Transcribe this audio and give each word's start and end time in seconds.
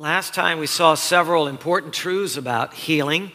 last 0.00 0.32
time 0.32 0.58
we 0.58 0.66
saw 0.66 0.94
several 0.94 1.46
important 1.46 1.92
truths 1.92 2.38
about 2.38 2.72
healing. 2.72 3.30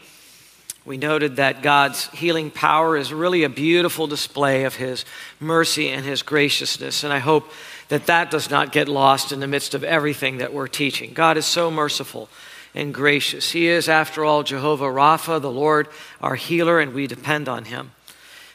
We 0.84 0.98
noted 0.98 1.36
that 1.36 1.62
God's 1.62 2.10
healing 2.10 2.50
power 2.50 2.98
is 2.98 3.14
really 3.14 3.44
a 3.44 3.50
beautiful 3.50 4.08
display 4.08 4.64
of 4.64 4.74
His 4.74 5.06
mercy 5.40 5.90
and 5.90 6.04
His 6.04 6.24
graciousness. 6.24 7.04
And 7.04 7.14
I 7.14 7.20
hope 7.20 7.52
that 7.90 8.08
that 8.08 8.32
does 8.32 8.50
not 8.50 8.72
get 8.72 8.88
lost 8.88 9.32
in 9.32 9.42
the 9.42 9.48
midst 9.48 9.76
of 9.76 9.84
everything 9.84 10.40
that 10.40 10.54
we're 10.56 10.68
teaching. 10.68 11.14
God 11.14 11.38
is 11.38 11.46
so 11.46 11.70
merciful 11.70 12.30
and 12.74 12.92
gracious. 12.92 13.52
He 13.52 13.68
is, 13.68 13.88
after 13.88 14.26
all, 14.26 14.42
Jehovah 14.42 14.86
Rapha, 14.86 15.40
the 15.40 15.52
Lord, 15.52 15.88
our 16.20 16.34
healer, 16.34 16.80
and 16.80 16.96
we 16.96 17.06
depend 17.06 17.48
on 17.48 17.66
Him. 17.66 17.92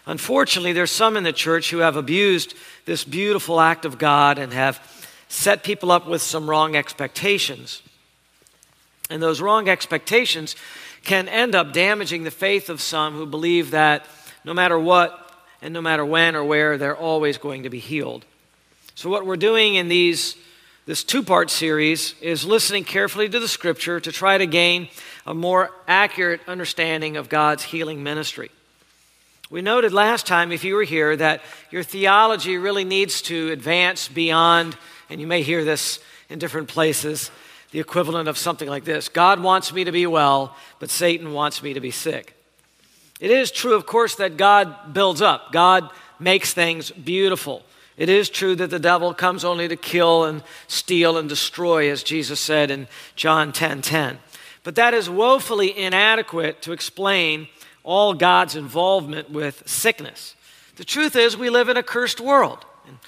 Unfortunately, 0.05 0.73
there's 0.73 0.91
some 0.91 1.17
in 1.17 1.23
the 1.23 1.33
church 1.33 1.71
who 1.71 1.79
have 1.79 1.95
abused 1.95 2.55
this 2.87 3.05
beautiful 3.05 3.61
act 3.61 3.85
of 3.85 3.99
God 3.99 4.37
and 4.37 4.53
have 4.53 4.81
set 5.29 5.63
people 5.63 5.93
up 5.93 6.09
with 6.09 6.21
some 6.21 6.51
wrong 6.51 6.75
expectations. 6.75 7.83
And 9.11 9.21
those 9.21 9.41
wrong 9.41 9.69
expectations 9.69 10.57
can 11.05 11.29
end 11.29 11.55
up 11.55 11.73
damaging 11.73 12.25
the 12.25 12.31
faith 12.31 12.71
of 12.71 12.81
some 12.81 13.15
who 13.15 13.27
believe 13.27 13.73
that 13.73 14.07
no 14.45 14.55
matter 14.55 14.79
what 14.79 15.17
and 15.61 15.75
no 15.75 15.83
matter 15.83 16.05
when 16.05 16.35
or 16.37 16.45
where, 16.45 16.79
they're 16.79 16.97
always 16.97 17.37
going 17.37 17.65
to 17.65 17.71
be 17.71 17.81
healed. 17.81 18.25
So, 18.95 19.11
what 19.11 19.27
we're 19.27 19.37
doing 19.37 19.75
in 19.75 19.89
these, 19.89 20.37
this 20.87 21.05
two 21.05 21.23
part 21.23 21.51
series 21.51 22.15
is 22.21 22.45
listening 22.45 22.85
carefully 22.85 23.29
to 23.29 23.41
the 23.41 23.49
scripture 23.49 24.01
to 24.01 24.13
try 24.13 24.39
to 24.39 24.47
gain 24.47 24.89
a 25.27 25.35
more 25.35 25.71
accurate 25.87 26.41
understanding 26.47 27.17
of 27.17 27.29
God's 27.29 27.65
healing 27.65 28.03
ministry. 28.03 28.51
We 29.51 29.63
noted 29.63 29.93
last 29.93 30.27
time, 30.27 30.53
if 30.53 30.63
you 30.63 30.75
were 30.75 30.85
here, 30.85 31.17
that 31.17 31.43
your 31.71 31.83
theology 31.83 32.57
really 32.57 32.85
needs 32.85 33.21
to 33.23 33.51
advance 33.51 34.07
beyond, 34.07 34.77
and 35.09 35.21
you 35.21 35.27
may 35.27 35.43
hear 35.43 35.65
this 35.65 35.99
in 36.29 36.39
different 36.39 36.69
places, 36.69 37.31
the 37.71 37.81
equivalent 37.81 38.29
of 38.29 38.37
something 38.37 38.69
like 38.69 38.85
this 38.85 39.09
God 39.09 39.41
wants 39.41 39.73
me 39.73 39.85
to 39.85 39.93
be 39.93 40.07
well, 40.07 40.57
but 40.79 40.91
Satan 40.91 41.33
wants 41.33 41.63
me 41.63 41.75
to 41.75 41.81
be 41.81 41.91
sick. 41.91 42.35
It 43.21 43.31
is 43.31 43.51
true, 43.51 43.75
of 43.75 43.87
course, 43.87 44.15
that 44.17 44.37
God 44.37 44.95
builds 44.95 45.21
up, 45.23 45.53
God 45.53 45.91
makes 46.19 46.53
things 46.53 46.91
beautiful. 46.91 47.63
It 47.97 48.09
is 48.09 48.31
true 48.31 48.57
that 48.57 48.71
the 48.71 48.79
devil 48.79 49.13
comes 49.13 49.45
only 49.45 49.69
to 49.69 49.77
kill 49.77 50.25
and 50.25 50.43
steal 50.69 51.19
and 51.19 51.29
destroy, 51.29 51.91
as 51.91 52.03
Jesus 52.03 52.41
said 52.41 52.71
in 52.71 52.89
John 53.15 53.53
10 53.53 53.83
10. 53.83 54.19
But 54.63 54.75
that 54.77 54.95
is 54.95 55.11
woefully 55.11 55.77
inadequate 55.77 56.63
to 56.63 56.73
explain 56.73 57.49
all 57.83 58.15
God's 58.15 58.57
involvement 58.57 59.31
with 59.31 59.63
sickness. 59.67 60.35
The 60.77 60.85
truth 60.85 61.15
is, 61.15 61.37
we 61.37 61.51
live 61.51 61.69
in 61.69 61.77
a 61.77 61.83
cursed 61.83 62.21
world. 62.21 62.65
And 62.87 62.99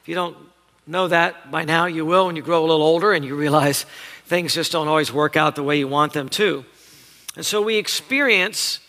if 0.00 0.08
you 0.08 0.16
don't 0.16 0.36
know 0.86 1.08
that 1.08 1.50
by 1.50 1.64
now, 1.64 1.86
you 1.86 2.04
will 2.04 2.26
when 2.26 2.36
you 2.36 2.42
grow 2.42 2.60
a 2.60 2.66
little 2.66 2.82
older 2.82 3.12
and 3.12 3.24
you 3.24 3.36
realize 3.36 3.86
things 4.26 4.54
just 4.54 4.72
don't 4.72 4.88
always 4.88 5.12
work 5.12 5.36
out 5.36 5.54
the 5.54 5.62
way 5.62 5.78
you 5.78 5.88
want 5.88 6.12
them 6.12 6.28
to. 6.30 6.64
And 7.36 7.46
so 7.46 7.62
we 7.62 7.76
experience 7.76 8.80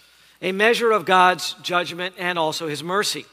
a 0.41 0.51
measure 0.51 0.91
of 0.91 1.05
God's 1.05 1.53
judgment 1.61 2.15
and 2.17 2.37
also 2.37 2.67
his 2.67 2.83
mercy. 2.83 3.25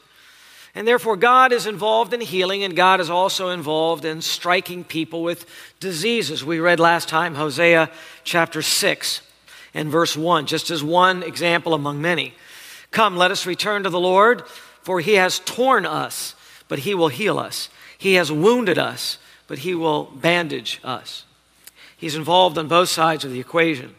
And 0.73 0.87
therefore, 0.87 1.17
God 1.17 1.51
is 1.51 1.65
involved 1.65 2.13
in 2.13 2.21
healing, 2.21 2.63
and 2.63 2.77
God 2.77 3.01
is 3.01 3.09
also 3.09 3.49
involved 3.49 4.05
in 4.05 4.21
striking 4.21 4.85
people 4.85 5.21
with 5.21 5.45
diseases. 5.81 6.45
We 6.45 6.59
read 6.59 6.79
last 6.79 7.09
time 7.09 7.35
Hosea 7.35 7.91
chapter 8.23 8.61
6 8.61 9.21
and 9.73 9.89
verse 9.89 10.15
1, 10.15 10.45
just 10.45 10.71
as 10.71 10.81
one 10.81 11.23
example 11.23 11.73
among 11.73 12.01
many. 12.01 12.33
Come, 12.91 13.17
let 13.17 13.31
us 13.31 13.45
return 13.45 13.83
to 13.83 13.89
the 13.89 13.99
Lord, 13.99 14.47
for 14.81 15.01
he 15.01 15.15
has 15.15 15.39
torn 15.39 15.85
us, 15.85 16.35
but 16.69 16.79
he 16.79 16.93
will 16.95 17.09
heal 17.09 17.37
us. 17.37 17.67
He 18.01 18.15
has 18.15 18.31
wounded 18.31 18.79
us, 18.79 19.19
but 19.45 19.59
he 19.59 19.75
will 19.75 20.05
bandage 20.05 20.79
us. 20.83 21.23
He's 21.95 22.15
involved 22.15 22.57
on 22.57 22.67
both 22.67 22.89
sides 22.89 23.23
of 23.23 23.31
the 23.31 23.39
equation. 23.39 23.93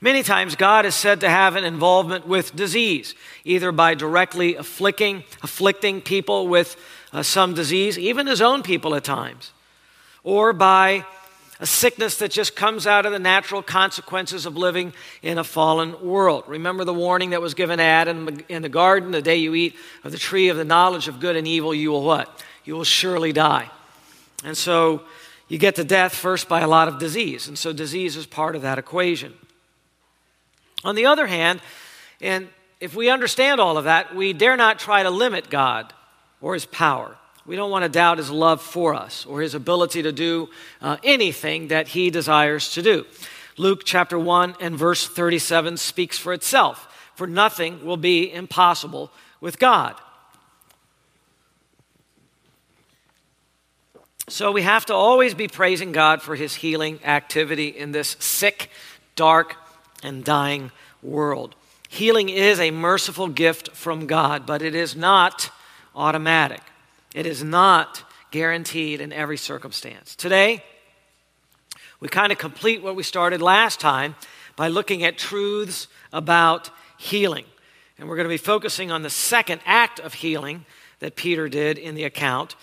Many 0.00 0.24
times, 0.24 0.56
God 0.56 0.84
is 0.84 0.96
said 0.96 1.20
to 1.20 1.30
have 1.30 1.54
an 1.54 1.62
involvement 1.62 2.26
with 2.26 2.56
disease, 2.56 3.14
either 3.44 3.70
by 3.70 3.94
directly 3.94 4.56
afflicting, 4.56 5.22
afflicting 5.44 6.00
people 6.00 6.48
with 6.48 6.76
uh, 7.12 7.22
some 7.22 7.54
disease, 7.54 8.00
even 8.00 8.26
his 8.26 8.42
own 8.42 8.64
people 8.64 8.96
at 8.96 9.04
times, 9.04 9.52
or 10.24 10.52
by 10.52 11.06
a 11.60 11.66
sickness 11.66 12.18
that 12.18 12.32
just 12.32 12.56
comes 12.56 12.84
out 12.84 13.06
of 13.06 13.12
the 13.12 13.20
natural 13.20 13.62
consequences 13.62 14.44
of 14.44 14.56
living 14.56 14.92
in 15.22 15.38
a 15.38 15.44
fallen 15.44 16.04
world. 16.04 16.42
Remember 16.48 16.82
the 16.82 16.92
warning 16.92 17.30
that 17.30 17.40
was 17.40 17.54
given 17.54 17.78
Adam 17.78 18.40
in 18.48 18.62
the 18.62 18.68
garden 18.68 19.12
the 19.12 19.22
day 19.22 19.36
you 19.36 19.54
eat 19.54 19.76
of 20.02 20.10
the 20.10 20.18
tree 20.18 20.48
of 20.48 20.56
the 20.56 20.64
knowledge 20.64 21.06
of 21.06 21.20
good 21.20 21.36
and 21.36 21.46
evil, 21.46 21.72
you 21.72 21.92
will 21.92 22.02
what? 22.02 22.42
You 22.66 22.74
will 22.74 22.84
surely 22.84 23.32
die. 23.32 23.70
And 24.44 24.56
so, 24.56 25.02
you 25.48 25.58
get 25.58 25.76
to 25.76 25.84
death 25.84 26.14
first 26.14 26.48
by 26.48 26.60
a 26.60 26.68
lot 26.68 26.88
of 26.88 26.98
disease. 26.98 27.46
And 27.46 27.56
so 27.56 27.72
disease 27.72 28.16
is 28.16 28.26
part 28.26 28.56
of 28.56 28.62
that 28.62 28.78
equation. 28.78 29.34
On 30.84 30.94
the 30.94 31.06
other 31.06 31.26
hand, 31.26 31.60
and 32.20 32.48
if 32.80 32.94
we 32.94 33.08
understand 33.08 33.60
all 33.60 33.78
of 33.78 33.84
that, 33.84 34.14
we 34.14 34.32
dare 34.32 34.56
not 34.56 34.78
try 34.78 35.02
to 35.02 35.10
limit 35.10 35.48
God 35.48 35.92
or 36.40 36.54
his 36.54 36.66
power. 36.66 37.16
We 37.46 37.54
don't 37.54 37.70
want 37.70 37.84
to 37.84 37.88
doubt 37.88 38.18
his 38.18 38.30
love 38.30 38.60
for 38.60 38.94
us 38.94 39.24
or 39.24 39.40
his 39.40 39.54
ability 39.54 40.02
to 40.02 40.12
do 40.12 40.48
uh, 40.82 40.96
anything 41.04 41.68
that 41.68 41.88
he 41.88 42.10
desires 42.10 42.72
to 42.72 42.82
do. 42.82 43.06
Luke 43.56 43.82
chapter 43.84 44.18
1 44.18 44.56
and 44.60 44.76
verse 44.76 45.06
37 45.06 45.76
speaks 45.76 46.18
for 46.18 46.32
itself. 46.32 46.92
For 47.14 47.26
nothing 47.26 47.84
will 47.84 47.96
be 47.96 48.30
impossible 48.30 49.10
with 49.40 49.58
God. 49.58 49.94
So 54.28 54.50
we 54.50 54.62
have 54.62 54.86
to 54.86 54.94
always 54.94 55.34
be 55.34 55.46
praising 55.46 55.92
God 55.92 56.20
for 56.20 56.34
his 56.34 56.56
healing 56.56 56.98
activity 57.04 57.68
in 57.68 57.92
this 57.92 58.16
sick, 58.18 58.70
dark, 59.14 59.54
and 60.02 60.24
dying 60.24 60.72
world. 61.00 61.54
Healing 61.88 62.28
is 62.28 62.58
a 62.58 62.72
merciful 62.72 63.28
gift 63.28 63.70
from 63.70 64.08
God, 64.08 64.44
but 64.44 64.62
it 64.62 64.74
is 64.74 64.96
not 64.96 65.50
automatic. 65.94 66.60
It 67.14 67.24
is 67.24 67.44
not 67.44 68.02
guaranteed 68.32 69.00
in 69.00 69.12
every 69.12 69.36
circumstance. 69.36 70.16
Today, 70.16 70.64
we 72.00 72.08
kind 72.08 72.32
of 72.32 72.38
complete 72.38 72.82
what 72.82 72.96
we 72.96 73.04
started 73.04 73.40
last 73.40 73.78
time 73.78 74.16
by 74.56 74.66
looking 74.66 75.04
at 75.04 75.16
truths 75.16 75.86
about 76.12 76.70
healing. 76.98 77.44
And 77.96 78.08
we're 78.08 78.16
going 78.16 78.24
to 78.24 78.28
be 78.28 78.38
focusing 78.38 78.90
on 78.90 79.02
the 79.02 79.10
second 79.10 79.60
act 79.64 80.00
of 80.00 80.14
healing 80.14 80.64
that 80.98 81.14
Peter 81.14 81.48
did 81.48 81.78
in 81.78 81.94
the 81.94 82.04
account. 82.04 82.56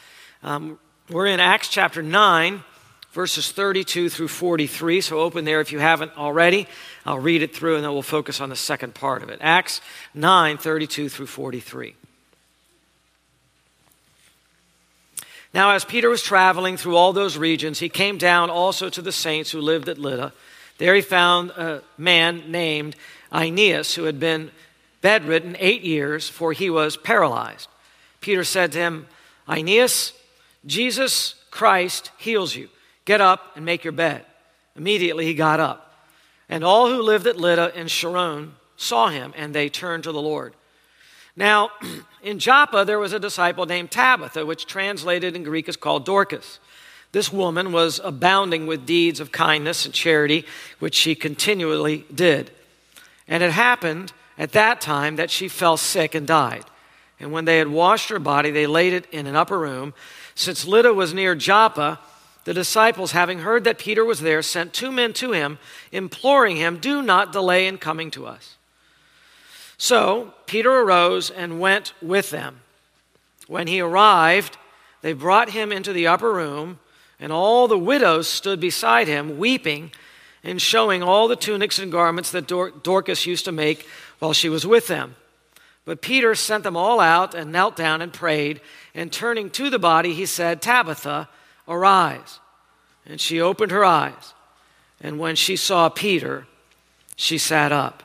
Um, 0.44 0.78
we're 1.09 1.28
in 1.28 1.40
Acts 1.40 1.68
chapter 1.68 2.02
9, 2.02 2.64
verses 3.12 3.52
32 3.52 4.09
through 4.09 4.30
43. 4.30 5.02
So 5.02 5.19
open 5.19 5.44
there 5.44 5.59
if 5.59 5.72
you 5.72 5.80
haven't 5.80 6.18
already. 6.18 6.68
I'll 7.06 7.19
read 7.19 7.44
it 7.44 7.53
through 7.56 7.75
and 7.75 7.84
then 7.84 7.91
we'll 7.91 8.02
focus 8.02 8.40
on 8.40 8.50
the 8.50 8.56
second 8.56 8.96
part 8.96 9.22
of 9.22 9.30
it. 9.30 9.40
Acts 9.41 9.81
9, 10.14 10.58
32 10.58 11.09
through 11.09 11.28
43. 11.28 11.96
Now, 15.53 15.72
as 15.72 15.86
Peter 15.86 16.09
was 16.09 16.24
traveling 16.24 16.78
through 16.78 16.96
all 16.96 17.14
those 17.14 17.38
regions, 17.38 17.80
he 17.80 17.90
came 17.90 18.18
down 18.18 18.50
also 18.50 18.90
to 18.90 19.02
the 19.02 19.12
saints 19.12 19.52
who 19.52 19.62
lived 19.62 19.88
at 19.88 20.00
Lydda. 20.00 20.34
There 20.80 20.96
he 20.96 21.02
found 21.02 21.52
a 21.52 21.84
man 21.97 22.50
named 22.50 22.96
Aeneas 23.31 23.94
who 23.94 24.06
had 24.06 24.20
been 24.20 24.52
bedridden 25.02 25.56
eight 25.59 25.84
years, 25.84 26.28
for 26.28 26.53
he 26.53 26.72
was 26.72 26.97
paralyzed. 26.97 27.68
Peter 28.20 28.44
said 28.44 28.72
to 28.72 28.80
him, 28.80 29.08
Aeneas, 29.47 30.14
Jesus 30.66 31.35
Christ 31.51 32.12
heals 32.18 32.56
you. 32.56 32.69
Get 33.06 33.22
up 33.22 33.56
and 33.56 33.66
make 33.66 33.84
your 33.84 33.94
bed. 33.94 34.25
Immediately 34.75 35.25
he 35.25 35.34
got 35.34 35.59
up. 35.59 35.94
And 36.50 36.63
all 36.63 36.90
who 36.90 37.01
lived 37.01 37.28
at 37.28 37.38
Lydda 37.38 37.74
and 37.75 37.90
Sharon 37.90 38.53
saw 38.78 39.09
him, 39.09 39.34
and 39.35 39.53
they 39.53 39.69
turned 39.69 40.03
to 40.03 40.12
the 40.12 40.22
Lord. 40.22 40.53
Now, 41.35 41.72
in 42.23 42.40
Joppa, 42.40 42.85
there 42.85 43.00
was 43.00 43.13
a 43.13 43.19
disciple 43.19 43.66
named 43.66 43.91
Tabitha, 43.91 44.46
which 44.46 44.66
translated 44.66 45.35
in 45.35 45.44
Greek 45.44 45.68
is 45.68 45.78
called 45.78 46.06
Dorcas. 46.06 46.59
This 47.12 47.31
woman 47.31 47.72
was 47.72 48.02
abounding 48.03 48.66
with 48.66 48.85
deeds 48.85 49.19
of 49.19 49.31
kindness 49.31 49.85
and 49.85 49.94
charity, 49.94 50.46
which 50.79 50.96
she 50.96 51.14
continually 51.14 52.05
did. 52.14 52.49
And 53.28 53.43
it 53.43 53.52
happened 53.52 54.11
at 54.38 54.53
that 54.53 54.82
time 54.82 55.17
that 55.17 55.29
she 55.29 55.47
fell 55.47 55.78
sick 55.78 56.16
and 56.16 56.26
died. 56.26 56.66
And 57.20 57.32
when 57.32 57.46
they 57.46 57.59
had 57.59 57.67
washed 57.67 58.09
her 58.09 58.20
body, 58.20 58.49
they 58.49 58.66
laid 58.66 58.93
it 58.93 59.05
in 59.11 59.28
an 59.28 59.35
upper 59.35 59.59
room. 59.59 59.93
Since 60.35 60.66
Lydda 60.66 60.94
was 60.94 61.14
near 61.14 61.35
Joppa, 61.35 62.00
the 62.46 62.53
disciples, 62.53 63.12
having 63.12 63.40
heard 63.40 63.64
that 63.64 63.78
Peter 63.78 64.03
was 64.03 64.20
there, 64.20 64.41
sent 64.41 64.74
two 64.74 64.91
men 64.91 65.14
to 65.14 65.32
him, 65.32 65.59
imploring 65.91 66.58
him, 66.58 66.78
Do 66.78 67.02
not 67.02 67.32
delay 67.32 67.68
in 67.68 67.78
coming 67.78 68.12
to 68.12 68.26
us. 68.26 68.56
So 69.78 70.34
Peter 70.46 70.72
arose 70.72 71.30
and 71.30 71.59
went 71.59 71.94
with 72.02 72.32
them. 72.32 72.62
When 73.47 73.68
he 73.68 73.80
arrived, 73.80 74.58
they 75.02 75.14
brought 75.14 75.52
him 75.52 75.72
into 75.72 75.94
the 75.94 76.08
upper 76.08 76.34
room, 76.34 76.79
and 77.20 77.32
all 77.32 77.68
the 77.68 77.79
widows 77.79 78.28
stood 78.28 78.59
beside 78.59 79.08
him, 79.08 79.38
weeping 79.38 79.91
and 80.44 80.62
showing 80.62 81.02
all 81.02 81.28
the 81.28 81.36
tunics 81.36 81.79
and 81.79 81.91
garments 81.91 82.32
that 82.32 82.47
Dor- 82.47 82.72
Dorcas 82.72 83.26
used 83.26 83.46
to 83.46 83.52
make 83.52 83.88
while 84.20 84.34
she 84.34 84.50
was 84.50 84.68
with 84.68 84.88
them. 84.88 85.16
But 85.85 86.02
Peter 86.02 86.34
sent 86.35 86.64
them 86.64 86.78
all 86.78 87.00
out 87.00 87.35
and 87.35 87.52
knelt 87.52 87.76
down 87.76 88.02
and 88.02 88.14
prayed. 88.14 88.62
And 88.96 89.12
turning 89.12 89.50
to 89.52 89.70
the 89.70 89.80
body, 89.80 90.14
he 90.14 90.26
said, 90.26 90.62
Tabitha, 90.62 91.30
arise. 91.68 92.40
and 93.06 93.20
she 93.20 93.41
opened 93.41 93.72
her 93.72 93.84
eyes. 93.84 94.34
And 95.02 95.20
when 95.20 95.35
she 95.35 95.56
saw 95.56 95.90
Peter, 95.90 96.47
she 97.16 97.38
sat 97.38 97.72
up. 97.72 98.03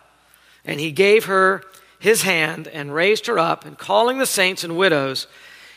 And 0.65 0.81
he 0.81 0.91
gave 0.91 1.27
her 1.27 1.63
his 2.01 2.23
hand 2.23 2.69
and 2.69 2.95
raised 2.95 3.27
her 3.27 3.39
up, 3.39 3.65
and 3.65 3.79
calling 3.79 4.19
the 4.19 4.27
saints 4.27 4.65
and 4.65 4.77
widows, 4.77 5.27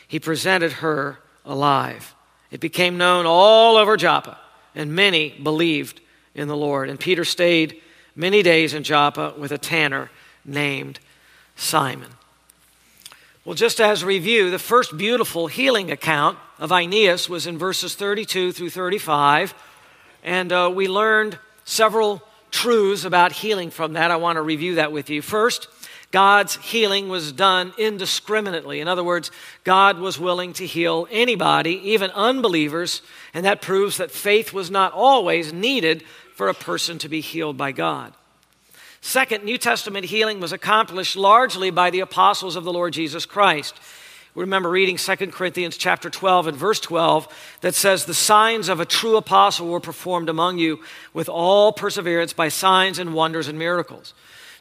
he 0.06 0.18
presented 0.18 0.72
her 0.72 1.18
alive. 1.44 2.14
It 2.50 2.60
became 2.60 2.98
known 2.98 3.26
all 3.26 3.76
over 3.76 3.96
Joppa, 3.96 4.38
and 4.74 4.94
many 4.94 5.30
believed 5.30 6.00
in 6.34 6.48
the 6.48 6.56
Lord. 6.56 6.90
And 6.90 7.00
Peter 7.00 7.24
stayed 7.24 7.80
many 8.14 8.42
days 8.42 8.74
in 8.74 8.82
Joppa 8.82 9.34
with 9.36 9.52
a 9.52 9.58
tanner 9.58 10.10
named 10.44 11.00
Simon. 11.56 12.10
Well, 13.44 13.54
just 13.54 13.80
as 13.80 14.02
a 14.02 14.06
review, 14.06 14.50
the 14.50 14.58
first 14.58 14.96
beautiful 14.96 15.48
healing 15.48 15.90
account 15.90 16.38
of 16.60 16.70
Aeneas 16.70 17.28
was 17.28 17.46
in 17.46 17.58
verses 17.58 17.96
32 17.96 18.52
through 18.52 18.70
35, 18.70 19.52
and 20.22 20.52
uh, 20.52 20.70
we 20.72 20.86
learned 20.86 21.38
several 21.64 22.22
truths 22.52 23.04
about 23.04 23.32
healing 23.32 23.70
from 23.70 23.94
that. 23.94 24.12
I 24.12 24.16
want 24.16 24.36
to 24.36 24.42
review 24.42 24.76
that 24.76 24.92
with 24.92 25.10
you. 25.10 25.22
First, 25.22 25.66
God's 26.12 26.56
healing 26.56 27.08
was 27.08 27.32
done 27.32 27.72
indiscriminately. 27.78 28.80
In 28.80 28.86
other 28.86 29.02
words, 29.02 29.30
God 29.64 29.98
was 29.98 30.20
willing 30.20 30.52
to 30.54 30.66
heal 30.66 31.08
anybody, 31.10 31.80
even 31.90 32.10
unbelievers, 32.10 33.02
and 33.32 33.44
that 33.46 33.62
proves 33.62 33.96
that 33.96 34.10
faith 34.10 34.52
was 34.52 34.70
not 34.70 34.92
always 34.92 35.52
needed 35.52 36.04
for 36.34 36.48
a 36.48 36.54
person 36.54 36.98
to 36.98 37.08
be 37.08 37.22
healed 37.22 37.56
by 37.56 37.72
God. 37.72 38.12
Second, 39.02 39.44
New 39.44 39.58
Testament 39.58 40.06
healing 40.06 40.38
was 40.38 40.52
accomplished 40.52 41.16
largely 41.16 41.70
by 41.70 41.90
the 41.90 42.00
apostles 42.00 42.54
of 42.54 42.62
the 42.62 42.72
Lord 42.72 42.92
Jesus 42.92 43.26
Christ. 43.26 43.74
We 44.34 44.42
remember 44.42 44.70
reading 44.70 44.96
2 44.96 45.16
Corinthians 45.26 45.76
chapter 45.76 46.08
12 46.08 46.46
and 46.46 46.56
verse 46.56 46.78
12 46.78 47.58
that 47.62 47.74
says, 47.74 48.04
The 48.04 48.14
signs 48.14 48.68
of 48.68 48.78
a 48.78 48.86
true 48.86 49.16
apostle 49.16 49.66
were 49.66 49.80
performed 49.80 50.28
among 50.28 50.58
you 50.58 50.80
with 51.12 51.28
all 51.28 51.72
perseverance 51.72 52.32
by 52.32 52.48
signs 52.48 53.00
and 53.00 53.12
wonders 53.12 53.48
and 53.48 53.58
miracles. 53.58 54.14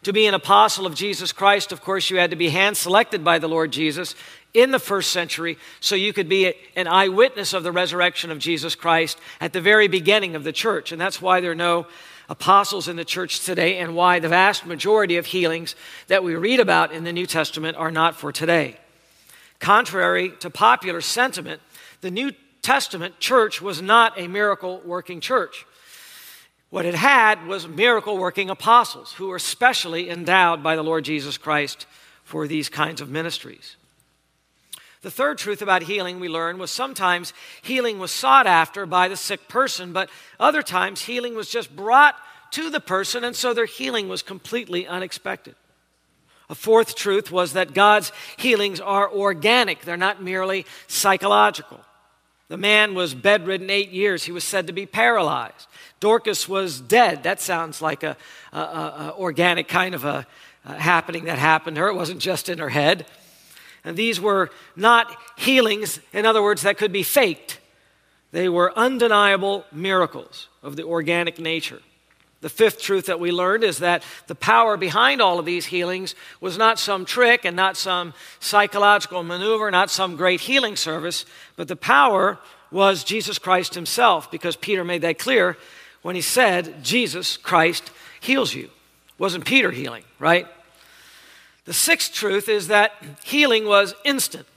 To 0.04 0.12
be 0.12 0.26
an 0.26 0.34
apostle 0.34 0.88
of 0.88 0.96
Jesus 0.96 1.32
Christ, 1.32 1.72
of 1.72 1.82
course, 1.82 2.10
you 2.10 2.18
had 2.18 2.32
to 2.32 2.36
be 2.36 2.50
hand 2.50 2.76
selected 2.76 3.24
by 3.24 3.38
the 3.38 3.48
Lord 3.48 3.72
Jesus 3.72 4.16
in 4.56 4.72
the 4.72 4.80
first 4.80 5.12
century 5.12 5.60
so 5.80 5.96
you 5.96 6.14
could 6.14 6.28
be 6.28 6.56
an 6.76 6.88
eyewitness 6.88 7.54
of 7.54 7.62
the 7.62 7.72
resurrection 7.72 8.32
of 8.32 8.40
Jesus 8.40 8.74
Christ 8.74 9.20
at 9.40 9.54
the 9.54 9.62
very 9.62 9.88
beginning 9.88 10.36
of 10.36 10.44
the 10.44 10.52
church. 10.52 10.92
And 10.92 11.00
that's 11.00 11.22
why 11.22 11.40
there 11.40 11.52
are 11.52 11.56
no 11.56 11.86
apostles 12.32 12.88
in 12.88 12.96
the 12.96 13.04
church 13.04 13.42
today 13.42 13.78
and 13.80 13.94
why 13.94 14.18
the 14.18 14.30
vast 14.30 14.66
majority 14.66 15.18
of 15.18 15.26
healings 15.26 15.76
that 16.08 16.24
we 16.24 16.34
read 16.34 16.62
about 16.62 16.94
in 16.94 17.04
the 17.04 17.12
New 17.12 17.26
Testament 17.26 17.76
are 17.76 17.92
not 17.92 18.16
for 18.16 18.32
today. 18.32 18.78
Contrary 19.60 20.32
to 20.40 20.50
popular 20.50 21.02
sentiment, 21.02 21.62
the 22.00 22.10
New 22.10 22.32
Testament 22.62 23.20
church 23.20 23.62
was 23.62 23.82
not 23.82 24.18
a 24.18 24.30
miracle 24.30 24.82
working 24.86 25.20
church. 25.20 25.66
What 26.70 26.86
it 26.86 26.96
had 26.96 27.48
was 27.48 27.68
miracle 27.68 28.18
working 28.18 28.50
apostles 28.50 29.12
who 29.12 29.28
were 29.28 29.38
specially 29.38 30.10
endowed 30.10 30.64
by 30.64 30.78
the 30.78 30.84
Lord 30.84 31.04
Jesus 31.04 31.38
Christ 31.38 31.86
for 32.24 32.48
these 32.48 32.70
kinds 32.70 33.02
of 33.02 33.10
ministries. 33.10 33.76
The 35.02 35.12
third 35.12 35.40
truth 35.40 35.62
about 35.62 35.84
healing 35.84 36.20
we 36.20 36.30
learned 36.30 36.60
was 36.60 36.70
sometimes 36.70 37.34
healing 37.64 37.98
was 37.98 38.12
sought 38.12 38.46
after 38.46 38.86
by 38.86 39.08
the 39.08 39.18
sick 39.18 39.48
person, 39.48 39.94
but 39.94 40.10
other 40.40 40.62
times 40.62 41.02
healing 41.02 41.34
was 41.36 41.50
just 41.50 41.76
brought 41.76 42.16
to 42.52 42.70
the 42.70 42.80
person, 42.80 43.24
and 43.24 43.36
so 43.36 43.54
their 43.54 43.66
healing 43.66 44.10
was 44.10 44.22
completely 44.22 44.86
unexpected. 44.86 45.56
A 46.50 46.56
fourth 46.56 46.96
truth 46.96 47.32
was 47.32 47.54
that 47.54 47.74
God's 47.74 48.12
healings 48.38 48.80
are 48.80 49.10
organic, 49.12 49.82
they're 49.82 49.98
not 49.98 50.22
merely 50.22 50.66
psychological. 50.88 51.80
The 52.50 52.58
man 52.58 52.94
was 52.94 53.16
bedridden 53.16 53.70
eight 53.70 53.92
years, 53.92 54.26
he 54.26 54.34
was 54.34 54.44
said 54.44 54.68
to 54.68 54.74
be 54.74 54.86
paralyzed. 54.86 55.68
Dorcas 56.02 56.50
was 56.50 56.82
dead. 56.82 57.24
That 57.24 57.40
sounds 57.40 57.82
like 57.82 58.04
a, 58.04 58.18
organic 58.54 59.70
kind 59.70 59.96
of 59.96 60.04
a, 60.04 60.28
a 60.66 60.74
happening 60.74 61.26
that 61.26 61.40
happened 61.40 61.76
to 61.76 61.82
her. 61.82 61.88
It 61.88 61.96
wasn't 61.96 62.20
just 62.20 62.50
in 62.50 62.58
her 62.58 62.70
head. 62.70 63.06
And 63.84 63.98
these 63.98 64.22
were 64.22 64.52
not 64.76 65.16
healings, 65.38 66.00
in 66.14 66.26
other 66.26 66.42
words, 66.44 66.62
that 66.62 66.78
could 66.78 66.92
be 66.92 67.04
faked. 67.04 67.60
They 68.32 68.48
were 68.48 68.78
undeniable 68.78 69.66
miracles 69.72 70.48
of 70.64 70.76
the 70.76 70.84
organic 70.84 71.40
nature. 71.40 71.82
The 72.42 72.50
fifth 72.50 72.82
truth 72.82 73.06
that 73.06 73.20
we 73.20 73.32
learned 73.32 73.64
is 73.64 73.80
that 73.80 74.04
the 74.28 74.36
power 74.36 74.76
behind 74.76 75.22
all 75.22 75.38
of 75.38 75.46
these 75.46 75.68
healings 75.68 76.16
was 76.40 76.58
not 76.58 76.80
some 76.80 77.06
trick 77.06 77.46
and 77.46 77.56
not 77.56 77.78
some 77.78 78.14
psychological 78.40 79.22
maneuver, 79.22 79.70
not 79.70 79.92
some 79.92 80.16
great 80.16 80.42
healing 80.42 80.76
service, 80.76 81.26
but 81.56 81.68
the 81.68 81.76
power 81.76 82.40
was 82.72 83.04
Jesus 83.04 83.38
Christ 83.38 83.76
himself, 83.76 84.32
because 84.32 84.56
Peter 84.56 84.84
made 84.84 85.02
that 85.02 85.20
clear 85.20 85.58
when 86.02 86.16
he 86.16 86.22
said, 86.22 86.84
Jesus 86.84 87.38
Christ 87.38 87.92
heals 88.22 88.56
you. 88.56 88.70
Wasn't 89.20 89.46
Peter 89.46 89.70
healing, 89.70 90.04
right? 90.18 90.48
The 91.66 91.74
sixth 91.74 92.14
truth 92.14 92.50
is 92.50 92.68
that 92.68 92.94
healing 93.24 93.66
was 93.66 93.94
instant. 94.04 94.48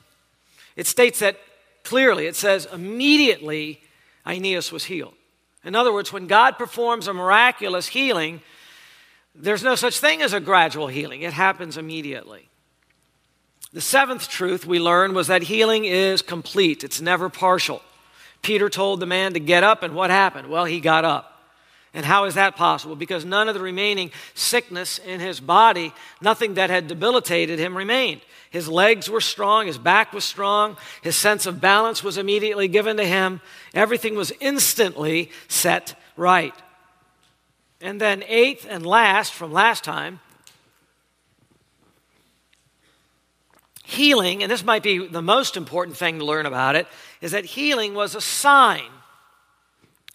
It 0.76 0.86
states 0.86 1.18
that 1.20 1.38
clearly. 1.84 2.26
It 2.26 2.36
says, 2.36 2.66
immediately 2.72 3.80
Aeneas 4.26 4.72
was 4.72 4.84
healed. 4.84 5.14
In 5.64 5.74
other 5.74 5.92
words, 5.92 6.12
when 6.12 6.26
God 6.26 6.58
performs 6.58 7.08
a 7.08 7.14
miraculous 7.14 7.88
healing, 7.88 8.42
there's 9.34 9.62
no 9.62 9.74
such 9.74 9.98
thing 9.98 10.22
as 10.22 10.32
a 10.32 10.40
gradual 10.40 10.88
healing, 10.88 11.22
it 11.22 11.32
happens 11.32 11.76
immediately. 11.76 12.48
The 13.72 13.80
seventh 13.80 14.28
truth 14.28 14.66
we 14.66 14.78
learned 14.78 15.14
was 15.14 15.26
that 15.26 15.42
healing 15.42 15.84
is 15.84 16.22
complete, 16.22 16.84
it's 16.84 17.00
never 17.00 17.28
partial. 17.28 17.82
Peter 18.42 18.68
told 18.68 19.00
the 19.00 19.06
man 19.06 19.32
to 19.32 19.40
get 19.40 19.62
up, 19.62 19.82
and 19.82 19.94
what 19.94 20.10
happened? 20.10 20.48
Well, 20.48 20.66
he 20.66 20.80
got 20.80 21.04
up. 21.04 21.33
And 21.94 22.04
how 22.04 22.24
is 22.24 22.34
that 22.34 22.56
possible? 22.56 22.96
Because 22.96 23.24
none 23.24 23.48
of 23.48 23.54
the 23.54 23.60
remaining 23.60 24.10
sickness 24.34 24.98
in 24.98 25.20
his 25.20 25.38
body, 25.38 25.94
nothing 26.20 26.54
that 26.54 26.68
had 26.68 26.88
debilitated 26.88 27.60
him 27.60 27.76
remained. 27.76 28.20
His 28.50 28.68
legs 28.68 29.08
were 29.08 29.20
strong, 29.20 29.68
his 29.68 29.78
back 29.78 30.12
was 30.12 30.24
strong, 30.24 30.76
his 31.02 31.14
sense 31.14 31.46
of 31.46 31.60
balance 31.60 32.02
was 32.02 32.18
immediately 32.18 32.66
given 32.66 32.96
to 32.96 33.04
him. 33.04 33.40
Everything 33.74 34.16
was 34.16 34.32
instantly 34.40 35.30
set 35.48 35.98
right. 36.16 36.54
And 37.80 38.00
then, 38.00 38.24
eighth 38.26 38.66
and 38.68 38.84
last 38.84 39.32
from 39.32 39.52
last 39.52 39.84
time, 39.84 40.20
healing, 43.84 44.42
and 44.42 44.50
this 44.50 44.64
might 44.64 44.82
be 44.82 45.06
the 45.06 45.22
most 45.22 45.56
important 45.56 45.96
thing 45.96 46.18
to 46.18 46.24
learn 46.24 46.46
about 46.46 46.76
it, 46.76 46.88
is 47.20 47.32
that 47.32 47.44
healing 47.44 47.94
was 47.94 48.14
a 48.14 48.20
sign. 48.20 48.90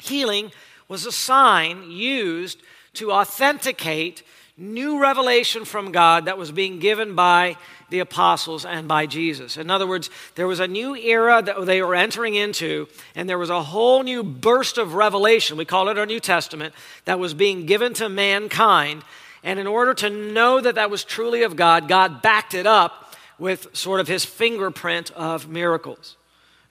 Healing 0.02 0.52
was 0.90 1.06
a 1.06 1.12
sign 1.12 1.90
used 1.90 2.62
to 2.96 3.14
authenticate 3.14 4.24
new 4.58 5.00
revelation 5.00 5.64
from 5.64 5.92
God 5.92 6.26
that 6.26 6.38
was 6.38 6.52
being 6.52 6.80
given 6.80 7.16
by 7.16 7.56
the 7.90 8.00
apostles 8.00 8.66
and 8.66 8.88
by 8.88 9.06
Jesus. 9.06 9.58
In 9.58 9.72
other 9.72 9.88
words, 9.88 10.10
there 10.36 10.48
was 10.48 10.60
a 10.60 10.68
new 10.68 10.96
era 10.96 11.42
that 11.42 11.66
they 11.66 11.82
were 11.82 11.96
entering 11.96 12.36
into, 12.36 12.88
and 13.16 13.28
there 13.28 13.38
was 13.38 13.50
a 13.50 13.64
whole 13.64 14.04
new 14.04 14.22
burst 14.24 14.78
of 14.78 14.94
revelation. 14.94 15.58
We 15.58 15.66
call 15.66 15.88
it 15.90 15.98
our 15.98 16.06
New 16.06 16.20
Testament 16.20 16.74
that 17.06 17.20
was 17.20 17.34
being 17.34 17.66
given 17.66 17.94
to 17.96 18.10
mankind. 18.10 19.04
And 19.44 19.60
in 19.60 19.68
order 19.68 19.94
to 19.96 20.10
know 20.10 20.60
that 20.60 20.76
that 20.76 20.92
was 20.92 21.04
truly 21.04 21.44
of 21.44 21.56
God, 21.56 21.88
God 21.88 22.22
backed 22.22 22.54
it 22.54 22.68
up 22.68 23.16
with 23.40 23.68
sort 23.76 24.02
of 24.02 24.08
his 24.08 24.26
fingerprint 24.26 25.12
of 25.12 25.48
miracles. 25.48 26.18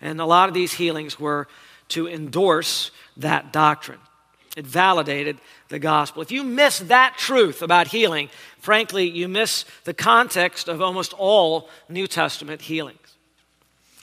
And 0.00 0.20
a 0.20 0.26
lot 0.26 0.48
of 0.48 0.54
these 0.54 0.75
healings 0.75 1.18
were 1.18 1.48
to 1.88 2.06
endorse 2.06 2.90
that 3.16 3.52
doctrine. 3.52 3.98
It 4.58 4.66
validated 4.66 5.38
the 5.68 5.78
gospel. 5.78 6.20
If 6.20 6.32
you 6.32 6.42
miss 6.42 6.80
that 6.80 7.14
truth 7.16 7.62
about 7.62 7.86
healing, 7.86 8.28
frankly, 8.58 9.08
you 9.08 9.28
miss 9.28 9.64
the 9.84 9.94
context 9.94 10.66
of 10.66 10.82
almost 10.82 11.12
all 11.12 11.68
New 11.88 12.08
Testament 12.08 12.60
healings. 12.62 12.98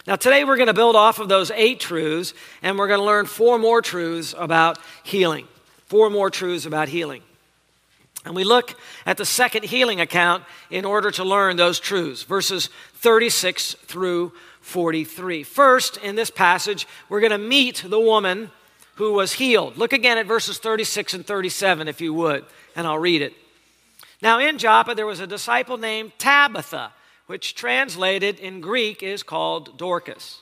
Now, 0.07 0.15
today 0.15 0.45
we're 0.45 0.55
going 0.55 0.67
to 0.67 0.74
build 0.74 0.95
off 0.95 1.19
of 1.19 1.27
those 1.27 1.51
eight 1.51 1.81
truths, 1.81 2.33
and 2.63 2.77
we're 2.77 2.88
going 2.88 3.01
to 3.01 3.05
learn 3.05 3.25
four 3.25 3.59
more 3.59 3.81
truths 3.81 4.33
about 4.38 4.77
healing. 5.03 5.45
Four 5.88 6.09
more 6.09 6.29
truths 6.29 6.65
about 6.65 6.88
healing. 6.88 7.21
And 8.24 8.33
we 8.33 8.45
look 8.45 8.79
at 9.05 9.17
the 9.17 9.25
second 9.25 9.65
healing 9.65 10.00
account 10.00 10.45
in 10.69 10.85
order 10.85 11.12
to 11.12 11.25
learn 11.25 11.57
those 11.57 11.81
truths, 11.81 12.24
verses 12.24 12.69
36 12.93 13.74
through 13.74 14.31
43. 14.62 15.43
First, 15.43 15.97
in 15.97 16.15
this 16.15 16.29
passage, 16.29 16.88
we're 17.09 17.19
going 17.19 17.31
to 17.31 17.38
meet 17.38 17.83
the 17.85 18.00
woman 18.00 18.51
who 18.95 19.13
was 19.13 19.33
healed. 19.33 19.77
Look 19.77 19.93
again 19.93 20.17
at 20.17 20.25
verses 20.25 20.57
36 20.57 21.13
and 21.13 21.25
37, 21.25 21.87
if 21.87 22.01
you 22.01 22.13
would, 22.13 22.45
and 22.75 22.87
I'll 22.87 22.99
read 22.99 23.21
it. 23.21 23.33
Now, 24.21 24.39
in 24.39 24.57
Joppa, 24.57 24.95
there 24.95 25.05
was 25.05 25.19
a 25.19 25.27
disciple 25.27 25.77
named 25.77 26.13
Tabitha, 26.17 26.91
which 27.27 27.55
translated 27.55 28.39
in 28.39 28.61
Greek 28.61 29.03
is 29.03 29.23
called 29.23 29.77
Dorcas. 29.77 30.41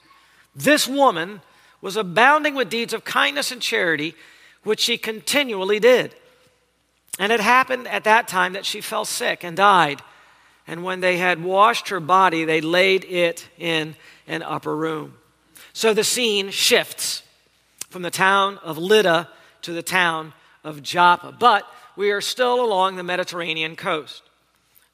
This 0.56 0.88
woman 0.88 1.42
was 1.82 1.98
abounding 1.98 2.56
with 2.56 2.70
deeds 2.70 2.94
of 2.94 3.04
kindness 3.04 3.52
and 3.52 3.62
charity, 3.62 4.16
which 4.64 4.80
she 4.80 4.98
continually 4.98 5.80
did. 5.80 6.16
And 7.20 7.32
it 7.32 7.40
happened 7.40 7.88
at 7.88 8.06
that 8.06 8.28
time 8.28 8.54
that 8.54 8.66
she 8.66 8.82
fell 8.82 9.06
sick 9.06 9.44
and 9.44 9.58
died. 9.58 10.02
And 10.68 10.84
when 10.84 11.02
they 11.02 11.18
had 11.18 11.44
washed 11.44 11.90
her 11.90 12.00
body, 12.00 12.46
they 12.46 12.62
laid 12.62 13.04
it 13.06 13.50
in 13.58 13.96
an 14.28 14.44
upper 14.44 14.76
room. 14.76 15.16
So 15.74 15.94
the 15.94 16.04
scene 16.04 16.52
shifts 16.52 17.23
from 17.94 18.02
the 18.02 18.12
town 18.12 18.58
of 18.58 18.78
Lydda 18.80 19.30
to 19.62 19.72
the 19.72 19.84
town 19.84 20.34
of 20.64 20.82
Joppa. 20.82 21.32
But 21.32 21.66
we 21.96 22.10
are 22.10 22.22
still 22.22 22.66
along 22.66 22.96
the 22.96 23.04
Mediterranean 23.04 23.76
coast. 23.76 24.24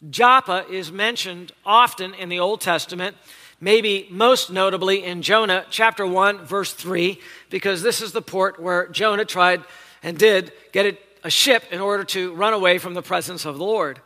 Joppa 0.10 0.66
is 0.70 0.92
mentioned 0.92 1.54
often 1.66 2.14
in 2.14 2.28
the 2.28 2.40
Old 2.40 2.60
Testament, 2.60 3.16
maybe 3.62 4.06
most 4.12 4.52
notably 4.52 5.04
in 5.06 5.22
Jonah 5.22 5.66
chapter 5.70 6.06
1, 6.06 6.46
verse 6.46 6.74
3, 6.74 7.18
because 7.50 7.82
this 7.82 8.02
is 8.02 8.12
the 8.12 8.22
port 8.22 8.60
where 8.60 8.90
Jonah 8.90 9.24
tried 9.26 9.64
and 10.04 10.18
did 10.18 10.52
get 10.74 11.00
a 11.24 11.30
ship 11.30 11.64
in 11.72 11.80
order 11.80 12.04
to 12.04 12.34
run 12.34 12.54
away 12.54 12.80
from 12.80 12.96
the 12.96 13.02
presence 13.02 13.46
of 13.46 13.58
the 13.58 13.64
Lord. 13.64 14.02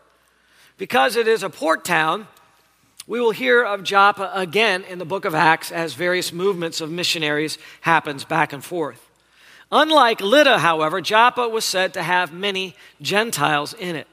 Because 0.78 1.16
it 1.16 1.28
is 1.28 1.42
a 1.42 1.50
port 1.50 1.84
town, 1.84 2.28
we 3.06 3.20
will 3.20 3.32
hear 3.32 3.64
of 3.64 3.84
Joppa 3.84 4.32
again 4.34 4.84
in 4.84 4.98
the 4.98 5.06
book 5.06 5.26
of 5.26 5.36
Acts 5.36 5.72
as 5.72 5.94
various 5.94 6.32
movements 6.32 6.80
of 6.80 6.90
missionaries 6.90 7.58
happens 7.82 8.24
back 8.24 8.54
and 8.54 8.64
forth. 8.64 9.10
Unlike 9.72 10.22
Lydda, 10.22 10.60
however, 10.60 11.02
Joppa 11.02 11.50
was 11.50 11.66
said 11.66 11.94
to 11.96 12.04
have 12.04 12.32
many 12.32 12.76
Gentiles 13.02 13.74
in 13.74 13.96
it. 13.96 14.08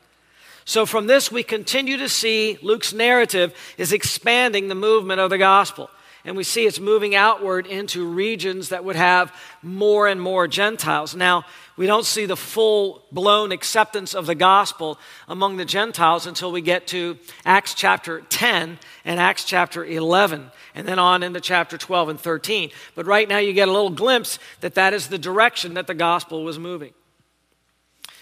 So 0.64 0.86
from 0.86 1.06
this, 1.06 1.30
we 1.30 1.42
continue 1.42 1.96
to 1.98 2.08
see 2.08 2.58
Luke's 2.62 2.92
narrative 2.92 3.54
is 3.76 3.92
expanding 3.92 4.68
the 4.68 4.74
movement 4.74 5.20
of 5.20 5.30
the 5.30 5.38
gospel. 5.38 5.90
And 6.24 6.36
we 6.36 6.44
see 6.44 6.66
it's 6.66 6.78
moving 6.78 7.14
outward 7.14 7.66
into 7.66 8.06
regions 8.06 8.68
that 8.68 8.84
would 8.84 8.96
have 8.96 9.34
more 9.62 10.06
and 10.06 10.20
more 10.20 10.46
Gentiles. 10.46 11.14
Now, 11.14 11.44
we 11.76 11.86
don't 11.86 12.04
see 12.04 12.26
the 12.26 12.36
full 12.36 13.02
blown 13.10 13.52
acceptance 13.52 14.14
of 14.14 14.26
the 14.26 14.34
gospel 14.34 14.98
among 15.28 15.56
the 15.56 15.64
Gentiles 15.64 16.26
until 16.26 16.52
we 16.52 16.60
get 16.60 16.86
to 16.88 17.16
Acts 17.46 17.72
chapter 17.72 18.20
10 18.20 18.78
and 19.06 19.20
Acts 19.20 19.44
chapter 19.44 19.82
11, 19.82 20.50
and 20.74 20.86
then 20.86 20.98
on 20.98 21.22
into 21.22 21.40
chapter 21.40 21.78
12 21.78 22.10
and 22.10 22.20
13. 22.20 22.70
But 22.94 23.06
right 23.06 23.26
now, 23.26 23.38
you 23.38 23.54
get 23.54 23.68
a 23.68 23.72
little 23.72 23.88
glimpse 23.88 24.38
that 24.60 24.74
that 24.74 24.92
is 24.92 25.08
the 25.08 25.18
direction 25.18 25.74
that 25.74 25.86
the 25.86 25.94
gospel 25.94 26.44
was 26.44 26.58
moving. 26.58 26.92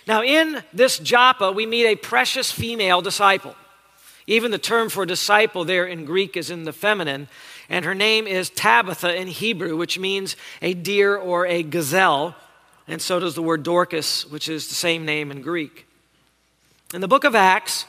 Now, 0.07 0.23
in 0.23 0.63
this 0.73 0.99
Joppa, 0.99 1.51
we 1.51 1.67
meet 1.67 1.87
a 1.87 1.97
precious 1.97 2.53
female 2.53 3.03
disciple. 3.03 3.57
Even 4.29 4.51
the 4.51 4.59
term 4.59 4.89
for 4.89 5.05
disciple 5.05 5.65
there 5.65 5.87
in 5.87 6.05
Greek 6.05 6.37
is 6.37 6.51
in 6.51 6.65
the 6.65 6.73
feminine, 6.73 7.29
and 7.69 7.85
her 7.85 7.95
name 7.95 8.27
is 8.27 8.51
Tabitha 8.51 9.15
in 9.15 9.29
Hebrew, 9.29 9.77
which 9.77 9.99
means 9.99 10.37
a 10.63 10.75
deer 10.75 11.17
or 11.17 11.47
a 11.47 11.63
gazelle, 11.63 12.35
and 12.87 13.03
so 13.03 13.21
does 13.21 13.35
the 13.35 13.43
word 13.43 13.63
Dorcas, 13.63 14.27
which 14.27 14.49
is 14.49 14.69
the 14.69 14.75
same 14.75 15.05
name 15.05 15.31
in 15.31 15.43
Greek. 15.43 15.87
In 16.95 17.01
the 17.03 17.09
book 17.09 17.25
of 17.25 17.35
Acts, 17.35 17.85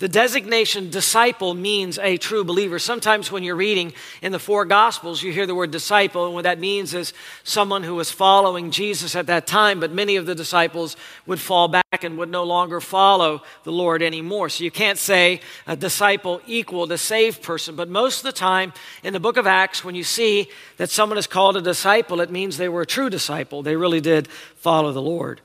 the 0.00 0.08
designation 0.08 0.88
disciple 0.88 1.52
means 1.52 1.98
a 1.98 2.16
true 2.16 2.42
believer. 2.42 2.78
Sometimes 2.78 3.30
when 3.30 3.42
you're 3.42 3.54
reading 3.54 3.92
in 4.22 4.32
the 4.32 4.38
four 4.38 4.64
gospels, 4.64 5.22
you 5.22 5.30
hear 5.30 5.46
the 5.46 5.54
word 5.54 5.70
disciple, 5.70 6.24
and 6.24 6.34
what 6.34 6.44
that 6.44 6.58
means 6.58 6.94
is 6.94 7.12
someone 7.44 7.82
who 7.82 7.94
was 7.94 8.10
following 8.10 8.70
Jesus 8.70 9.14
at 9.14 9.26
that 9.26 9.46
time, 9.46 9.78
but 9.78 9.92
many 9.92 10.16
of 10.16 10.24
the 10.24 10.34
disciples 10.34 10.96
would 11.26 11.38
fall 11.38 11.68
back 11.68 12.02
and 12.02 12.16
would 12.16 12.30
no 12.30 12.44
longer 12.44 12.80
follow 12.80 13.42
the 13.64 13.72
Lord 13.72 14.02
anymore. 14.02 14.48
So 14.48 14.64
you 14.64 14.70
can't 14.70 14.98
say 14.98 15.42
a 15.66 15.76
disciple 15.76 16.40
equal 16.46 16.90
a 16.90 16.96
saved 16.96 17.42
person, 17.42 17.76
but 17.76 17.90
most 17.90 18.20
of 18.20 18.24
the 18.24 18.32
time 18.32 18.72
in 19.02 19.12
the 19.12 19.20
book 19.20 19.36
of 19.36 19.46
Acts, 19.46 19.84
when 19.84 19.94
you 19.94 20.02
see 20.02 20.48
that 20.78 20.88
someone 20.88 21.18
is 21.18 21.26
called 21.26 21.58
a 21.58 21.60
disciple, 21.60 22.22
it 22.22 22.30
means 22.30 22.56
they 22.56 22.70
were 22.70 22.82
a 22.82 22.86
true 22.86 23.10
disciple. 23.10 23.62
They 23.62 23.76
really 23.76 24.00
did 24.00 24.28
follow 24.28 24.92
the 24.92 25.02
Lord. 25.02 25.42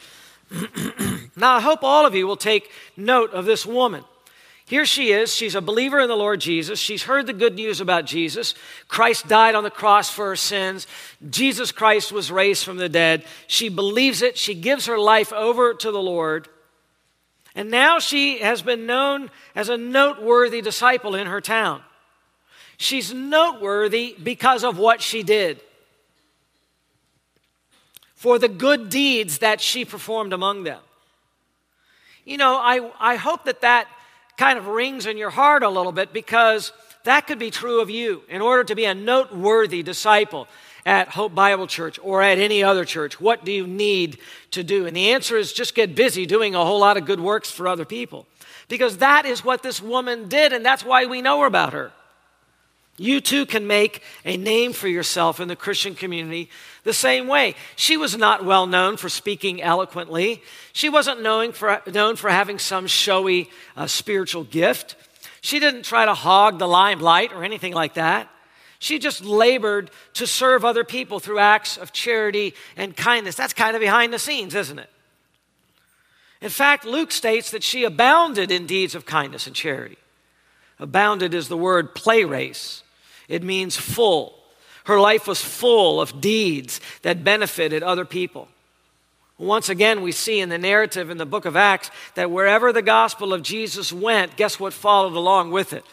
now, 1.36 1.56
I 1.56 1.60
hope 1.60 1.84
all 1.84 2.06
of 2.06 2.16
you 2.16 2.26
will 2.26 2.38
take 2.38 2.72
note 2.96 3.32
of 3.32 3.44
this 3.44 3.66
woman. 3.66 4.06
Here 4.68 4.86
she 4.86 5.12
is. 5.12 5.34
She's 5.34 5.54
a 5.54 5.62
believer 5.62 6.00
in 6.00 6.08
the 6.08 6.16
Lord 6.16 6.42
Jesus. 6.42 6.80
She's 6.80 7.04
heard 7.04 7.28
the 7.28 7.34
good 7.34 7.54
news 7.54 7.82
about 7.82 8.06
Jesus. 8.06 8.56
Christ 8.88 9.28
died 9.28 9.54
on 9.54 9.64
the 9.64 9.70
cross 9.70 10.10
for 10.10 10.30
her 10.30 10.36
sins. 10.36 10.88
Jesus 11.30 11.72
Christ 11.72 12.12
was 12.12 12.32
raised 12.32 12.66
from 12.66 12.78
the 12.78 12.90
dead. 12.90 13.24
She 13.46 13.70
believes 13.70 14.24
it. 14.24 14.38
She 14.40 14.56
gives 14.56 14.88
her 14.88 14.98
life 14.98 15.32
over 15.32 15.76
to 15.76 15.92
the 15.92 16.02
Lord. 16.02 16.50
And 17.54 17.70
now 17.70 18.00
she 18.00 18.40
has 18.40 18.64
been 18.64 18.88
known 18.88 19.30
as 19.56 19.70
a 19.70 19.78
noteworthy 19.78 20.62
disciple 20.62 21.14
in 21.14 21.28
her 21.28 21.42
town. 21.42 21.82
She's 22.78 23.14
noteworthy 23.14 24.16
because 24.22 24.64
of 24.64 24.78
what 24.78 25.02
she 25.02 25.24
did, 25.24 25.62
for 28.16 28.38
the 28.38 28.50
good 28.50 28.90
deeds 28.90 29.38
that 29.38 29.62
she 29.62 29.86
performed 29.86 30.34
among 30.34 30.64
them. 30.64 30.82
You 32.26 32.38
know, 32.38 32.56
I, 32.58 32.92
I 33.00 33.16
hope 33.16 33.46
that 33.46 33.62
that 33.62 33.88
kind 34.38 34.58
of 34.58 34.68
rings 34.68 35.06
in 35.06 35.18
your 35.18 35.30
heart 35.30 35.64
a 35.64 35.70
little 35.70 35.92
bit 35.92 36.14
because 36.14 36.72
that 37.04 37.28
could 37.28 37.40
be 37.40 37.52
true 37.52 37.82
of 37.82 37.90
you. 37.90 38.24
In 38.30 38.42
order 38.42 38.64
to 38.64 38.76
be 38.76 38.86
a 38.86 38.94
noteworthy 38.94 39.84
disciple 39.84 40.48
at 40.86 41.10
Hope 41.10 41.34
Bible 41.34 41.68
Church 41.68 42.00
or 42.02 42.22
at 42.22 42.38
any 42.38 42.64
other 42.64 42.86
church, 42.86 43.20
what 43.20 43.46
do 43.46 43.52
you 43.52 43.66
need 43.66 44.20
to 44.52 44.64
do? 44.64 44.86
And 44.86 44.96
the 44.96 45.12
answer 45.12 45.38
is 45.38 45.54
just 45.54 45.76
get 45.76 45.96
busy 45.96 46.26
doing 46.26 46.56
a 46.56 46.64
whole 46.64 46.80
lot 46.80 46.98
of 46.98 47.06
good 47.06 47.20
works 47.20 47.50
for 47.50 47.68
other 47.68 47.86
people. 47.86 48.28
Because 48.68 48.98
that 48.98 49.26
is 49.26 49.46
what 49.46 49.62
this 49.62 49.82
woman 49.82 50.28
did, 50.28 50.52
and 50.52 50.66
that's 50.66 50.84
why 50.84 51.06
we 51.06 51.22
know 51.22 51.44
about 51.44 51.74
her. 51.74 51.92
You 52.98 53.20
too 53.20 53.46
can 53.46 53.68
make 53.68 54.02
a 54.24 54.38
name 54.38 54.72
for 54.72 54.88
yourself 54.88 55.42
in 55.42 55.50
the 55.50 55.56
Christian 55.56 55.96
community 55.96 56.50
the 56.84 56.94
same 56.94 57.28
way. 57.28 57.56
She 57.76 57.98
was 57.98 58.18
not 58.18 58.46
well 58.46 58.68
known 58.68 58.96
for 58.96 59.10
speaking 59.10 59.62
eloquently. 59.62 60.42
She 60.72 60.88
wasn't 60.88 61.22
known 61.22 61.52
for, 61.52 61.82
known 61.92 62.16
for 62.16 62.30
having 62.30 62.58
some 62.58 62.88
showy 62.88 63.50
uh, 63.76 63.88
spiritual 63.88 64.46
gift. 64.46 64.96
She 65.42 65.60
didn't 65.60 65.84
try 65.84 66.06
to 66.06 66.14
hog 66.14 66.58
the 66.58 66.68
limelight 66.68 67.34
or 67.34 67.44
anything 67.44 67.74
like 67.74 67.96
that. 67.96 68.30
She 68.80 68.98
just 68.98 69.26
labored 69.26 69.92
to 70.14 70.26
serve 70.26 70.64
other 70.64 70.84
people 70.84 71.20
through 71.20 71.40
acts 71.40 71.78
of 71.78 71.92
charity 71.92 72.54
and 72.78 72.96
kindness. 72.96 73.36
That's 73.36 73.54
kind 73.54 73.76
of 73.76 73.82
behind 73.82 74.14
the 74.14 74.20
scenes, 74.20 74.56
isn't 74.56 74.80
it? 74.80 74.90
In 76.42 76.50
fact, 76.50 76.86
Luke 76.86 77.12
states 77.12 77.52
that 77.52 77.64
she 77.64 77.84
abounded 77.84 78.52
in 78.52 78.66
deeds 78.68 78.96
of 78.96 79.06
kindness 79.06 79.48
and 79.48 79.56
charity. 79.56 79.98
Abounded 80.80 81.34
is 81.34 81.48
the 81.48 81.58
word 81.58 81.96
pleres. 81.96 82.84
It 83.28 83.44
means 83.44 83.76
full. 83.76 84.38
Her 84.86 85.00
life 85.00 85.28
was 85.28 85.42
full 85.42 86.00
of 86.00 86.22
deeds 86.22 86.80
that 87.02 87.24
benefited 87.24 87.82
other 87.84 88.06
people. 88.06 88.48
Once 89.38 89.68
again, 89.68 90.02
we 90.02 90.12
see 90.12 90.40
in 90.40 90.50
the 90.50 90.58
narrative 90.58 91.10
in 91.10 91.18
the 91.18 91.26
book 91.26 91.46
of 91.46 91.58
Acts 91.58 91.92
that 92.14 92.32
wherever 92.32 92.72
the 92.72 92.82
gospel 92.82 93.34
of 93.34 93.42
Jesus 93.42 93.92
went, 93.92 94.38
guess 94.38 94.60
what 94.60 94.74
followed 94.74 95.14
along 95.14 95.52
with 95.52 95.74
it? 95.74 95.84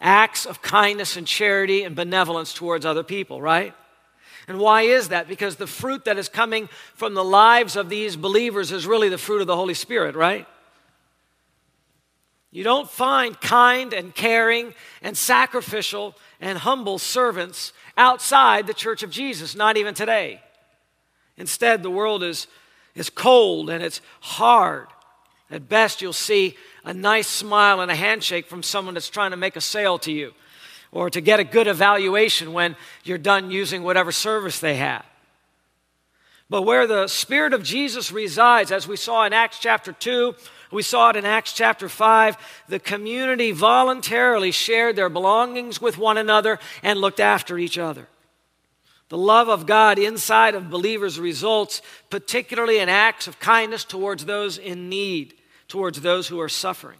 Acts 0.00 0.46
of 0.46 0.62
kindness 0.62 1.16
and 1.16 1.26
charity 1.26 1.84
and 1.84 1.94
benevolence 1.94 2.52
towards 2.52 2.84
other 2.84 3.04
people, 3.04 3.40
right? 3.40 3.74
And 4.48 4.58
why 4.58 4.82
is 4.82 5.10
that? 5.10 5.28
Because 5.28 5.56
the 5.56 5.66
fruit 5.66 6.06
that 6.06 6.18
is 6.18 6.28
coming 6.28 6.68
from 6.94 7.14
the 7.14 7.22
lives 7.22 7.76
of 7.76 7.88
these 7.88 8.16
believers 8.16 8.72
is 8.72 8.86
really 8.86 9.10
the 9.10 9.18
fruit 9.18 9.42
of 9.42 9.46
the 9.46 9.56
Holy 9.56 9.74
Spirit, 9.74 10.16
right? 10.16 10.46
You 12.50 12.64
don't 12.64 12.90
find 12.90 13.38
kind 13.40 13.92
and 13.92 14.14
caring 14.14 14.74
and 15.02 15.16
sacrificial 15.16 16.16
and 16.40 16.58
humble 16.58 16.98
servants 16.98 17.72
outside 17.96 18.66
the 18.66 18.74
church 18.74 19.02
of 19.02 19.10
Jesus, 19.10 19.54
not 19.54 19.76
even 19.76 19.94
today. 19.94 20.40
Instead, 21.36 21.82
the 21.82 21.90
world 21.90 22.22
is, 22.22 22.46
is 22.94 23.10
cold 23.10 23.68
and 23.70 23.82
it's 23.82 24.00
hard. 24.20 24.88
At 25.50 25.68
best, 25.68 26.02
you'll 26.02 26.12
see 26.12 26.56
a 26.84 26.94
nice 26.94 27.28
smile 27.28 27.80
and 27.80 27.90
a 27.90 27.94
handshake 27.94 28.46
from 28.46 28.62
someone 28.62 28.94
that's 28.94 29.08
trying 29.08 29.30
to 29.30 29.36
make 29.36 29.56
a 29.56 29.60
sale 29.60 29.98
to 30.00 30.12
you 30.12 30.32
or 30.90 31.10
to 31.10 31.20
get 31.20 31.40
a 31.40 31.44
good 31.44 31.66
evaluation 31.66 32.52
when 32.52 32.76
you're 33.04 33.18
done 33.18 33.50
using 33.50 33.82
whatever 33.82 34.10
service 34.10 34.58
they 34.58 34.76
have. 34.76 35.04
But 36.50 36.62
where 36.62 36.86
the 36.86 37.08
Spirit 37.08 37.52
of 37.52 37.62
Jesus 37.62 38.10
resides, 38.10 38.72
as 38.72 38.88
we 38.88 38.96
saw 38.96 39.24
in 39.24 39.34
Acts 39.34 39.58
chapter 39.58 39.92
2, 39.92 40.34
we 40.70 40.82
saw 40.82 41.10
it 41.10 41.16
in 41.16 41.24
Acts 41.24 41.52
chapter 41.52 41.88
5. 41.88 42.36
The 42.68 42.78
community 42.78 43.52
voluntarily 43.52 44.50
shared 44.50 44.96
their 44.96 45.08
belongings 45.08 45.80
with 45.80 45.98
one 45.98 46.18
another 46.18 46.58
and 46.82 47.00
looked 47.00 47.20
after 47.20 47.58
each 47.58 47.78
other. 47.78 48.08
The 49.08 49.18
love 49.18 49.48
of 49.48 49.66
God 49.66 49.98
inside 49.98 50.54
of 50.54 50.70
believers 50.70 51.18
results 51.18 51.80
particularly 52.10 52.78
in 52.78 52.90
acts 52.90 53.26
of 53.26 53.40
kindness 53.40 53.84
towards 53.84 54.26
those 54.26 54.58
in 54.58 54.90
need, 54.90 55.34
towards 55.66 56.02
those 56.02 56.28
who 56.28 56.40
are 56.40 56.48
suffering. 56.48 56.98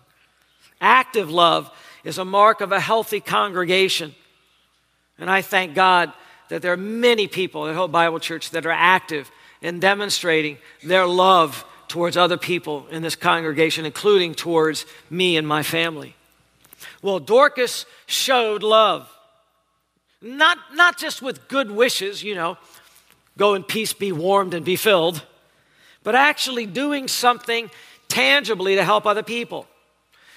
Active 0.80 1.30
love 1.30 1.70
is 2.04 2.16
a 2.16 2.24
mark 2.24 2.62
of 2.62 2.72
a 2.72 2.80
healthy 2.80 3.20
congregation. 3.20 4.14
And 5.18 5.30
I 5.30 5.42
thank 5.42 5.74
God 5.74 6.12
that 6.48 6.62
there 6.62 6.72
are 6.72 6.78
many 6.78 7.26
people 7.26 7.66
at 7.66 7.74
Hope 7.74 7.92
Bible 7.92 8.20
Church 8.20 8.50
that 8.50 8.64
are 8.64 8.70
active 8.70 9.30
in 9.60 9.80
demonstrating 9.80 10.56
their 10.82 11.06
love 11.06 11.64
towards 11.88 12.16
other 12.16 12.36
people 12.36 12.86
in 12.90 13.02
this 13.02 13.16
congregation, 13.16 13.84
including 13.84 14.34
towards 14.34 14.86
me 15.10 15.36
and 15.36 15.46
my 15.46 15.62
family. 15.62 16.14
Well, 17.02 17.18
Dorcas 17.18 17.86
showed 18.06 18.62
love. 18.62 19.10
Not, 20.20 20.58
not 20.74 20.98
just 20.98 21.22
with 21.22 21.48
good 21.48 21.70
wishes, 21.70 22.22
you 22.22 22.34
know, 22.34 22.58
go 23.36 23.54
in 23.54 23.62
peace, 23.62 23.92
be 23.92 24.12
warmed, 24.12 24.54
and 24.54 24.64
be 24.64 24.76
filled, 24.76 25.24
but 26.02 26.14
actually 26.14 26.66
doing 26.66 27.08
something 27.08 27.70
tangibly 28.08 28.74
to 28.74 28.84
help 28.84 29.06
other 29.06 29.22
people. 29.22 29.66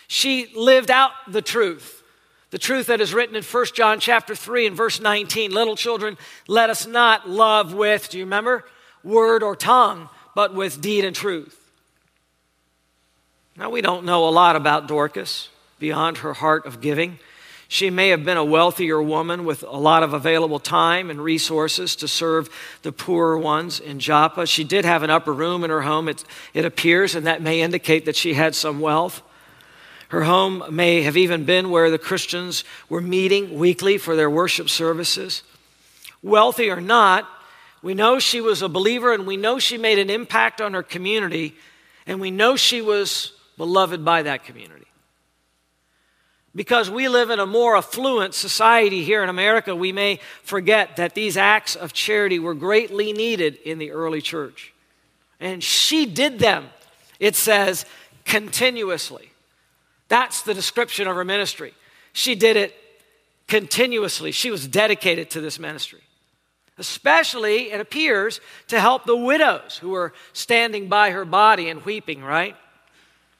She 0.07 0.51
lived 0.55 0.91
out 0.91 1.11
the 1.27 1.41
truth. 1.41 2.03
The 2.51 2.59
truth 2.59 2.87
that 2.87 3.01
is 3.01 3.13
written 3.13 3.35
in 3.35 3.43
1 3.43 3.65
John 3.73 3.99
chapter 3.99 4.35
3 4.35 4.67
and 4.67 4.75
verse 4.75 4.99
19. 4.99 5.51
Little 5.51 5.75
children, 5.75 6.17
let 6.47 6.69
us 6.69 6.85
not 6.85 7.29
love 7.29 7.73
with, 7.73 8.09
do 8.09 8.17
you 8.17 8.25
remember? 8.25 8.65
word 9.03 9.43
or 9.43 9.55
tongue, 9.55 10.09
but 10.35 10.53
with 10.53 10.81
deed 10.81 11.05
and 11.05 11.15
truth. 11.15 11.57
Now, 13.57 13.69
we 13.69 13.81
don't 13.81 14.05
know 14.05 14.27
a 14.27 14.31
lot 14.31 14.55
about 14.55 14.87
Dorcas 14.87 15.49
beyond 15.77 16.19
her 16.19 16.33
heart 16.33 16.65
of 16.65 16.81
giving. 16.81 17.19
She 17.67 17.89
may 17.89 18.09
have 18.09 18.25
been 18.25 18.37
a 18.37 18.43
wealthier 18.43 19.01
woman 19.01 19.45
with 19.45 19.63
a 19.63 19.77
lot 19.77 20.03
of 20.03 20.13
available 20.13 20.59
time 20.59 21.09
and 21.09 21.21
resources 21.21 21.95
to 21.97 22.07
serve 22.07 22.49
the 22.81 22.91
poorer 22.91 23.37
ones 23.37 23.79
in 23.79 23.99
Joppa. 23.99 24.45
She 24.45 24.63
did 24.63 24.83
have 24.83 25.03
an 25.03 25.09
upper 25.09 25.33
room 25.33 25.63
in 25.63 25.69
her 25.69 25.81
home, 25.81 26.09
it, 26.09 26.23
it 26.53 26.65
appears, 26.65 27.15
and 27.15 27.25
that 27.27 27.41
may 27.41 27.61
indicate 27.61 28.05
that 28.05 28.15
she 28.15 28.33
had 28.33 28.55
some 28.55 28.79
wealth. 28.79 29.21
Her 30.09 30.23
home 30.23 30.65
may 30.69 31.03
have 31.03 31.15
even 31.15 31.45
been 31.45 31.69
where 31.69 31.89
the 31.89 31.97
Christians 31.97 32.65
were 32.89 32.99
meeting 32.99 33.57
weekly 33.57 33.97
for 33.97 34.17
their 34.17 34.29
worship 34.29 34.69
services. 34.69 35.41
Wealthy 36.21 36.69
or 36.69 36.81
not, 36.81 37.25
we 37.81 37.93
know 37.93 38.19
she 38.19 38.41
was 38.41 38.61
a 38.61 38.69
believer 38.69 39.13
and 39.13 39.25
we 39.25 39.37
know 39.37 39.59
she 39.59 39.77
made 39.77 39.99
an 39.99 40.09
impact 40.09 40.61
on 40.61 40.73
her 40.73 40.83
community, 40.83 41.55
and 42.05 42.19
we 42.19 42.31
know 42.31 42.55
she 42.55 42.81
was 42.81 43.33
beloved 43.57 44.05
by 44.05 44.23
that 44.23 44.43
community. 44.43 44.85
Because 46.53 46.89
we 46.89 47.07
live 47.07 47.29
in 47.29 47.39
a 47.39 47.45
more 47.45 47.77
affluent 47.77 48.33
society 48.33 49.03
here 49.03 49.23
in 49.23 49.29
America, 49.29 49.73
we 49.73 49.93
may 49.93 50.19
forget 50.43 50.97
that 50.97 51.15
these 51.15 51.37
acts 51.37 51.75
of 51.75 51.93
charity 51.93 52.39
were 52.39 52.53
greatly 52.53 53.13
needed 53.13 53.55
in 53.63 53.77
the 53.77 53.91
early 53.91 54.21
church. 54.21 54.73
And 55.39 55.63
she 55.63 56.05
did 56.05 56.39
them, 56.39 56.67
it 57.19 57.35
says, 57.35 57.85
continuously. 58.25 59.31
That's 60.09 60.41
the 60.41 60.53
description 60.53 61.07
of 61.07 61.15
her 61.15 61.23
ministry. 61.23 61.73
She 62.11 62.35
did 62.35 62.57
it 62.57 62.75
continuously. 63.47 64.31
She 64.31 64.51
was 64.51 64.67
dedicated 64.67 65.29
to 65.31 65.41
this 65.41 65.57
ministry. 65.57 66.01
Especially, 66.81 67.71
it 67.71 67.79
appears, 67.79 68.41
to 68.67 68.79
help 68.79 69.05
the 69.05 69.15
widows 69.15 69.77
who 69.77 69.91
were 69.91 70.13
standing 70.33 70.89
by 70.89 71.11
her 71.11 71.25
body 71.25 71.69
and 71.69 71.85
weeping, 71.85 72.23
right? 72.23 72.55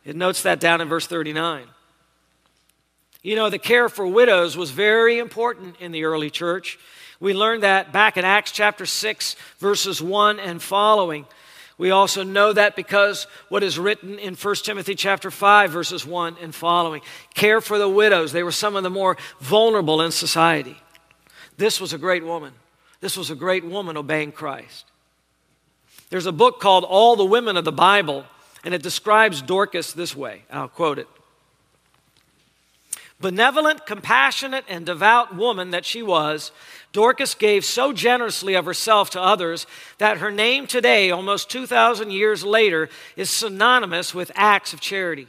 It 0.06 0.16
notes 0.16 0.44
that 0.44 0.60
down 0.60 0.80
in 0.80 0.88
verse 0.88 1.08
39. 1.08 1.66
You 3.24 3.36
know, 3.36 3.50
the 3.50 3.58
care 3.58 3.90
for 3.90 4.06
widows 4.06 4.56
was 4.56 4.70
very 4.70 5.18
important 5.18 5.78
in 5.80 5.92
the 5.92 6.04
early 6.04 6.30
church. 6.30 6.78
We 7.20 7.34
learned 7.34 7.64
that 7.64 7.92
back 7.92 8.16
in 8.16 8.26
Acts 8.26 8.52
chapter 8.52 8.86
6, 8.86 9.36
verses 9.58 10.04
1 10.04 10.40
and 10.40 10.62
following. 10.62 11.26
We 11.80 11.90
also 11.90 12.22
know 12.22 12.54
that 12.54 12.76
because 12.76 13.26
what 13.50 13.64
is 13.64 13.80
written 13.80 14.20
in 14.20 14.36
1 14.36 14.56
Timothy 14.58 14.94
chapter 14.94 15.32
5 15.32 15.72
verses 15.72 16.06
1 16.06 16.38
and 16.40 16.54
following. 16.54 17.02
Care 17.34 17.60
for 17.60 17.80
the 17.80 17.90
widows. 17.90 18.34
They 18.34 18.44
were 18.44 18.52
some 18.52 18.76
of 18.76 18.84
the 18.84 18.92
more 18.92 19.18
vulnerable 19.40 20.00
in 20.04 20.12
society. 20.12 20.78
This 21.58 21.82
was 21.82 21.92
a 21.92 21.98
great 21.98 22.24
woman. 22.24 22.54
This 23.02 23.18
was 23.18 23.30
a 23.30 23.36
great 23.36 23.66
woman 23.66 23.98
obeying 23.98 24.32
Christ. 24.32 24.86
There's 26.10 26.28
a 26.28 26.32
book 26.32 26.60
called 26.60 26.84
All 26.84 27.16
the 27.16 27.26
Women 27.26 27.58
of 27.58 27.66
the 27.66 27.72
Bible, 27.72 28.26
and 28.64 28.74
it 28.74 28.84
describes 28.84 29.42
Dorcas 29.42 29.94
this 29.94 30.16
way. 30.16 30.44
I'll 30.52 30.68
quote 30.68 31.00
it. 31.00 31.08
Benevolent, 33.20 33.86
compassionate, 33.86 34.66
and 34.68 34.86
devout 34.86 35.36
woman 35.36 35.72
that 35.72 35.86
she 35.86 36.02
was, 36.02 36.52
Dorcas 36.92 37.36
gave 37.36 37.64
so 37.64 37.94
generously 37.94 38.56
of 38.56 38.66
herself 38.66 39.12
to 39.12 39.22
others 39.22 39.68
that 40.00 40.18
her 40.18 40.32
name 40.32 40.68
today, 40.68 41.12
almost 41.12 41.50
2,000 41.50 42.12
years 42.12 42.44
later, 42.44 42.90
is 43.16 43.30
synonymous 43.30 44.14
with 44.14 44.32
acts 44.36 44.74
of 44.74 44.82
charity. 44.82 45.28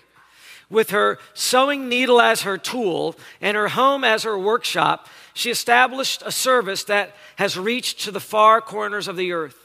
With 0.73 0.89
her 0.89 1.19
sewing 1.35 1.91
needle 1.91 2.19
as 2.19 2.43
her 2.43 2.57
tool 2.57 3.15
and 3.43 3.59
her 3.59 3.69
home 3.69 4.05
as 4.05 4.23
her 4.23 4.39
workshop, 4.39 5.07
she 5.35 5.51
established 5.51 6.23
a 6.25 6.33
service 6.33 6.85
that 6.85 7.15
has 7.37 7.59
reached 7.59 8.01
to 8.01 8.11
the 8.11 8.21
far 8.21 8.63
corners 8.63 9.07
of 9.07 9.17
the 9.17 9.33
earth. 9.33 9.59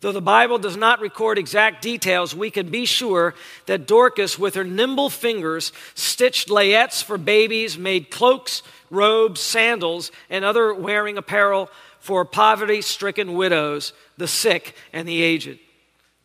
Though 0.00 0.12
the 0.12 0.20
Bible 0.20 0.58
does 0.58 0.76
not 0.76 1.00
record 1.00 1.38
exact 1.38 1.80
details, 1.80 2.34
we 2.34 2.50
can 2.50 2.68
be 2.68 2.84
sure 2.84 3.34
that 3.64 3.86
Dorcas, 3.86 4.38
with 4.38 4.54
her 4.54 4.64
nimble 4.64 5.08
fingers, 5.08 5.72
stitched 5.94 6.48
layettes 6.48 7.02
for 7.02 7.16
babies, 7.16 7.78
made 7.78 8.10
cloaks, 8.10 8.62
robes, 8.90 9.40
sandals, 9.40 10.12
and 10.28 10.44
other 10.44 10.74
wearing 10.74 11.16
apparel 11.16 11.70
for 12.00 12.26
poverty 12.26 12.82
stricken 12.82 13.32
widows, 13.32 13.94
the 14.18 14.28
sick, 14.28 14.76
and 14.92 15.08
the 15.08 15.22
aged. 15.22 15.58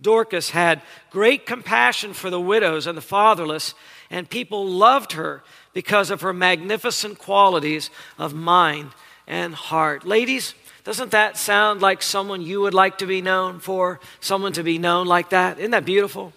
Dorcas 0.01 0.49
had 0.49 0.81
great 1.09 1.45
compassion 1.45 2.13
for 2.13 2.29
the 2.29 2.41
widows 2.41 2.85
and 2.85 2.97
the 2.97 3.01
fatherless, 3.01 3.73
and 4.13 4.29
people 4.29 4.67
loved 4.67 5.13
her 5.13 5.41
because 5.73 6.11
of 6.11 6.21
her 6.21 6.33
magnificent 6.33 7.17
qualities 7.17 7.89
of 8.19 8.31
mind 8.31 8.91
and 9.25 9.55
heart. 9.55 10.05
Ladies, 10.05 10.53
doesn't 10.83 11.09
that 11.11 11.35
sound 11.35 11.81
like 11.81 12.03
someone 12.03 12.43
you 12.43 12.61
would 12.61 12.75
like 12.75 12.99
to 12.99 13.07
be 13.07 13.23
known 13.23 13.59
for? 13.59 13.99
Someone 14.19 14.53
to 14.53 14.61
be 14.61 14.77
known 14.77 15.07
like 15.07 15.31
that? 15.31 15.57
Isn't 15.57 15.71
that 15.71 15.83
beautiful? 15.83 16.31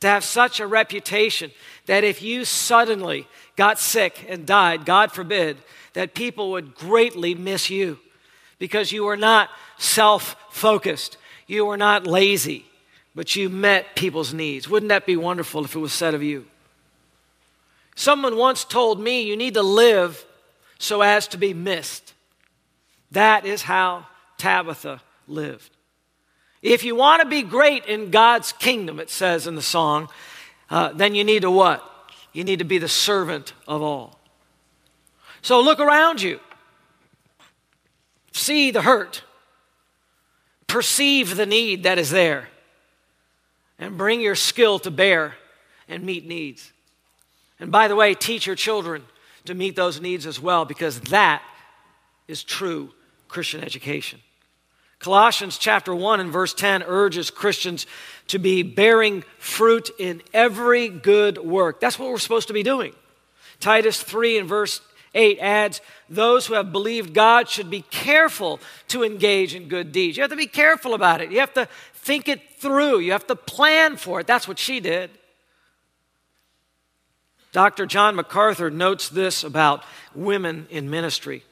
To 0.00 0.08
have 0.08 0.24
such 0.24 0.58
a 0.58 0.66
reputation 0.66 1.52
that 1.86 2.02
if 2.02 2.22
you 2.22 2.44
suddenly 2.44 3.28
got 3.54 3.78
sick 3.78 4.26
and 4.28 4.44
died, 4.44 4.84
God 4.84 5.12
forbid, 5.12 5.58
that 5.92 6.12
people 6.12 6.50
would 6.50 6.74
greatly 6.74 7.36
miss 7.36 7.70
you 7.70 8.00
because 8.58 8.90
you 8.90 9.04
were 9.04 9.16
not 9.16 9.48
self 9.78 10.34
focused, 10.50 11.18
you 11.46 11.66
were 11.66 11.76
not 11.76 12.04
lazy, 12.04 12.64
but 13.14 13.36
you 13.36 13.48
met 13.48 13.94
people's 13.94 14.34
needs. 14.34 14.68
Wouldn't 14.68 14.88
that 14.88 15.06
be 15.06 15.16
wonderful 15.16 15.64
if 15.64 15.76
it 15.76 15.78
was 15.78 15.92
said 15.92 16.14
of 16.14 16.22
you? 16.24 16.49
Someone 18.00 18.38
once 18.38 18.64
told 18.64 18.98
me 18.98 19.20
you 19.20 19.36
need 19.36 19.52
to 19.52 19.62
live 19.62 20.24
so 20.78 21.02
as 21.02 21.28
to 21.28 21.36
be 21.36 21.52
missed. 21.52 22.14
That 23.10 23.44
is 23.44 23.60
how 23.60 24.06
Tabitha 24.38 25.02
lived. 25.28 25.68
If 26.62 26.82
you 26.82 26.96
want 26.96 27.20
to 27.20 27.28
be 27.28 27.42
great 27.42 27.84
in 27.84 28.10
God's 28.10 28.52
kingdom, 28.52 29.00
it 29.00 29.10
says 29.10 29.46
in 29.46 29.54
the 29.54 29.60
song, 29.60 30.08
uh, 30.70 30.94
then 30.94 31.14
you 31.14 31.24
need 31.24 31.42
to 31.42 31.50
what? 31.50 31.84
You 32.32 32.42
need 32.42 32.60
to 32.60 32.64
be 32.64 32.78
the 32.78 32.88
servant 32.88 33.52
of 33.68 33.82
all. 33.82 34.18
So 35.42 35.60
look 35.60 35.78
around 35.78 36.22
you, 36.22 36.40
see 38.32 38.70
the 38.70 38.80
hurt, 38.80 39.24
perceive 40.66 41.36
the 41.36 41.44
need 41.44 41.82
that 41.82 41.98
is 41.98 42.08
there, 42.08 42.48
and 43.78 43.98
bring 43.98 44.22
your 44.22 44.36
skill 44.36 44.78
to 44.78 44.90
bear 44.90 45.34
and 45.86 46.02
meet 46.02 46.26
needs. 46.26 46.72
And 47.60 47.70
by 47.70 47.88
the 47.88 47.96
way, 47.96 48.14
teach 48.14 48.46
your 48.46 48.56
children 48.56 49.04
to 49.44 49.54
meet 49.54 49.76
those 49.76 50.00
needs 50.00 50.26
as 50.26 50.40
well, 50.40 50.64
because 50.64 51.00
that 51.02 51.42
is 52.26 52.42
true 52.42 52.92
Christian 53.28 53.62
education. 53.62 54.20
Colossians 54.98 55.56
chapter 55.56 55.94
1 55.94 56.20
and 56.20 56.30
verse 56.30 56.52
10 56.52 56.82
urges 56.82 57.30
Christians 57.30 57.86
to 58.26 58.38
be 58.38 58.62
bearing 58.62 59.24
fruit 59.38 59.90
in 59.98 60.22
every 60.34 60.88
good 60.88 61.38
work. 61.38 61.80
That's 61.80 61.98
what 61.98 62.10
we're 62.10 62.18
supposed 62.18 62.48
to 62.48 62.54
be 62.54 62.62
doing. 62.62 62.94
Titus 63.60 64.02
3 64.02 64.38
and 64.38 64.48
verse 64.48 64.80
8 65.14 65.38
adds, 65.40 65.80
Those 66.08 66.46
who 66.46 66.54
have 66.54 66.70
believed 66.70 67.14
God 67.14 67.48
should 67.48 67.70
be 67.70 67.82
careful 67.82 68.60
to 68.88 69.02
engage 69.02 69.54
in 69.54 69.68
good 69.68 69.90
deeds. 69.90 70.16
You 70.16 70.22
have 70.22 70.30
to 70.30 70.36
be 70.36 70.46
careful 70.46 70.92
about 70.92 71.20
it. 71.20 71.32
You 71.32 71.40
have 71.40 71.54
to 71.54 71.66
think 71.94 72.28
it 72.28 72.40
through. 72.58 72.98
You 72.98 73.12
have 73.12 73.26
to 73.28 73.36
plan 73.36 73.96
for 73.96 74.20
it. 74.20 74.26
That's 74.26 74.46
what 74.46 74.58
she 74.58 74.80
did. 74.80 75.10
Dr. 77.52 77.86
John 77.86 78.14
MacArthur 78.14 78.70
notes 78.70 79.08
this 79.08 79.42
about 79.42 79.84
women 80.14 80.66
in 80.70 80.88
ministry. 80.88 81.42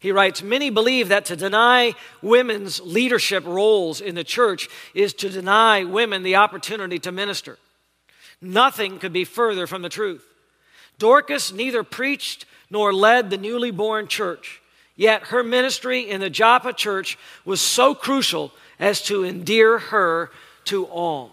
He 0.00 0.12
writes 0.12 0.42
Many 0.42 0.68
believe 0.68 1.08
that 1.08 1.24
to 1.26 1.36
deny 1.36 1.94
women's 2.20 2.80
leadership 2.80 3.46
roles 3.46 4.02
in 4.02 4.14
the 4.14 4.24
church 4.24 4.68
is 4.92 5.14
to 5.14 5.30
deny 5.30 5.84
women 5.84 6.22
the 6.22 6.36
opportunity 6.36 6.98
to 6.98 7.12
minister. 7.12 7.58
Nothing 8.42 8.98
could 8.98 9.14
be 9.14 9.24
further 9.24 9.66
from 9.66 9.80
the 9.80 9.88
truth. 9.88 10.22
Dorcas 10.98 11.52
neither 11.52 11.82
preached 11.82 12.44
nor 12.70 12.92
led 12.92 13.30
the 13.30 13.38
newly 13.38 13.70
born 13.70 14.06
church, 14.06 14.60
yet 14.94 15.28
her 15.28 15.42
ministry 15.42 16.08
in 16.08 16.20
the 16.20 16.28
Joppa 16.28 16.74
church 16.74 17.18
was 17.46 17.62
so 17.62 17.94
crucial 17.94 18.52
as 18.78 19.00
to 19.02 19.24
endear 19.24 19.78
her 19.78 20.30
to 20.66 20.84
all. 20.84 21.30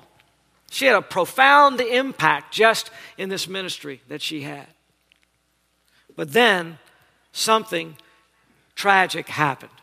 She 0.72 0.86
had 0.86 0.96
a 0.96 1.02
profound 1.02 1.82
impact 1.82 2.54
just 2.54 2.92
in 3.18 3.28
this 3.28 3.46
ministry 3.46 4.02
that 4.08 4.22
she 4.22 4.44
had. 4.44 4.68
But 6.16 6.32
then 6.32 6.80
something 7.34 7.98
tragic 8.74 9.28
happened. 9.28 9.74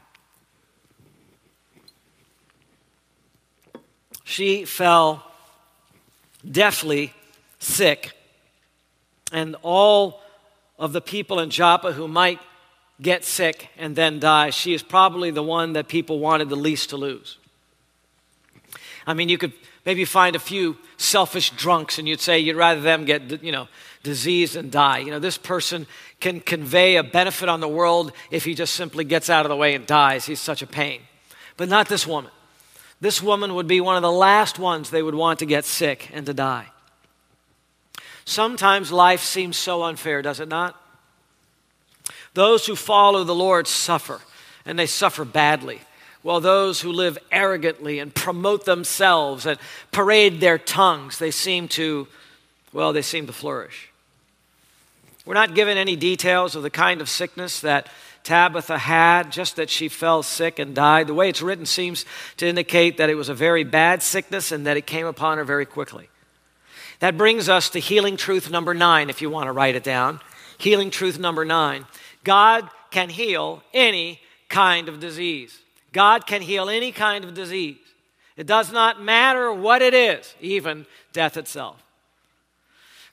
She 4.25 4.65
fell 4.65 5.31
deathly 6.51 7.13
sick, 7.59 8.17
and 9.31 9.57
all 9.61 10.23
of 10.79 10.95
the 10.95 11.03
people 11.03 11.39
in 11.39 11.51
Joppa 11.51 11.93
who 11.93 12.09
might 12.09 12.41
get 13.03 13.27
sick 13.27 13.69
and 13.77 13.95
then 13.95 14.21
die, 14.21 14.49
she 14.49 14.73
is 14.73 14.83
probably 14.83 15.31
the 15.31 15.43
one 15.43 15.75
that 15.75 15.87
people 15.87 16.19
wanted 16.19 16.49
the 16.49 16.57
least 16.57 16.89
to 16.91 16.97
lose. 16.97 17.37
I 19.07 19.13
mean, 19.13 19.29
you 19.29 19.37
could 19.37 19.53
maybe 19.89 20.05
find 20.05 20.37
a 20.37 20.39
few 20.39 20.77
selfish 20.99 21.49
drunks 21.53 21.99
and 21.99 22.07
you'd 22.07 22.21
say 22.21 22.39
you'd 22.39 22.57
rather 22.57 22.83
them 22.83 23.07
get, 23.07 23.43
you 23.43 23.51
know, 23.51 23.69
disease 24.03 24.55
and 24.55 24.71
die. 24.71 24.99
You 24.99 25.11
know, 25.11 25.19
this 25.19 25.39
person 25.39 25.87
can 26.21 26.41
convey 26.41 26.97
a 26.97 27.03
benefit 27.03 27.49
on 27.49 27.61
the 27.61 27.69
world 27.69 28.13
if 28.31 28.45
he 28.45 28.55
just 28.55 28.75
simply 28.75 29.03
gets 29.05 29.31
out 29.31 29.47
of 29.47 29.49
the 29.49 29.57
way 29.57 29.75
and 29.75 29.87
dies. 29.87 30.27
He's 30.27 30.41
such 30.41 30.61
a 30.61 30.67
pain. 30.67 31.01
But 31.57 31.71
not 31.71 31.89
this 31.89 32.07
woman. 32.07 32.31
this 33.01 33.23
woman 33.23 33.55
would 33.55 33.67
be 33.67 33.81
one 33.81 33.97
of 33.97 34.03
the 34.03 34.13
last 34.13 34.59
ones 34.59 34.91
they 34.91 35.03
would 35.03 35.15
want 35.15 35.39
to 35.39 35.47
get 35.47 35.65
sick 35.65 36.11
and 36.13 36.27
to 36.27 36.35
die. 36.35 36.67
Sometimes 38.27 38.93
life 38.93 39.23
seems 39.23 39.57
so 39.57 39.85
unfair, 39.85 40.21
does 40.21 40.39
it 40.39 40.51
not? 40.51 40.79
Those 42.35 42.67
who 42.67 42.77
follow 42.77 43.25
the 43.25 43.35
Lord 43.35 43.67
suffer, 43.67 44.21
and 44.67 44.79
they 44.79 44.85
suffer 44.85 45.25
badly, 45.25 45.81
while 46.29 46.41
those 46.41 46.83
who 46.83 46.93
live 46.93 47.17
arrogantly 47.33 47.99
and 48.01 48.15
promote 48.15 48.67
themselves 48.67 49.47
and 49.47 49.59
parade 49.93 50.41
their 50.41 50.59
tongues, 50.59 51.17
they 51.17 51.31
seem 51.31 51.67
to, 51.69 52.07
well, 52.71 52.93
they 52.93 53.01
seem 53.01 53.27
to 53.27 53.33
flourish. 53.33 53.89
We're 55.25 55.33
not 55.33 55.55
given 55.55 55.79
any 55.79 55.97
details 55.97 56.55
of 56.55 56.63
the 56.63 56.69
kind 56.69 57.01
of 57.01 57.09
sickness 57.09 57.61
that 57.61 57.89
Tabitha 58.25 58.77
had, 58.77 59.33
just 59.33 59.57
that 59.57 59.71
she 59.71 59.89
fell 59.89 60.23
sick 60.23 60.59
and 60.59 60.75
died. 60.75 61.07
The 61.07 61.15
way 61.15 61.31
it's 61.31 61.41
written 61.41 61.65
seems 61.65 62.05
to 62.37 62.47
indicate 62.47 62.99
that 62.99 63.09
it 63.09 63.15
was 63.15 63.31
a 63.31 63.35
very 63.35 63.65
bad 63.65 64.03
sickness 64.03 64.53
and 64.53 64.67
that 64.67 64.77
it 64.77 64.87
came 64.87 65.07
upon 65.07 65.39
her 65.39 65.45
very 65.45 65.65
quickly. 65.65 66.11
That 66.99 67.17
brings 67.17 67.49
us 67.49 67.71
to 67.71 67.79
healing 67.79 68.19
truth 68.19 68.51
number 68.51 68.75
nine, 68.75 69.09
if 69.09 69.23
you 69.23 69.31
want 69.31 69.47
to 69.47 69.53
write 69.53 69.77
it 69.77 69.83
down. 69.83 70.21
Healing 70.59 70.91
truth 70.91 71.19
number 71.19 71.47
nine 71.47 71.87
God 72.23 72.69
can 72.91 73.09
heal 73.09 73.63
any 73.73 74.21
kind 74.51 74.91
of 74.91 75.01
disease. 75.01 75.59
God 75.99 76.29
can 76.29 76.43
heal 76.43 76.69
any 76.69 76.93
kind 76.93 77.25
of 77.25 77.35
disease. 77.35 77.77
It 78.37 78.47
does 78.47 78.71
not 78.71 79.03
matter 79.03 79.53
what 79.53 79.83
it 79.83 79.95
is, 79.95 80.33
even 80.41 80.87
death 81.13 81.37
itself. 81.37 81.83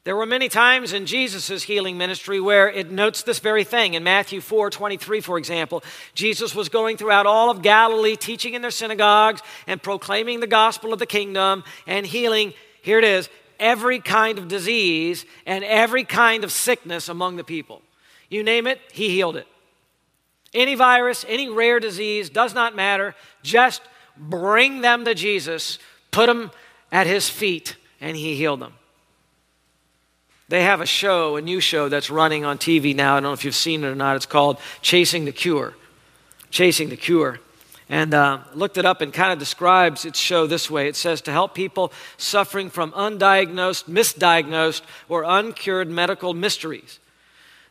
There 0.04 0.15
were 0.15 0.28
many 0.28 0.50
times 0.50 0.93
in 0.93 1.08
Jesus' 1.08 1.63
healing 1.63 1.98
ministry 1.98 2.39
where 2.39 2.69
it 2.69 2.91
notes 2.91 3.24
this 3.24 3.39
very 3.39 3.63
thing. 3.63 3.95
In 3.95 4.04
Matthew 4.04 4.39
4 4.39 4.69
23, 4.69 5.19
for 5.19 5.39
example, 5.39 5.84
Jesus 6.13 6.54
was 6.54 6.69
going 6.69 6.95
throughout 6.98 7.26
all 7.26 7.50
of 7.50 7.63
Galilee, 7.63 8.15
teaching 8.15 8.54
in 8.54 8.62
their 8.62 8.69
synagogues 8.69 9.41
and 9.65 9.82
proclaiming 9.82 10.39
the 10.39 10.45
gospel 10.45 10.93
of 10.93 11.00
the 11.00 11.08
kingdom 11.08 11.63
and 11.88 12.06
healing, 12.06 12.54
here 12.84 13.00
it 13.00 13.04
is, 13.04 13.30
every 13.60 14.00
kind 14.00 14.38
of 14.38 14.48
disease 14.48 15.26
and 15.48 15.63
every 15.63 16.04
kind 16.04 16.43
of 16.43 16.52
sickness 16.52 17.10
among 17.10 17.38
the 17.38 17.43
people. 17.43 17.82
You 18.30 18.43
name 18.43 18.67
it, 18.67 18.80
he 18.91 19.10
healed 19.10 19.38
it. 19.38 19.48
Any 20.56 20.74
virus, 20.74 21.26
any 21.28 21.50
rare 21.50 21.80
disease, 21.80 22.30
does 22.30 22.56
not 22.56 22.76
matter. 22.76 23.13
Just 23.44 23.82
bring 24.18 24.82
them 24.82 25.06
to 25.06 25.13
Jesus, 25.13 25.78
put 26.12 26.28
them 26.28 26.50
at 26.91 27.06
his 27.06 27.30
feet, 27.30 27.76
and 28.00 28.15
he 28.15 28.36
healed 28.36 28.62
them. 28.62 28.74
They 30.48 30.63
have 30.63 30.80
a 30.80 30.86
show, 30.86 31.36
a 31.36 31.41
new 31.41 31.60
show 31.60 31.89
that's 31.89 32.10
running 32.10 32.46
on 32.46 32.58
TV 32.58 32.96
now. 32.96 33.13
I 33.13 33.15
don't 33.18 33.24
know 33.24 33.34
if 33.34 33.44
you've 33.44 33.56
seen 33.56 33.84
it 33.84 33.88
or 33.88 33.96
not. 33.96 34.15
It's 34.15 34.26
called 34.26 34.60
Chasing 34.82 35.26
the 35.26 35.32
Cure. 35.32 35.74
Chasing 36.52 36.89
the 36.89 36.98
Cure. 36.98 37.39
And 37.89 38.13
uh, 38.13 38.39
looked 38.54 38.78
it 38.78 38.86
up 38.86 39.02
and 39.02 39.12
kind 39.13 39.34
of 39.34 39.39
describes 39.39 40.06
its 40.06 40.18
show 40.18 40.48
this 40.48 40.72
way 40.72 40.88
it 40.88 40.96
says 40.96 41.22
to 41.22 41.32
help 41.32 41.54
people 41.54 41.91
suffering 42.18 42.70
from 42.70 42.91
undiagnosed, 42.94 43.86
misdiagnosed, 43.86 44.82
or 45.10 45.24
uncured 45.24 45.89
medical 45.89 46.34
mysteries. 46.34 47.00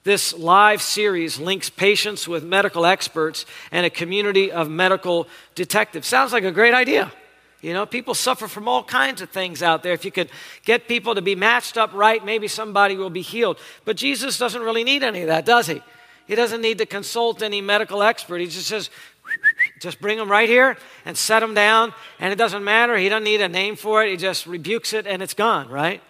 This 0.05 0.35
live 0.35 0.83
series 0.83 1.41
links 1.41 1.71
patients 1.71 2.29
with 2.29 2.45
medical 2.45 2.85
experts 2.85 3.47
and 3.73 3.87
a 3.87 3.91
community 3.91 4.53
of 4.53 4.69
medical 4.69 5.27
detectives. 5.55 6.07
Sounds 6.07 6.31
like 6.31 6.45
a 6.45 6.53
great 6.53 6.75
idea. 6.75 7.11
You 7.63 7.73
know, 7.73 7.87
people 7.87 8.13
suffer 8.13 8.47
from 8.47 8.69
all 8.69 8.85
kinds 8.85 9.23
of 9.23 9.31
things 9.31 9.63
out 9.63 9.83
there. 9.83 9.95
If 9.95 10.05
you 10.05 10.11
could 10.11 10.29
get 10.67 10.87
people 10.87 11.15
to 11.15 11.23
be 11.23 11.35
matched 11.35 11.79
up 11.79 11.95
right, 11.95 12.23
maybe 12.23 12.47
somebody 12.47 12.97
will 12.97 13.09
be 13.09 13.23
healed. 13.23 13.59
But 13.87 13.97
Jesus 13.97 14.37
doesn't 14.37 14.61
really 14.61 14.85
need 14.85 15.03
any 15.03 15.23
of 15.23 15.29
that, 15.29 15.47
does 15.47 15.69
he? 15.69 15.83
He 16.27 16.35
doesn't 16.35 16.61
need 16.61 16.77
to 16.79 16.87
consult 16.87 17.43
any 17.43 17.63
medical 17.63 18.03
expert. 18.03 18.43
He 18.43 18.47
just 18.47 18.67
says, 18.67 18.91
just 19.81 20.03
bring 20.03 20.19
them 20.19 20.31
right 20.31 20.51
here 20.51 20.77
and 21.07 21.17
set 21.17 21.41
them 21.41 21.55
down, 21.55 21.95
and 22.19 22.31
it 22.31 22.37
doesn't 22.37 22.63
matter. 22.63 22.99
He 22.99 23.09
doesn't 23.09 23.25
need 23.25 23.41
a 23.41 23.49
name 23.49 23.77
for 23.77 24.05
it. 24.05 24.11
He 24.11 24.19
just 24.19 24.47
rebukes 24.47 24.93
it 24.93 25.07
and 25.07 25.23
it's 25.23 25.35
gone, 25.35 25.71
right? 25.71 26.03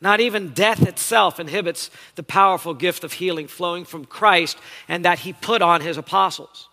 Not 0.00 0.20
even 0.20 0.50
death 0.50 0.86
itself 0.86 1.40
inhibits 1.40 1.90
the 2.16 2.22
powerful 2.22 2.74
gift 2.74 3.02
of 3.02 3.14
healing 3.14 3.48
flowing 3.48 3.84
from 3.84 4.04
Christ 4.04 4.58
and 4.88 5.04
that 5.04 5.20
he 5.20 5.32
put 5.32 5.62
on 5.62 5.80
his 5.80 5.96
apostles. 5.96 6.68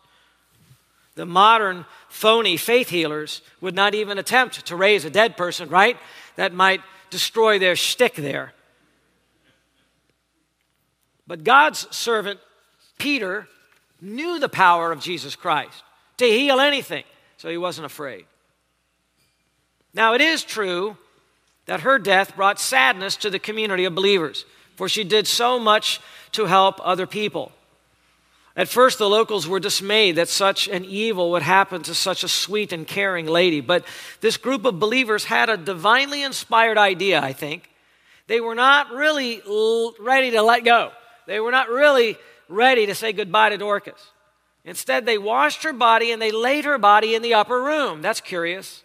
The 1.15 1.25
modern 1.25 1.86
phony 2.09 2.57
faith 2.57 2.89
healers 2.89 3.41
would 3.62 3.75
not 3.75 3.95
even 3.95 4.17
attempt 4.17 4.65
to 4.65 4.75
raise 4.75 5.05
a 5.05 5.09
dead 5.09 5.38
person, 5.38 5.69
right? 5.69 5.97
That 6.36 6.53
might 6.53 6.81
destroy 7.09 7.59
their 7.59 7.75
shtick 7.75 8.15
there. 8.15 8.53
But 11.25 11.43
God's 11.43 11.88
servant, 11.95 12.39
Peter, 12.97 13.47
knew 14.01 14.39
the 14.39 14.49
power 14.49 14.91
of 14.91 14.99
Jesus 14.99 15.36
Christ 15.36 15.83
to 16.17 16.25
heal 16.25 16.59
anything, 16.59 17.03
so 17.38 17.49
he 17.49 17.57
wasn't 17.57 17.86
afraid. 17.86 18.25
Now, 19.93 20.15
it 20.15 20.21
is 20.21 20.43
true 20.43 20.97
that 21.65 21.82
her 21.82 21.97
death 21.99 22.36
brought 22.36 22.60
sadness 22.60 23.15
to 23.17 23.30
the 23.30 23.39
community 23.39 23.86
of 23.86 23.95
believers, 23.95 24.45
for 24.76 24.89
she 24.89 25.04
did 25.04 25.28
so 25.28 25.60
much 25.60 26.02
to 26.34 26.45
help 26.45 26.80
other 26.84 27.08
people. 27.08 27.52
At 28.56 28.67
first, 28.67 28.99
the 28.99 29.10
locals 29.10 29.47
were 29.47 29.60
dismayed 29.60 30.17
that 30.17 30.30
such 30.30 30.67
an 30.67 30.86
evil 30.86 31.32
would 31.32 31.41
happen 31.41 31.82
to 31.84 31.95
such 31.95 32.23
a 32.23 32.28
sweet 32.28 32.71
and 32.71 32.88
caring 32.88 33.26
lady. 33.26 33.62
But 33.62 33.84
this 34.21 34.38
group 34.38 34.65
of 34.65 34.80
believers 34.80 35.26
had 35.26 35.49
a 35.49 35.58
divinely 35.58 36.21
inspired 36.21 36.78
idea, 36.78 37.19
I 37.19 37.34
think. 37.34 37.69
They 38.28 38.39
were 38.39 38.56
not 38.56 38.91
really 38.91 39.41
ready 39.99 40.32
to 40.32 40.41
let 40.41 40.63
go, 40.63 40.91
they 41.26 41.39
were 41.39 41.52
not 41.52 41.69
really 41.69 42.17
ready 42.47 42.86
to 42.86 42.95
say 42.95 43.13
goodbye 43.13 43.49
to 43.49 43.58
Dorcas. 43.58 44.12
Instead, 44.65 45.06
they 45.06 45.17
washed 45.17 45.63
her 45.63 45.73
body 45.73 46.12
and 46.12 46.21
they 46.21 46.32
laid 46.32 46.63
her 46.63 46.78
body 46.78 47.15
in 47.15 47.21
the 47.21 47.34
upper 47.34 47.62
room. 47.62 48.02
That's 48.02 48.21
curious. 48.21 48.84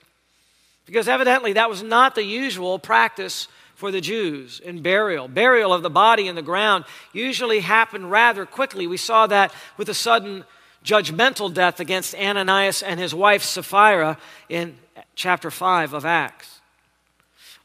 Because 0.88 1.06
evidently 1.06 1.52
that 1.52 1.68
was 1.68 1.82
not 1.82 2.14
the 2.14 2.24
usual 2.24 2.78
practice 2.78 3.46
for 3.74 3.90
the 3.90 4.00
Jews 4.00 4.58
in 4.58 4.80
burial. 4.80 5.28
Burial 5.28 5.74
of 5.74 5.82
the 5.82 5.90
body 5.90 6.28
in 6.28 6.34
the 6.34 6.40
ground 6.40 6.86
usually 7.12 7.60
happened 7.60 8.10
rather 8.10 8.46
quickly. 8.46 8.86
We 8.86 8.96
saw 8.96 9.26
that 9.26 9.52
with 9.76 9.90
a 9.90 9.94
sudden 9.94 10.44
judgmental 10.82 11.52
death 11.52 11.78
against 11.78 12.14
Ananias 12.14 12.82
and 12.82 12.98
his 12.98 13.14
wife 13.14 13.42
Sapphira 13.42 14.16
in 14.48 14.78
chapter 15.14 15.50
5 15.50 15.92
of 15.92 16.06
Acts. 16.06 16.62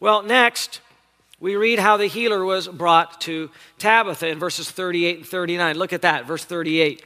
Well, 0.01 0.21
next, 0.21 0.81
we 1.39 1.55
read 1.55 1.79
how 1.79 1.95
the 1.95 2.07
healer 2.07 2.43
was 2.43 2.67
brought 2.67 3.21
to 3.21 3.49
Tabitha 3.79 4.27
in 4.27 4.38
verses 4.38 4.69
38 4.69 5.17
and 5.19 5.25
39. 5.25 5.77
Look 5.77 5.93
at 5.93 6.01
that, 6.01 6.25
verse 6.25 6.43
38. 6.43 7.01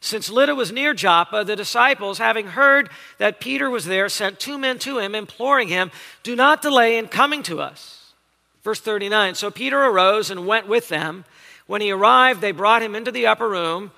Since 0.00 0.30
Lydda 0.30 0.54
was 0.54 0.70
near 0.70 0.94
Joppa, 0.94 1.44
the 1.44 1.56
disciples, 1.56 2.18
having 2.18 2.48
heard 2.48 2.88
that 3.18 3.40
Peter 3.40 3.68
was 3.68 3.84
there, 3.84 4.08
sent 4.08 4.38
two 4.38 4.56
men 4.58 4.78
to 4.80 4.98
him, 4.98 5.14
imploring 5.14 5.68
him, 5.68 5.90
Do 6.22 6.36
not 6.36 6.62
delay 6.62 6.98
in 6.98 7.08
coming 7.08 7.42
to 7.44 7.60
us. 7.60 8.12
Verse 8.62 8.80
39 8.80 9.34
So 9.34 9.50
Peter 9.50 9.82
arose 9.82 10.30
and 10.30 10.46
went 10.46 10.68
with 10.68 10.88
them. 10.88 11.24
When 11.66 11.80
he 11.80 11.90
arrived, 11.90 12.40
they 12.40 12.52
brought 12.52 12.82
him 12.82 12.94
into 12.94 13.10
the 13.10 13.26
upper 13.26 13.48
room, 13.48 13.90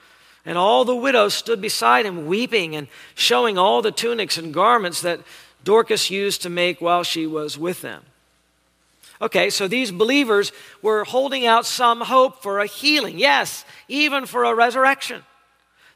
and 0.45 0.57
all 0.57 0.85
the 0.85 0.97
widows 0.97 1.35
stood 1.35 1.61
beside 1.61 2.07
him, 2.07 2.27
weeping 2.27 2.75
and 2.75 2.89
showing 3.15 3.59
all 3.59 3.83
the 3.83 3.93
tunics 3.93 4.39
and 4.39 4.55
garments 4.55 5.03
that 5.03 5.21
Dorcas 5.63 6.11
used 6.11 6.43
to 6.43 6.51
make 6.51 6.81
while 6.81 7.03
she 7.03 7.27
was 7.27 7.59
with 7.59 7.83
them. 7.83 8.03
Okay, 9.23 9.51
so 9.51 9.69
these 9.69 9.91
believers 9.91 10.51
were 10.81 11.05
holding 11.05 11.47
out 11.47 11.67
some 11.67 12.01
hope 12.01 12.43
for 12.43 12.59
a 12.59 12.67
healing, 12.67 13.19
yes, 13.19 13.67
even 13.87 14.25
for 14.25 14.45
a 14.45 14.55
resurrection. 14.55 15.23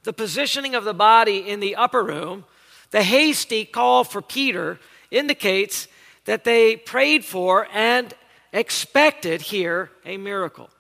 The 0.05 0.13
positioning 0.13 0.75
of 0.75 0.85
the 0.85 0.95
body 0.95 1.39
in 1.39 1.61
the 1.61 1.77
upper 1.77 2.05
room, 2.05 2.45
the 2.91 3.03
hasty 3.03 3.65
call 3.65 4.05
for 4.05 4.23
Peter 4.23 4.79
indicates 5.11 5.89
that 6.27 6.45
they 6.45 6.77
prayed 6.77 7.25
for 7.25 7.67
and 7.73 8.15
expected 8.53 9.43
here 9.43 9.91
a 10.05 10.17
miracle. 10.17 10.71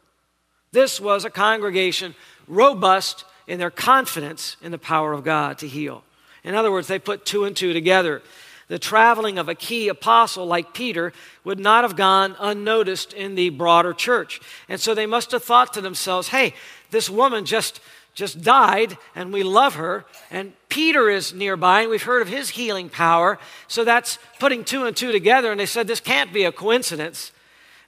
This 0.73 1.01
was 1.01 1.25
a 1.25 1.31
congregation 1.31 2.15
robust 2.47 3.25
in 3.47 3.59
their 3.59 3.71
confidence 3.71 4.57
in 4.63 4.73
the 4.73 4.79
power 4.79 5.13
of 5.13 5.25
God 5.25 5.59
to 5.59 5.69
heal. 5.69 6.05
In 6.43 6.55
other 6.55 6.71
words, 6.71 6.89
they 6.89 6.99
put 6.99 7.25
two 7.25 7.45
and 7.45 7.57
two 7.57 7.73
together. 7.73 8.23
The 8.69 8.79
traveling 8.79 9.39
of 9.39 9.49
a 9.49 9.55
key 9.55 9.89
apostle 9.89 10.47
like 10.47 10.75
Peter 10.75 11.13
would 11.45 11.59
not 11.59 11.85
have 11.85 11.97
gone 11.97 12.37
unnoticed 12.39 13.13
in 13.13 13.35
the 13.35 13.51
broader 13.51 13.93
church. 13.93 14.41
And 14.69 14.81
so 14.81 14.95
they 14.95 15.07
must 15.07 15.33
have 15.33 15.45
thought 15.45 15.75
to 15.75 15.81
themselves, 15.81 16.29
hey, 16.29 16.55
this 16.91 17.11
woman 17.11 17.45
just, 17.45 17.81
just 18.15 18.43
died 18.43 18.97
and 19.15 19.33
we 19.33 19.43
love 19.43 19.75
her, 19.75 20.05
and 20.31 20.53
Peter 20.69 21.11
is 21.11 21.35
nearby 21.35 21.83
and 21.83 21.91
we've 21.91 22.03
heard 22.03 22.23
of 22.23 22.29
his 22.29 22.51
healing 22.51 22.89
power. 22.89 23.39
So 23.69 23.85
that's 23.85 24.19
putting 24.39 24.65
two 24.65 24.85
and 24.85 24.97
two 24.97 25.13
together. 25.13 25.51
And 25.51 25.61
they 25.61 25.67
said, 25.67 25.87
this 25.87 26.01
can't 26.01 26.33
be 26.33 26.45
a 26.45 26.53
coincidence. 26.53 27.33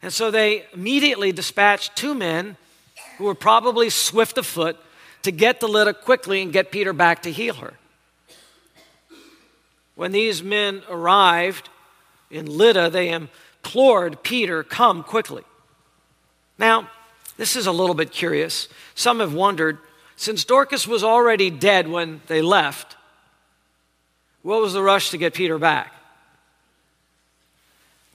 And 0.02 0.12
so 0.12 0.30
they 0.30 0.64
immediately 0.72 1.32
dispatched 1.32 1.96
two 1.96 2.14
men 2.14 2.56
who 3.18 3.24
were 3.24 3.34
probably 3.34 3.90
swift 3.90 4.38
of 4.38 4.46
foot 4.46 4.76
to 5.22 5.32
get 5.32 5.60
to 5.60 5.66
Lydda 5.66 5.94
quickly 5.94 6.42
and 6.42 6.52
get 6.52 6.70
Peter 6.70 6.92
back 6.92 7.22
to 7.22 7.32
heal 7.32 7.54
her. 7.54 7.74
When 9.96 10.12
these 10.12 10.42
men 10.42 10.82
arrived 10.88 11.68
in 12.30 12.46
Lydda, 12.46 12.90
they 12.90 13.08
implored 13.08 14.22
Peter, 14.22 14.62
Come 14.62 15.02
quickly. 15.02 15.42
Now, 16.58 16.88
this 17.36 17.56
is 17.56 17.66
a 17.66 17.72
little 17.72 17.94
bit 17.94 18.12
curious. 18.12 18.68
Some 18.94 19.20
have 19.20 19.34
wondered 19.34 19.78
since 20.16 20.44
Dorcas 20.44 20.88
was 20.88 21.04
already 21.04 21.50
dead 21.50 21.88
when 21.88 22.22
they 22.26 22.42
left, 22.42 22.96
What 24.42 24.60
was 24.60 24.72
the 24.72 24.82
rush 24.82 25.10
to 25.10 25.18
get 25.18 25.34
Peter 25.34 25.58
back? 25.58 25.92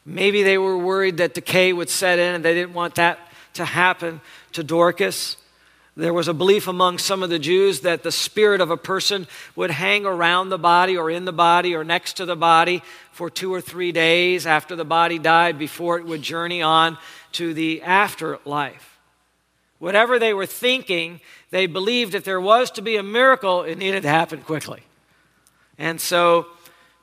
Maybe 0.05 0.43
they 0.43 0.57
were 0.57 0.77
worried 0.77 1.17
that 1.17 1.33
decay 1.33 1.73
would 1.73 1.89
set 1.89 2.19
in 2.19 2.35
and 2.35 2.43
they 2.43 2.53
didn't 2.53 2.73
want 2.73 2.95
that 2.95 3.19
to 3.53 3.65
happen 3.65 4.21
to 4.53 4.63
Dorcas. 4.63 5.37
There 5.95 6.13
was 6.13 6.27
a 6.27 6.33
belief 6.33 6.67
among 6.67 6.97
some 6.97 7.21
of 7.21 7.29
the 7.29 7.37
Jews 7.37 7.81
that 7.81 8.01
the 8.01 8.11
spirit 8.11 8.61
of 8.61 8.71
a 8.71 8.77
person 8.77 9.27
would 9.55 9.69
hang 9.69 10.05
around 10.05 10.49
the 10.49 10.57
body 10.57 10.97
or 10.97 11.11
in 11.11 11.25
the 11.25 11.33
body 11.33 11.75
or 11.75 11.83
next 11.83 12.13
to 12.13 12.25
the 12.25 12.35
body 12.35 12.81
for 13.11 13.29
two 13.29 13.53
or 13.53 13.61
three 13.61 13.91
days 13.91 14.47
after 14.47 14.75
the 14.75 14.85
body 14.85 15.19
died 15.19 15.59
before 15.59 15.99
it 15.99 16.05
would 16.05 16.21
journey 16.21 16.61
on 16.61 16.97
to 17.33 17.53
the 17.53 17.81
afterlife. 17.83 18.97
Whatever 19.79 20.17
they 20.17 20.33
were 20.33 20.45
thinking, 20.45 21.19
they 21.51 21.67
believed 21.67 22.15
if 22.15 22.23
there 22.23 22.41
was 22.41 22.71
to 22.71 22.81
be 22.81 22.95
a 22.97 23.03
miracle, 23.03 23.63
it 23.63 23.77
needed 23.77 24.03
to 24.03 24.09
happen 24.09 24.41
quickly. 24.41 24.83
And 25.77 25.99
so 25.99 26.47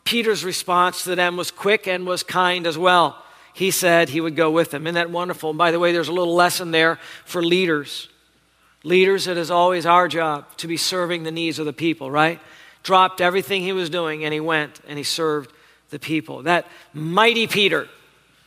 Peter's 0.04 0.44
response 0.44 1.04
to 1.04 1.14
them 1.14 1.36
was 1.36 1.50
quick 1.50 1.86
and 1.86 2.06
was 2.06 2.22
kind 2.22 2.66
as 2.66 2.78
well. 2.78 3.22
He 3.52 3.70
said 3.70 4.08
he 4.08 4.20
would 4.20 4.36
go 4.36 4.50
with 4.50 4.70
them. 4.70 4.86
Isn't 4.86 4.94
that 4.94 5.10
wonderful? 5.10 5.50
And 5.50 5.58
by 5.58 5.70
the 5.70 5.78
way, 5.78 5.92
there's 5.92 6.08
a 6.08 6.12
little 6.12 6.34
lesson 6.34 6.70
there 6.70 6.98
for 7.24 7.42
leaders. 7.42 8.08
Leaders, 8.84 9.26
it 9.26 9.36
is 9.36 9.50
always 9.50 9.84
our 9.84 10.08
job 10.08 10.46
to 10.58 10.66
be 10.66 10.76
serving 10.76 11.24
the 11.24 11.32
needs 11.32 11.58
of 11.58 11.66
the 11.66 11.72
people, 11.72 12.10
right? 12.10 12.40
Dropped 12.82 13.20
everything 13.20 13.62
he 13.62 13.72
was 13.72 13.90
doing 13.90 14.24
and 14.24 14.32
he 14.32 14.40
went 14.40 14.80
and 14.88 14.96
he 14.96 15.04
served 15.04 15.52
the 15.90 15.98
people. 15.98 16.44
That 16.44 16.66
mighty 16.94 17.46
Peter 17.46 17.88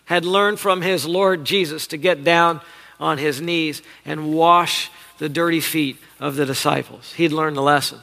had 0.05 0.25
learned 0.25 0.59
from 0.59 0.81
his 0.81 1.05
Lord 1.05 1.45
Jesus 1.45 1.87
to 1.87 1.97
get 1.97 2.23
down 2.23 2.61
on 2.99 3.17
his 3.17 3.41
knees 3.41 3.81
and 4.05 4.33
wash 4.33 4.89
the 5.21 5.29
dirty 5.29 5.59
feet 5.59 5.97
of 6.19 6.35
the 6.35 6.47
disciples. 6.47 7.13
He'd 7.13 7.31
learned 7.31 7.55
the 7.55 7.61
lesson. 7.61 7.99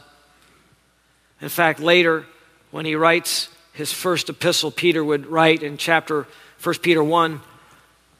In 1.40 1.48
fact, 1.48 1.80
later, 1.80 2.26
when 2.70 2.86
he 2.86 2.94
writes 2.94 3.48
his 3.72 3.92
first 3.92 4.28
epistle, 4.28 4.70
Peter 4.70 5.04
would 5.04 5.26
write 5.26 5.64
in 5.64 5.78
chapter 5.78 6.28
1 6.62 6.76
Peter 6.76 7.02
1 7.02 7.40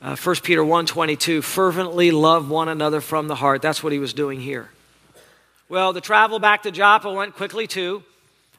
uh, 0.03 0.17
1 0.17 0.37
Peter 0.43 0.63
1:22, 0.63 1.45
fervently 1.45 2.11
love 2.11 2.51
one 2.51 2.69
another 2.69 3.01
from 3.01 3.29
the 3.29 3.37
heart. 3.37 3.63
That's 3.63 3.85
what 3.85 3.93
he 3.93 4.01
was 4.01 4.13
doing 4.13 4.41
here. 4.41 4.69
Well, 5.69 5.93
the 5.93 6.01
travel 6.01 6.41
back 6.41 6.65
to 6.65 6.73
Joppa 6.73 7.13
went 7.13 7.37
quickly 7.37 7.69
too, 7.69 8.03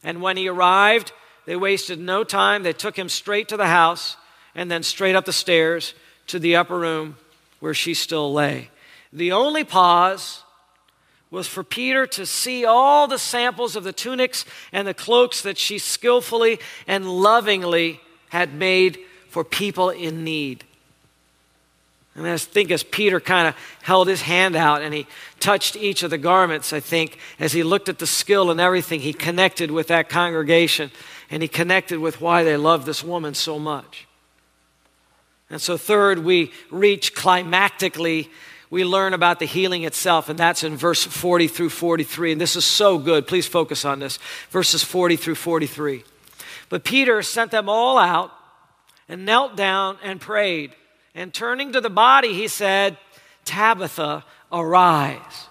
and 0.03 0.21
when 0.21 0.37
he 0.37 0.47
arrived, 0.47 1.11
they 1.47 1.57
wasted 1.57 1.99
no 1.99 2.23
time. 2.23 2.63
They 2.63 2.71
took 2.71 2.97
him 2.97 3.09
straight 3.09 3.49
to 3.49 3.57
the 3.57 3.67
house 3.67 4.15
and 4.55 4.71
then 4.71 4.83
straight 4.83 5.15
up 5.15 5.25
the 5.25 5.33
stairs 5.33 5.93
to 6.27 6.39
the 6.39 6.55
upper 6.55 6.79
room 6.79 7.17
where 7.59 7.73
she 7.73 7.93
still 7.93 8.33
lay. 8.33 8.69
The 9.11 9.31
only 9.31 9.63
pause 9.63 10.43
was 11.31 11.47
for 11.47 11.63
Peter 11.63 12.07
to 12.07 12.25
see 12.25 12.65
all 12.65 13.07
the 13.07 13.19
samples 13.19 13.75
of 13.75 13.83
the 13.83 13.93
tunics 13.93 14.45
and 14.71 14.87
the 14.87 14.93
cloaks 14.93 15.41
that 15.41 15.57
she 15.57 15.77
skillfully 15.77 16.59
and 16.87 17.07
lovingly 17.07 18.01
had 18.29 18.53
made 18.53 18.99
for 19.29 19.43
people 19.43 19.89
in 19.89 20.23
need. 20.23 20.63
And 22.15 22.27
I 22.27 22.37
think 22.37 22.71
as 22.71 22.83
Peter 22.83 23.19
kind 23.19 23.47
of 23.47 23.55
held 23.83 24.07
his 24.07 24.23
hand 24.23 24.55
out 24.55 24.81
and 24.81 24.93
he 24.93 25.07
touched 25.39 25.75
each 25.75 26.03
of 26.03 26.09
the 26.09 26.17
garments, 26.17 26.73
I 26.73 26.79
think 26.79 27.17
as 27.39 27.53
he 27.53 27.63
looked 27.63 27.87
at 27.87 27.99
the 27.99 28.07
skill 28.07 28.51
and 28.51 28.59
everything, 28.59 28.99
he 28.99 29.13
connected 29.13 29.71
with 29.71 29.87
that 29.87 30.09
congregation 30.09 30.91
and 31.29 31.41
he 31.41 31.47
connected 31.47 31.99
with 31.99 32.19
why 32.19 32.43
they 32.43 32.57
loved 32.57 32.85
this 32.85 33.03
woman 33.03 33.35
so 33.35 33.59
much. 33.59 34.07
And 35.49 35.61
so, 35.61 35.77
third, 35.77 36.19
we 36.19 36.51
reach 36.69 37.15
climactically, 37.15 38.27
we 38.69 38.83
learn 38.83 39.13
about 39.13 39.39
the 39.39 39.45
healing 39.45 39.83
itself, 39.83 40.29
and 40.29 40.37
that's 40.37 40.63
in 40.63 40.77
verse 40.77 41.03
40 41.03 41.47
through 41.47 41.69
43. 41.69 42.33
And 42.33 42.41
this 42.41 42.55
is 42.55 42.65
so 42.65 42.99
good. 42.99 43.25
Please 43.25 43.47
focus 43.47 43.83
on 43.83 43.99
this. 43.99 44.19
Verses 44.51 44.83
40 44.83 45.15
through 45.15 45.35
43. 45.35 46.03
But 46.69 46.83
Peter 46.83 47.23
sent 47.23 47.49
them 47.49 47.67
all 47.67 47.97
out 47.97 48.31
and 49.07 49.25
knelt 49.25 49.55
down 49.55 49.97
and 50.03 50.21
prayed. 50.21 50.75
And 51.15 51.33
turning 51.33 51.73
to 51.73 51.81
the 51.81 51.89
body, 51.89 52.33
he 52.33 52.47
said, 52.47 52.97
Tabitha, 53.43 54.23
arise. 54.51 55.47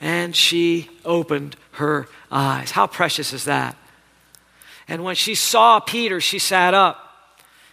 And 0.00 0.36
she 0.36 0.90
opened 1.06 1.56
her 1.72 2.08
eyes. 2.30 2.72
How 2.72 2.86
precious 2.86 3.32
is 3.32 3.44
that? 3.44 3.74
And 4.86 5.02
when 5.02 5.14
she 5.14 5.34
saw 5.34 5.80
Peter, 5.80 6.20
she 6.20 6.38
sat 6.38 6.74
up. 6.74 7.07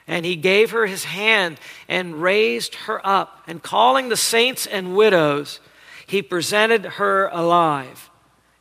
And 0.08 0.26
he 0.26 0.36
gave 0.36 0.72
her 0.72 0.86
his 0.86 1.06
hand 1.06 1.60
and 1.88 2.22
raised 2.22 2.76
her 2.76 3.06
up. 3.06 3.44
And 3.48 3.64
calling 3.64 4.10
the 4.10 4.18
saints 4.18 4.68
and 4.68 4.96
widows, 4.96 5.60
he 6.06 6.22
presented 6.22 6.86
her 6.86 7.28
alive. 7.28 8.10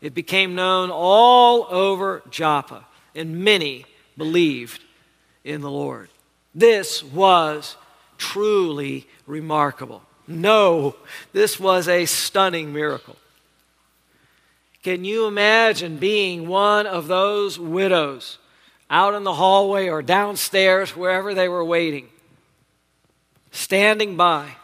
It 0.01 0.15
became 0.15 0.55
known 0.55 0.91
all 0.91 1.67
over 1.71 2.23
Joppa, 2.31 2.87
and 3.15 3.45
many 3.45 3.87
believed 4.17 4.83
in 5.45 5.61
the 5.61 5.71
Lord. 5.71 6.09
This 6.55 7.03
was 7.03 7.77
truly 8.17 9.07
remarkable. 9.27 10.03
No, 10.27 10.97
this 11.33 11.61
was 11.61 11.89
a 11.89 12.07
stunning 12.07 12.73
miracle. 12.73 13.17
Can 14.83 15.05
you 15.05 15.27
imagine 15.27 15.97
being 15.97 16.47
one 16.47 16.87
of 16.87 17.09
those 17.09 17.59
widows 17.59 18.39
out 18.91 19.15
in 19.15 19.25
the 19.25 19.35
hallway 19.35 19.89
or 19.89 20.03
downstairs, 20.03 20.97
wherever 20.97 21.35
they 21.35 21.49
were 21.49 21.65
waiting, 21.65 22.09
standing 23.51 24.17
by, 24.17 24.57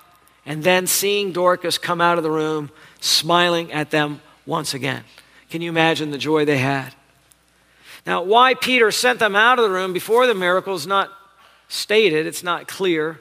and 0.47 0.63
then 0.63 0.87
seeing 0.87 1.33
Dorcas 1.33 1.79
come 1.79 2.01
out 2.01 2.19
of 2.19 2.25
the 2.25 2.31
room 2.31 2.71
smiling 3.01 3.73
at 3.73 3.91
them 3.91 4.21
once 4.47 4.75
again? 4.75 5.05
Can 5.51 5.63
you 5.63 5.71
imagine 5.71 6.11
the 6.11 6.19
joy 6.19 6.45
they 6.45 6.59
had? 6.59 6.95
Now, 8.07 8.23
why 8.23 8.55
Peter 8.55 8.91
sent 8.91 9.19
them 9.19 9.37
out 9.37 9.59
of 9.59 9.65
the 9.65 9.71
room 9.71 9.93
before 9.93 10.27
the 10.27 10.35
miracle 10.35 10.75
is 10.75 10.87
not 10.87 11.11
stated, 11.69 12.27
it's 12.27 12.43
not 12.43 12.67
clear. 12.67 13.21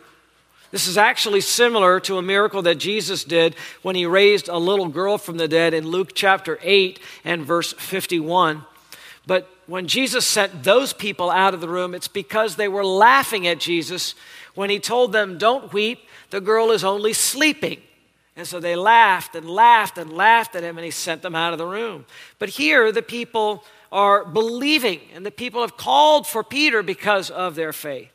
This 0.72 0.88
is 0.88 0.98
actually 0.98 1.42
similar 1.42 2.00
to 2.02 2.18
a 2.18 2.22
miracle 2.22 2.62
that 2.62 2.76
Jesus 2.76 3.24
did 3.24 3.56
when 3.82 3.96
he 3.96 4.06
raised 4.06 4.48
a 4.48 4.58
little 4.58 4.88
girl 4.88 5.18
from 5.18 5.38
the 5.38 5.48
dead 5.48 5.74
in 5.74 5.88
Luke 5.88 6.12
chapter 6.14 6.60
8 6.62 7.00
and 7.24 7.44
verse 7.44 7.74
51. 7.74 8.64
But 9.26 9.50
when 9.70 9.88
Jesus 9.88 10.26
sent 10.26 10.64
those 10.64 10.94
people 10.94 11.30
out 11.30 11.54
of 11.54 11.62
the 11.62 11.70
room, 11.70 11.94
it's 11.94 12.08
because 12.08 12.56
they 12.56 12.68
were 12.68 12.84
laughing 12.84 13.46
at 13.46 13.60
Jesus 13.60 14.16
when 14.56 14.70
he 14.70 14.80
told 14.80 15.12
them, 15.12 15.38
Don't 15.38 15.72
weep, 15.72 16.00
the 16.32 16.42
girl 16.42 16.72
is 16.72 16.84
only 16.84 17.14
sleeping. 17.14 17.82
And 18.36 18.48
so 18.48 18.60
they 18.60 18.76
laughed 18.76 19.36
and 19.36 19.50
laughed 19.50 19.98
and 19.98 20.12
laughed 20.12 20.56
at 20.56 20.64
him, 20.64 20.78
and 20.78 20.86
he 20.86 20.92
sent 20.92 21.22
them 21.22 21.36
out 21.36 21.54
of 21.54 21.60
the 21.60 21.68
room. 21.68 22.06
But 22.40 22.50
here, 22.50 22.92
the 22.92 23.02
people 23.02 23.64
are 23.92 24.26
believing, 24.26 25.02
and 25.14 25.26
the 25.26 25.32
people 25.32 25.62
have 25.62 25.78
called 25.78 26.26
for 26.26 26.44
Peter 26.44 26.82
because 26.82 27.30
of 27.30 27.56
their 27.56 27.74
faith. 27.74 28.12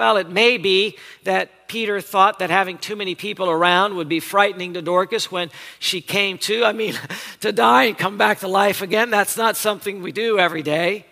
Well, 0.00 0.16
it 0.16 0.30
may 0.30 0.56
be 0.56 0.96
that 1.24 1.68
Peter 1.68 2.00
thought 2.00 2.38
that 2.38 2.48
having 2.48 2.78
too 2.78 2.96
many 2.96 3.14
people 3.14 3.50
around 3.50 3.96
would 3.96 4.08
be 4.08 4.18
frightening 4.18 4.72
to 4.72 4.80
Dorcas 4.80 5.30
when 5.30 5.50
she 5.78 6.00
came 6.00 6.38
to. 6.38 6.64
I 6.64 6.72
mean, 6.72 6.94
to 7.40 7.52
die 7.52 7.84
and 7.84 7.98
come 7.98 8.16
back 8.16 8.38
to 8.38 8.48
life 8.48 8.80
again, 8.80 9.10
that's 9.10 9.36
not 9.36 9.58
something 9.58 10.00
we 10.00 10.10
do 10.10 10.38
every 10.38 10.62
day. 10.62 11.04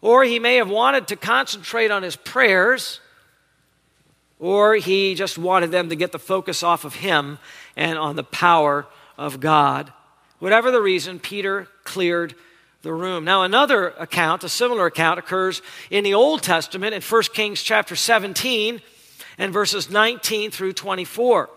Or 0.00 0.24
he 0.24 0.40
may 0.40 0.56
have 0.56 0.68
wanted 0.68 1.06
to 1.06 1.14
concentrate 1.14 1.92
on 1.92 2.02
his 2.02 2.16
prayers, 2.16 2.98
or 4.40 4.74
he 4.74 5.14
just 5.14 5.38
wanted 5.38 5.70
them 5.70 5.88
to 5.90 5.94
get 5.94 6.10
the 6.10 6.18
focus 6.18 6.64
off 6.64 6.84
of 6.84 6.96
him 6.96 7.38
and 7.76 7.96
on 7.96 8.16
the 8.16 8.24
power 8.24 8.88
of 9.16 9.38
God. 9.38 9.92
Whatever 10.40 10.72
the 10.72 10.82
reason, 10.82 11.20
Peter 11.20 11.68
cleared 11.84 12.34
the 12.82 12.92
room. 12.92 13.24
Now, 13.24 13.44
another 13.44 13.90
account, 13.90 14.42
a 14.42 14.48
similar 14.48 14.86
account, 14.86 15.18
occurs 15.18 15.62
in 15.90 16.02
the 16.02 16.14
Old 16.14 16.42
Testament 16.42 16.94
in 16.94 17.00
1 17.00 17.22
Kings 17.32 17.62
chapter 17.62 17.94
17 17.94 18.82
and 19.38 19.52
verses 19.52 19.88
19 19.88 20.50
through 20.50 20.72
24. 20.72 21.48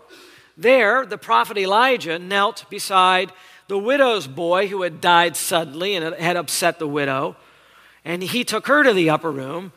There, 0.56 1.04
the 1.04 1.18
prophet 1.18 1.58
Elijah 1.58 2.18
knelt 2.18 2.64
beside 2.70 3.32
the 3.68 3.78
widow's 3.78 4.28
boy 4.28 4.68
who 4.68 4.82
had 4.82 5.00
died 5.00 5.36
suddenly 5.36 5.96
and 5.96 6.14
had 6.14 6.36
upset 6.36 6.78
the 6.78 6.86
widow. 6.86 7.36
And 8.04 8.22
he 8.22 8.44
took 8.44 8.68
her 8.68 8.84
to 8.84 8.92
the 8.92 9.10
upper 9.10 9.32
room, 9.32 9.72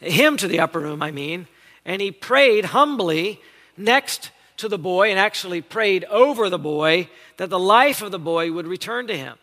him 0.00 0.38
to 0.38 0.48
the 0.48 0.60
upper 0.60 0.80
room, 0.80 1.02
I 1.02 1.10
mean, 1.10 1.46
and 1.84 2.00
he 2.00 2.10
prayed 2.10 2.66
humbly 2.66 3.40
next 3.76 4.30
to 4.56 4.68
the 4.68 4.78
boy 4.78 5.10
and 5.10 5.18
actually 5.18 5.60
prayed 5.60 6.04
over 6.04 6.48
the 6.48 6.58
boy 6.58 7.10
that 7.36 7.50
the 7.50 7.58
life 7.58 8.00
of 8.00 8.10
the 8.10 8.18
boy 8.18 8.50
would 8.50 8.66
return 8.66 9.06
to 9.08 9.16
him. 9.16 9.36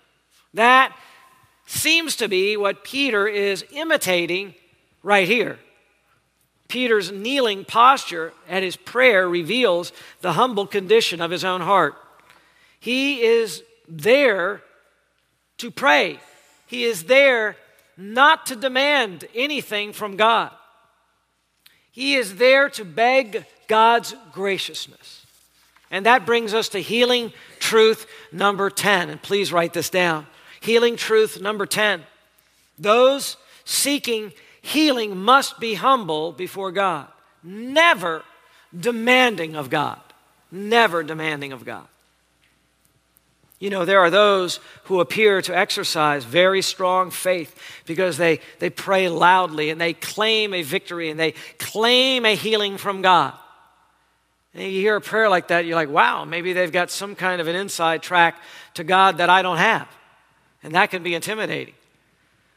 That 0.55 0.95
seems 1.65 2.15
to 2.17 2.27
be 2.27 2.57
what 2.57 2.83
Peter 2.83 3.27
is 3.27 3.65
imitating 3.71 4.53
right 5.01 5.27
here. 5.27 5.59
Peter's 6.67 7.11
kneeling 7.11 7.65
posture 7.65 8.33
at 8.49 8.63
his 8.63 8.75
prayer 8.75 9.29
reveals 9.29 9.91
the 10.21 10.33
humble 10.33 10.65
condition 10.65 11.21
of 11.21 11.31
his 11.31 11.43
own 11.43 11.61
heart. 11.61 11.95
He 12.79 13.21
is 13.21 13.63
there 13.87 14.61
to 15.59 15.69
pray, 15.69 16.19
he 16.65 16.83
is 16.83 17.03
there 17.03 17.55
not 17.95 18.47
to 18.47 18.55
demand 18.55 19.25
anything 19.35 19.93
from 19.93 20.15
God. 20.15 20.51
He 21.91 22.15
is 22.15 22.37
there 22.37 22.69
to 22.69 22.83
beg 22.83 23.45
God's 23.67 24.15
graciousness. 24.31 25.25
And 25.91 26.07
that 26.07 26.25
brings 26.25 26.55
us 26.55 26.69
to 26.69 26.79
healing 26.79 27.31
truth 27.59 28.07
number 28.31 28.71
10. 28.71 29.11
And 29.11 29.21
please 29.21 29.53
write 29.53 29.73
this 29.73 29.91
down. 29.91 30.25
Healing 30.63 30.95
truth 30.95 31.41
number 31.41 31.65
10 31.65 32.03
those 32.79 33.35
seeking 33.65 34.31
healing 34.61 35.17
must 35.17 35.59
be 35.59 35.73
humble 35.73 36.31
before 36.31 36.71
God, 36.71 37.07
never 37.43 38.23
demanding 38.77 39.55
of 39.55 39.69
God. 39.69 39.99
Never 40.51 41.03
demanding 41.03 41.51
of 41.51 41.65
God. 41.65 41.85
You 43.59 43.69
know, 43.69 43.85
there 43.85 43.99
are 43.99 44.09
those 44.09 44.59
who 44.85 45.01
appear 45.01 45.41
to 45.41 45.55
exercise 45.55 46.23
very 46.23 46.61
strong 46.61 47.11
faith 47.11 47.59
because 47.85 48.17
they, 48.17 48.39
they 48.59 48.69
pray 48.69 49.09
loudly 49.09 49.69
and 49.69 49.81
they 49.81 49.93
claim 49.93 50.53
a 50.53 50.61
victory 50.61 51.09
and 51.09 51.19
they 51.19 51.33
claim 51.59 52.25
a 52.25 52.35
healing 52.35 52.77
from 52.77 53.01
God. 53.01 53.33
And 54.53 54.63
you 54.63 54.79
hear 54.79 54.95
a 54.95 55.01
prayer 55.01 55.29
like 55.29 55.49
that, 55.49 55.65
you're 55.65 55.75
like, 55.75 55.89
wow, 55.89 56.23
maybe 56.25 56.53
they've 56.53 56.71
got 56.71 56.89
some 56.89 57.15
kind 57.15 57.41
of 57.41 57.47
an 57.47 57.55
inside 57.55 58.01
track 58.01 58.35
to 58.75 58.83
God 58.83 59.17
that 59.17 59.29
I 59.29 59.41
don't 59.41 59.57
have. 59.57 59.87
And 60.63 60.73
that 60.75 60.91
can 60.91 61.03
be 61.03 61.13
intimidating. 61.13 61.73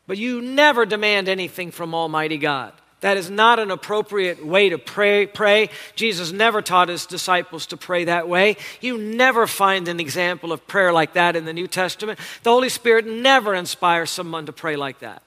But 0.06 0.18
you 0.18 0.40
never 0.40 0.86
demand 0.86 1.28
anything 1.28 1.70
from 1.70 1.94
Almighty 1.94 2.38
God. 2.38 2.72
That 3.00 3.16
is 3.16 3.28
not 3.28 3.58
an 3.58 3.70
appropriate 3.70 4.44
way 4.44 4.70
to 4.70 4.78
pray, 4.78 5.26
pray. 5.26 5.68
Jesus 5.96 6.32
never 6.32 6.62
taught 6.62 6.88
his 6.88 7.04
disciples 7.04 7.66
to 7.66 7.76
pray 7.76 8.04
that 8.04 8.28
way. 8.28 8.56
You 8.80 8.96
never 8.96 9.46
find 9.46 9.86
an 9.88 10.00
example 10.00 10.50
of 10.50 10.66
prayer 10.66 10.92
like 10.92 11.12
that 11.12 11.36
in 11.36 11.44
the 11.44 11.52
New 11.52 11.66
Testament. 11.66 12.18
The 12.42 12.50
Holy 12.50 12.70
Spirit 12.70 13.06
never 13.06 13.54
inspires 13.54 14.10
someone 14.10 14.46
to 14.46 14.52
pray 14.52 14.76
like 14.76 15.00
that. 15.00 15.22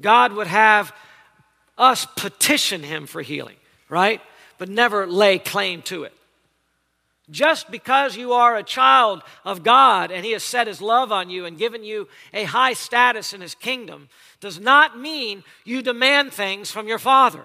God 0.00 0.32
would 0.32 0.48
have 0.48 0.92
us 1.76 2.06
petition 2.16 2.82
him 2.82 3.06
for 3.06 3.22
healing, 3.22 3.56
right? 3.88 4.20
But 4.58 4.68
never 4.68 5.06
lay 5.06 5.38
claim 5.38 5.82
to 5.82 6.04
it. 6.04 6.12
Just 7.30 7.70
because 7.70 8.16
you 8.16 8.32
are 8.32 8.56
a 8.56 8.62
child 8.62 9.22
of 9.44 9.62
God 9.62 10.10
and 10.10 10.24
He 10.24 10.32
has 10.32 10.42
set 10.42 10.66
His 10.66 10.80
love 10.80 11.12
on 11.12 11.28
you 11.28 11.44
and 11.44 11.58
given 11.58 11.84
you 11.84 12.08
a 12.32 12.44
high 12.44 12.72
status 12.72 13.32
in 13.32 13.40
His 13.40 13.54
kingdom 13.54 14.08
does 14.40 14.58
not 14.58 14.98
mean 14.98 15.44
you 15.64 15.82
demand 15.82 16.32
things 16.32 16.70
from 16.70 16.88
your 16.88 16.98
Father. 16.98 17.44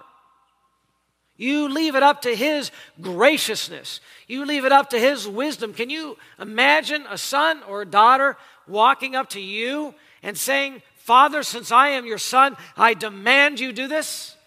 You 1.35 1.67
leave 1.67 1.95
it 1.95 2.03
up 2.03 2.21
to 2.21 2.35
His 2.35 2.71
graciousness, 3.01 3.99
you 4.27 4.45
leave 4.45 4.63
it 4.63 4.71
up 4.71 4.89
to 4.91 4.99
His 4.99 5.27
wisdom. 5.27 5.73
Can 5.73 5.89
you 5.89 6.17
imagine 6.39 7.05
a 7.09 7.17
son 7.17 7.61
or 7.67 7.81
a 7.81 7.85
daughter 7.85 8.37
walking 8.67 9.15
up 9.15 9.29
to 9.31 9.41
you 9.41 9.93
and 10.21 10.37
saying, 10.37 10.81
Father, 10.95 11.43
since 11.43 11.71
I 11.71 11.89
am 11.89 12.05
your 12.05 12.17
son, 12.17 12.55
I 12.77 12.93
demand 12.93 13.59
you 13.59 13.73
do 13.73 13.87
this? 13.89 14.37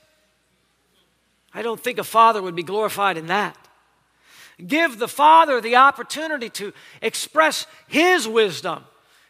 I 1.53 1.61
don't 1.61 1.81
think 1.81 1.99
a 1.99 2.05
father 2.05 2.41
would 2.41 2.55
be 2.55 2.63
glorified 2.63 3.19
in 3.19 3.27
that. 3.27 3.66
Give 4.65 4.99
the 4.99 5.09
Father 5.09 5.61
the 5.61 5.77
opportunity 5.77 6.49
to 6.51 6.73
express 7.03 7.67
His 7.89 8.27
wisdom. 8.27 8.85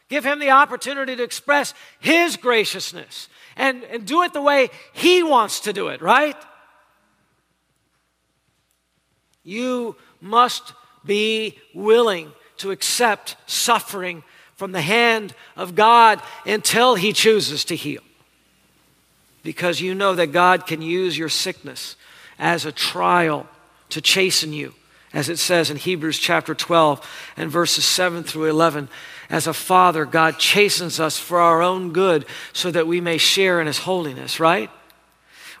Give 0.09 0.25
Him 0.25 0.39
the 0.39 0.51
opportunity 0.51 1.15
to 1.15 1.23
express 1.23 1.73
His 1.99 2.37
graciousness 2.37 3.27
and, 3.57 3.83
and 3.85 4.05
do 4.05 4.23
it 4.23 4.31
the 4.31 4.41
way 4.41 4.69
He 4.93 5.23
wants 5.23 5.61
to 5.61 5.73
do 5.73 5.89
it, 5.89 6.01
right? 6.01 6.37
You 9.43 9.95
must 10.21 10.73
be 11.05 11.57
willing 11.73 12.31
to 12.57 12.71
accept 12.71 13.35
suffering 13.47 14.23
from 14.55 14.71
the 14.71 14.81
hand 14.81 15.35
of 15.57 15.75
God 15.75 16.21
until 16.45 16.95
He 16.95 17.11
chooses 17.11 17.65
to 17.65 17.75
heal. 17.75 18.01
Because 19.43 19.81
you 19.81 19.93
know 19.93 20.15
that 20.15 20.27
God 20.27 20.65
can 20.65 20.81
use 20.81 21.17
your 21.17 21.29
sickness 21.29 21.97
as 22.39 22.65
a 22.65 22.71
trial 22.71 23.47
to 23.89 24.01
chasten 24.01 24.53
you 24.53 24.73
as 25.17 25.29
it 25.29 25.39
says 25.39 25.71
in 25.71 25.77
Hebrews 25.77 26.19
chapter 26.19 26.53
12 26.53 27.33
and 27.37 27.49
verses 27.49 27.83
7 27.83 28.21
through 28.21 28.45
11. 28.45 28.87
As 29.31 29.47
a 29.47 29.53
father, 29.53 30.05
God 30.05 30.37
chastens 30.37 30.99
us 30.99 31.17
for 31.17 31.39
our 31.39 31.63
own 31.63 31.91
good 31.91 32.23
so 32.53 32.69
that 32.69 32.85
we 32.85 33.01
may 33.01 33.17
share 33.17 33.59
in 33.59 33.65
his 33.65 33.79
holiness, 33.79 34.39
right? 34.39 34.69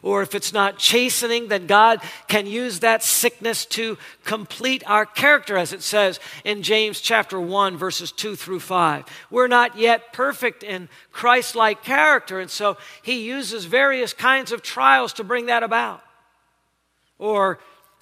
Or 0.03 0.21
if 0.21 0.35
it's 0.35 0.53
not 0.53 0.77
chastening, 0.77 1.47
then 1.47 1.65
God 1.65 2.01
can 2.27 2.45
use 2.45 2.81
that 2.81 3.01
sickness 3.01 3.65
to 3.65 3.97
complete 4.25 4.83
our 4.85 5.07
character, 5.07 5.57
as 5.57 5.73
it 5.73 5.81
says 5.81 6.19
in 6.43 6.61
James 6.61 7.01
chapter 7.01 7.41
1, 7.41 7.77
verses 7.77 8.11
2 8.11 8.35
through 8.35 8.59
5. 8.59 9.05
We're 9.31 9.47
not 9.47 9.75
yet 9.75 10.13
perfect 10.13 10.61
in 10.61 10.87
Christ 11.11 11.55
like 11.55 11.83
character, 11.83 12.39
and 12.39 12.51
so 12.51 12.77
He 13.01 13.25
uses 13.25 13.65
various 13.65 14.13
kinds 14.13 14.51
of 14.51 14.61
trials 14.61 15.13
to 15.13 15.23
bring 15.23 15.47
that 15.47 15.63
about. 15.63 16.03
Or 17.17 17.57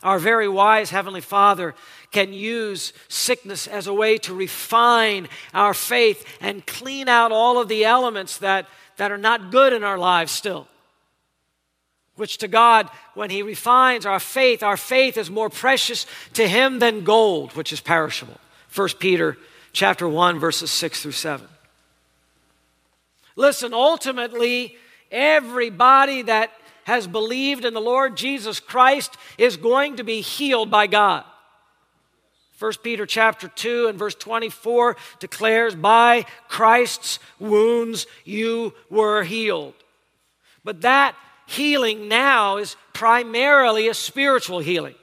our 0.06 0.20
very 0.20 0.48
wise 0.48 0.92
Heavenly 0.92 1.20
Father 1.20 1.74
can 2.12 2.32
use 2.32 2.94
sickness 3.10 3.66
as 3.66 3.88
a 3.88 3.94
way 3.94 4.20
to 4.20 4.36
refine 4.36 5.28
our 5.52 5.74
faith 5.74 6.26
and 6.40 6.66
clean 6.66 7.10
out 7.10 7.32
all 7.32 7.60
of 7.60 7.68
the 7.68 7.84
elements 7.84 8.38
that, 8.38 8.68
that 8.98 9.12
are 9.12 9.18
not 9.18 9.52
good 9.52 9.74
in 9.74 9.84
our 9.84 9.98
lives 9.98 10.32
still. 10.32 10.68
Which 12.18 12.38
to 12.38 12.48
God, 12.48 12.90
when 13.16 13.32
He 13.32 13.42
refines 13.42 14.06
our 14.06 14.20
faith, 14.20 14.62
our 14.62 14.78
faith 14.78 15.18
is 15.18 15.32
more 15.32 15.50
precious 15.50 16.06
to 16.34 16.48
Him 16.48 16.78
than 16.78 17.04
gold, 17.04 17.54
which 17.54 17.74
is 17.74 17.82
perishable. 17.82 18.40
1 18.76 18.90
Peter 19.00 19.38
chapter 19.74 20.08
1, 20.08 20.40
verses 20.40 20.70
6 20.70 21.02
through 21.02 21.12
7. 21.14 21.48
Listen, 23.36 23.74
ultimately, 23.74 24.78
everybody 25.12 26.22
that 26.22 26.52
has 26.86 27.08
believed 27.08 27.66
in 27.66 27.74
the 27.74 27.82
Lord 27.82 28.16
Jesus 28.16 28.60
Christ 28.60 29.18
is 29.38 29.58
going 29.58 29.98
to 29.98 30.04
be 30.04 30.22
healed 30.22 30.72
by 30.72 30.88
God. 30.88 31.26
1 32.58 32.72
Peter 32.84 33.06
chapter 33.06 33.50
2 33.50 33.88
and 33.88 34.00
verse 34.00 34.16
24 34.16 34.96
declares, 35.20 35.76
By 35.76 36.26
Christ's 36.48 37.20
wounds 37.38 38.08
you 38.24 38.74
were 38.90 39.24
healed. 39.24 39.74
But 40.64 40.82
that 40.82 41.16
healing 41.48 42.08
now 42.08 42.58
is 42.58 42.78
primarily 42.94 43.88
a 43.88 43.94
spiritual 43.94 44.60
healing, 44.60 44.96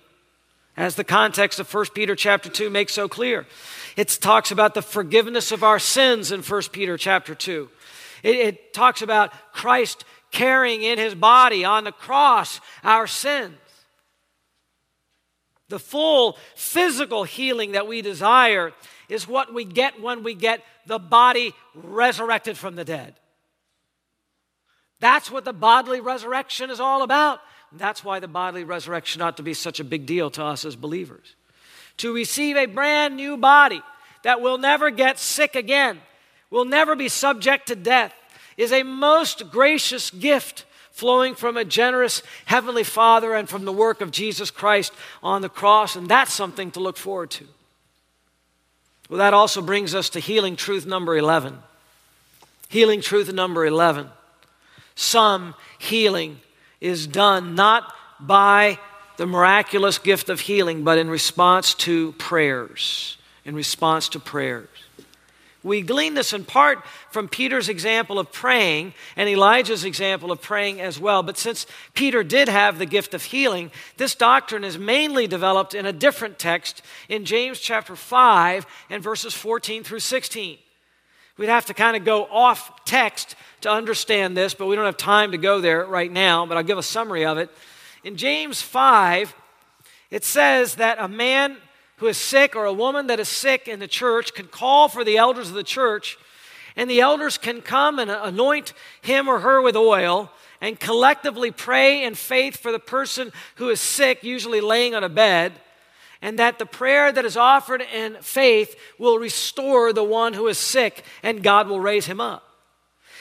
as 0.76 0.94
the 0.94 1.04
context 1.04 1.60
of 1.60 1.72
1 1.72 1.86
Peter 1.94 2.16
chapter 2.16 2.48
2 2.48 2.70
makes 2.70 2.94
so 2.94 3.06
clear. 3.06 3.46
It 3.96 4.08
talks 4.20 4.50
about 4.50 4.72
the 4.72 4.82
forgiveness 4.82 5.52
of 5.52 5.62
our 5.62 5.78
sins 5.78 6.32
in 6.32 6.42
1 6.42 6.62
Peter 6.72 6.96
chapter 6.96 7.34
2. 7.34 7.68
It, 8.22 8.36
it 8.36 8.72
talks 8.72 9.02
about 9.02 9.32
Christ 9.52 10.04
carrying 10.30 10.82
in 10.82 10.98
his 10.98 11.14
body 11.14 11.64
on 11.64 11.84
the 11.84 11.92
cross 11.92 12.60
our 12.82 13.06
sins. 13.06 13.54
The 15.68 15.78
full 15.78 16.36
physical 16.54 17.24
healing 17.24 17.72
that 17.72 17.86
we 17.86 18.02
desire 18.02 18.72
is 19.08 19.28
what 19.28 19.54
we 19.54 19.64
get 19.64 20.00
when 20.00 20.22
we 20.22 20.34
get 20.34 20.62
the 20.86 20.98
body 20.98 21.54
resurrected 21.74 22.58
from 22.58 22.76
the 22.76 22.84
dead. 22.84 23.14
That's 25.00 25.30
what 25.30 25.44
the 25.44 25.52
bodily 25.52 26.00
resurrection 26.00 26.70
is 26.70 26.78
all 26.78 27.02
about. 27.02 27.40
That's 27.72 28.04
why 28.04 28.20
the 28.20 28.28
bodily 28.28 28.64
resurrection 28.64 29.22
ought 29.22 29.38
to 29.38 29.42
be 29.42 29.54
such 29.54 29.80
a 29.80 29.84
big 29.84 30.06
deal 30.06 30.30
to 30.30 30.44
us 30.44 30.64
as 30.64 30.76
believers. 30.76 31.34
To 31.98 32.14
receive 32.14 32.56
a 32.56 32.66
brand 32.66 33.16
new 33.16 33.36
body 33.36 33.82
that 34.24 34.40
will 34.40 34.58
never 34.58 34.90
get 34.90 35.18
sick 35.18 35.56
again, 35.56 36.00
will 36.52 36.64
never 36.66 36.94
be 36.94 37.08
subject 37.08 37.66
to 37.68 37.74
death, 37.74 38.14
is 38.56 38.72
a 38.72 38.82
most 38.82 39.50
gracious 39.50 40.10
gift 40.10 40.66
flowing 40.92 41.34
from 41.34 41.56
a 41.56 41.64
generous 41.64 42.22
Heavenly 42.44 42.84
Father 42.84 43.34
and 43.34 43.48
from 43.48 43.64
the 43.64 43.72
work 43.72 44.02
of 44.02 44.10
Jesus 44.10 44.50
Christ 44.50 44.92
on 45.22 45.40
the 45.40 45.48
cross, 45.48 45.96
and 45.96 46.06
that's 46.06 46.32
something 46.32 46.70
to 46.72 46.80
look 46.80 46.98
forward 46.98 47.30
to. 47.30 47.46
Well, 49.08 49.18
that 49.18 49.34
also 49.34 49.62
brings 49.62 49.94
us 49.94 50.10
to 50.10 50.20
healing 50.20 50.54
truth 50.54 50.86
number 50.86 51.16
11. 51.16 51.58
Healing 52.68 53.00
truth 53.00 53.32
number 53.32 53.64
11. 53.64 54.08
Some 54.94 55.54
healing 55.78 56.40
is 56.80 57.06
done 57.06 57.54
not 57.54 57.92
by 58.20 58.78
the 59.16 59.26
miraculous 59.26 59.98
gift 59.98 60.28
of 60.28 60.40
healing, 60.40 60.84
but 60.84 60.98
in 60.98 61.08
response 61.08 61.72
to 61.74 62.12
prayers. 62.12 63.16
In 63.44 63.54
response 63.54 64.10
to 64.10 64.20
prayers. 64.20 64.68
We 65.64 65.82
glean 65.82 66.14
this 66.14 66.32
in 66.32 66.44
part 66.44 66.84
from 67.10 67.28
Peter's 67.28 67.68
example 67.68 68.18
of 68.18 68.32
praying 68.32 68.94
and 69.16 69.28
Elijah's 69.28 69.84
example 69.84 70.32
of 70.32 70.42
praying 70.42 70.80
as 70.80 70.98
well. 70.98 71.22
But 71.22 71.38
since 71.38 71.66
Peter 71.94 72.24
did 72.24 72.48
have 72.48 72.78
the 72.78 72.86
gift 72.86 73.14
of 73.14 73.22
healing, 73.22 73.70
this 73.96 74.16
doctrine 74.16 74.64
is 74.64 74.76
mainly 74.76 75.28
developed 75.28 75.74
in 75.74 75.86
a 75.86 75.92
different 75.92 76.38
text 76.38 76.82
in 77.08 77.24
James 77.24 77.60
chapter 77.60 77.94
5 77.94 78.66
and 78.90 79.02
verses 79.02 79.34
14 79.34 79.84
through 79.84 80.00
16. 80.00 80.58
We'd 81.36 81.48
have 81.48 81.66
to 81.66 81.74
kind 81.74 81.96
of 81.96 82.04
go 82.04 82.24
off 82.24 82.84
text 82.84 83.36
to 83.62 83.70
understand 83.70 84.36
this, 84.36 84.54
but 84.54 84.66
we 84.66 84.76
don't 84.76 84.84
have 84.84 84.96
time 84.96 85.30
to 85.30 85.38
go 85.38 85.60
there 85.60 85.86
right 85.86 86.10
now, 86.10 86.44
but 86.44 86.56
I'll 86.56 86.64
give 86.64 86.78
a 86.78 86.82
summary 86.82 87.24
of 87.24 87.38
it. 87.38 87.50
In 88.04 88.16
James 88.16 88.60
5, 88.60 89.34
it 90.10 90.24
says 90.24 90.74
that 90.74 90.98
a 90.98 91.08
man 91.08 91.56
who 92.02 92.08
is 92.08 92.18
sick 92.18 92.56
or 92.56 92.64
a 92.64 92.72
woman 92.72 93.06
that 93.06 93.20
is 93.20 93.28
sick 93.28 93.68
in 93.68 93.78
the 93.78 93.86
church 93.86 94.34
can 94.34 94.48
call 94.48 94.88
for 94.88 95.04
the 95.04 95.16
elders 95.16 95.48
of 95.50 95.54
the 95.54 95.62
church, 95.62 96.18
and 96.74 96.90
the 96.90 97.00
elders 97.00 97.38
can 97.38 97.62
come 97.62 98.00
and 98.00 98.10
anoint 98.10 98.72
him 99.02 99.28
or 99.28 99.38
her 99.38 99.62
with 99.62 99.76
oil 99.76 100.28
and 100.60 100.80
collectively 100.80 101.52
pray 101.52 102.02
in 102.02 102.16
faith 102.16 102.56
for 102.56 102.72
the 102.72 102.80
person 102.80 103.30
who 103.54 103.68
is 103.68 103.80
sick, 103.80 104.24
usually 104.24 104.60
laying 104.60 104.96
on 104.96 105.04
a 105.04 105.08
bed. 105.08 105.52
and 106.22 106.38
that 106.38 106.58
the 106.58 106.66
prayer 106.66 107.10
that 107.12 107.24
is 107.24 107.36
offered 107.36 107.82
in 107.82 108.14
faith 108.20 108.78
will 108.96 109.18
restore 109.18 109.92
the 109.92 110.04
one 110.04 110.32
who 110.32 110.46
is 110.46 110.56
sick, 110.56 111.04
and 111.22 111.42
God 111.42 111.68
will 111.68 111.80
raise 111.80 112.06
him 112.06 112.20
up. 112.20 112.44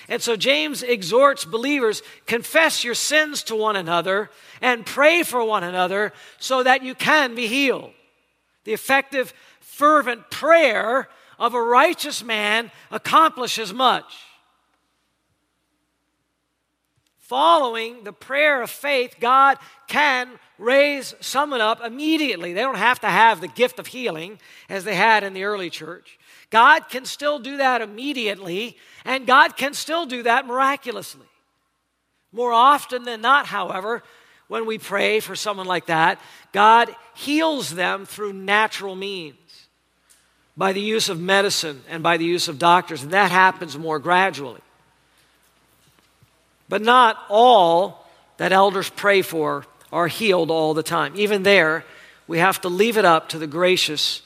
And 0.08 0.22
so 0.22 0.36
James 0.36 0.84
exhorts 0.84 1.44
believers 1.44 2.04
confess 2.26 2.84
your 2.84 2.96
sins 2.96 3.44
to 3.44 3.56
one 3.56 3.76
another 3.76 4.30
and 4.62 4.86
pray 4.86 5.24
for 5.24 5.44
one 5.44 5.64
another 5.64 6.14
so 6.38 6.64
that 6.64 6.84
you 6.84 6.96
can 6.96 7.34
be 7.34 7.48
healed. 7.48 7.92
The 8.64 8.74
effective, 8.74 9.34
fervent 9.60 10.30
prayer 10.30 11.10
of 11.40 11.54
a 11.54 11.62
righteous 11.62 12.24
man 12.24 12.72
accomplishes 12.92 13.74
much. 13.74 14.14
Following 17.18 18.04
the 18.04 18.12
prayer 18.12 18.62
of 18.62 18.70
faith, 18.70 19.16
God 19.20 19.58
can 19.88 20.30
raise 20.58 21.16
someone 21.22 21.62
up 21.62 21.82
immediately. 21.84 22.54
They 22.54 22.62
don't 22.62 22.76
have 22.76 23.00
to 23.00 23.08
have 23.08 23.40
the 23.40 23.48
gift 23.48 23.80
of 23.80 23.88
healing 23.88 24.38
as 24.70 24.84
they 24.84 24.96
had 24.96 25.24
in 25.24 25.34
the 25.34 25.46
early 25.46 25.70
church. 25.70 26.20
God 26.50 26.90
can 26.90 27.06
still 27.06 27.40
do 27.40 27.58
that 27.58 27.82
immediately, 27.82 28.78
and 29.06 29.26
God 29.26 29.56
can 29.56 29.74
still 29.74 30.06
do 30.06 30.24
that 30.24 30.46
miraculously. 30.46 31.26
More 32.34 32.52
often 32.52 33.04
than 33.04 33.22
not, 33.22 33.48
however, 33.48 34.04
when 34.52 34.66
we 34.66 34.78
pray 34.78 35.22
for 35.22 35.34
someone 35.34 35.66
like 35.66 35.86
that, 35.86 36.20
God 36.52 36.94
heals 37.16 37.70
them 37.70 38.06
through 38.06 38.34
natural 38.34 38.98
means 38.98 39.38
by 40.58 40.74
the 40.74 40.82
use 40.82 41.08
of 41.08 41.22
medicine 41.22 41.82
and 41.90 42.04
by 42.04 42.18
the 42.18 42.26
use 42.26 42.50
of 42.50 42.60
doctors, 42.60 43.02
and 43.02 43.14
that 43.14 43.32
happens 43.32 43.78
more 43.78 43.98
gradually. 43.98 44.60
But 46.68 46.82
not 46.82 47.18
all 47.30 48.06
that 48.36 48.52
elders 48.52 48.90
pray 48.90 49.22
for 49.22 49.66
are 49.90 50.10
healed 50.10 50.52
all 50.52 50.74
the 50.74 50.84
time. 50.84 51.14
Even 51.16 51.44
there, 51.44 51.86
we 52.28 52.40
have 52.40 52.60
to 52.60 52.68
leave 52.68 52.98
it 52.98 53.06
up 53.06 53.30
to 53.30 53.40
the 53.40 53.48
gracious 53.48 54.22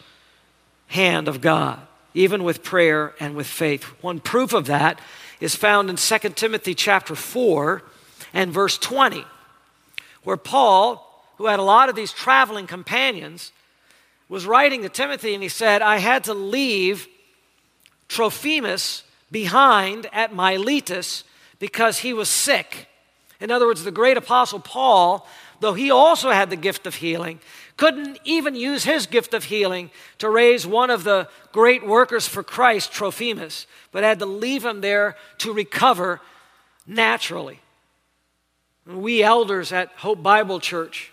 hand 0.88 1.28
of 1.28 1.40
God 1.40 1.80
even 2.16 2.44
with 2.44 2.64
prayer 2.64 3.14
and 3.20 3.36
with 3.36 3.46
faith. 3.46 3.84
One 4.02 4.20
proof 4.20 4.54
of 4.54 4.66
that 4.66 5.00
is 5.40 5.54
found 5.54 5.92
in 5.92 5.98
2 5.98 6.18
Timothy 6.30 6.74
chapter 6.74 7.14
4 7.14 7.84
and 8.34 8.52
verse 8.52 8.80
20, 8.80 9.24
where 10.26 10.38
Paul, 10.38 11.24
who 11.38 11.46
had 11.46 11.60
a 11.60 11.64
lot 11.64 11.88
of 11.88 11.96
these 11.96 12.12
traveling 12.12 12.68
companions, 12.68 13.54
was 14.28 14.46
writing 14.46 14.82
to 14.82 14.90
Timothy 14.90 15.34
and 15.34 15.44
he 15.44 15.50
said, 15.50 15.82
I 15.82 15.98
had 15.98 16.26
to 16.26 16.34
leave 16.34 17.08
Trophimus 18.10 19.04
behind 19.32 20.08
at 20.12 20.36
Miletus 20.36 21.24
because 21.60 22.00
he 22.00 22.12
was 22.12 22.30
sick. 22.30 22.88
In 23.40 23.52
other 23.52 23.68
words, 23.68 23.84
the 23.84 23.92
great 23.92 24.18
apostle 24.18 24.60
Paul, 24.60 25.28
though 25.60 25.74
he 25.74 25.92
also 25.92 26.32
had 26.32 26.50
the 26.50 26.56
gift 26.56 26.88
of 26.88 26.96
healing, 26.96 27.40
couldn't 27.78 28.20
even 28.24 28.56
use 28.56 28.84
his 28.84 29.06
gift 29.06 29.34
of 29.34 29.46
healing 29.46 29.92
to 30.20 30.30
raise 30.30 30.66
one 30.66 30.90
of 30.90 31.04
the 31.04 31.28
great 31.52 31.86
workers 31.86 32.28
for 32.28 32.44
Christ, 32.44 32.92
Trophimus, 32.92 33.68
but 33.92 34.04
had 34.04 34.20
to 34.20 34.26
leave 34.26 34.64
him 34.64 34.82
there 34.82 35.18
to 35.40 35.54
recover 35.54 36.22
naturally. 36.88 37.60
We 38.86 39.24
elders 39.24 39.72
at 39.72 39.90
Hope 39.98 40.22
Bible 40.22 40.60
Church 40.60 41.12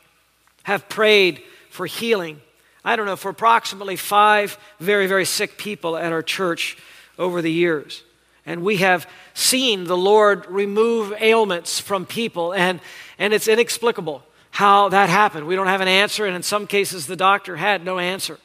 have 0.64 0.88
prayed 0.88 1.42
for 1.70 1.86
healing. 1.86 2.40
I 2.84 2.96
don't 2.96 3.06
know, 3.06 3.16
for 3.16 3.30
approximately 3.30 3.96
five 3.96 4.58
very, 4.78 5.06
very 5.06 5.24
sick 5.24 5.56
people 5.56 5.96
at 5.96 6.12
our 6.12 6.22
church 6.22 6.76
over 7.18 7.40
the 7.40 7.50
years. 7.50 8.02
And 8.44 8.62
we 8.62 8.78
have 8.78 9.08
seen 9.34 9.84
the 9.84 9.96
Lord 9.96 10.46
remove 10.46 11.14
ailments 11.18 11.78
from 11.78 12.04
people, 12.06 12.52
and, 12.52 12.80
and 13.18 13.32
it's 13.32 13.48
inexplicable 13.48 14.22
how 14.50 14.90
that 14.90 15.08
happened. 15.08 15.46
We 15.46 15.54
don't 15.54 15.68
have 15.68 15.80
an 15.80 15.88
answer, 15.88 16.26
and 16.26 16.36
in 16.36 16.42
some 16.42 16.66
cases, 16.66 17.06
the 17.06 17.16
doctor 17.16 17.56
had 17.56 17.84
no 17.84 17.98
answer. 17.98 18.38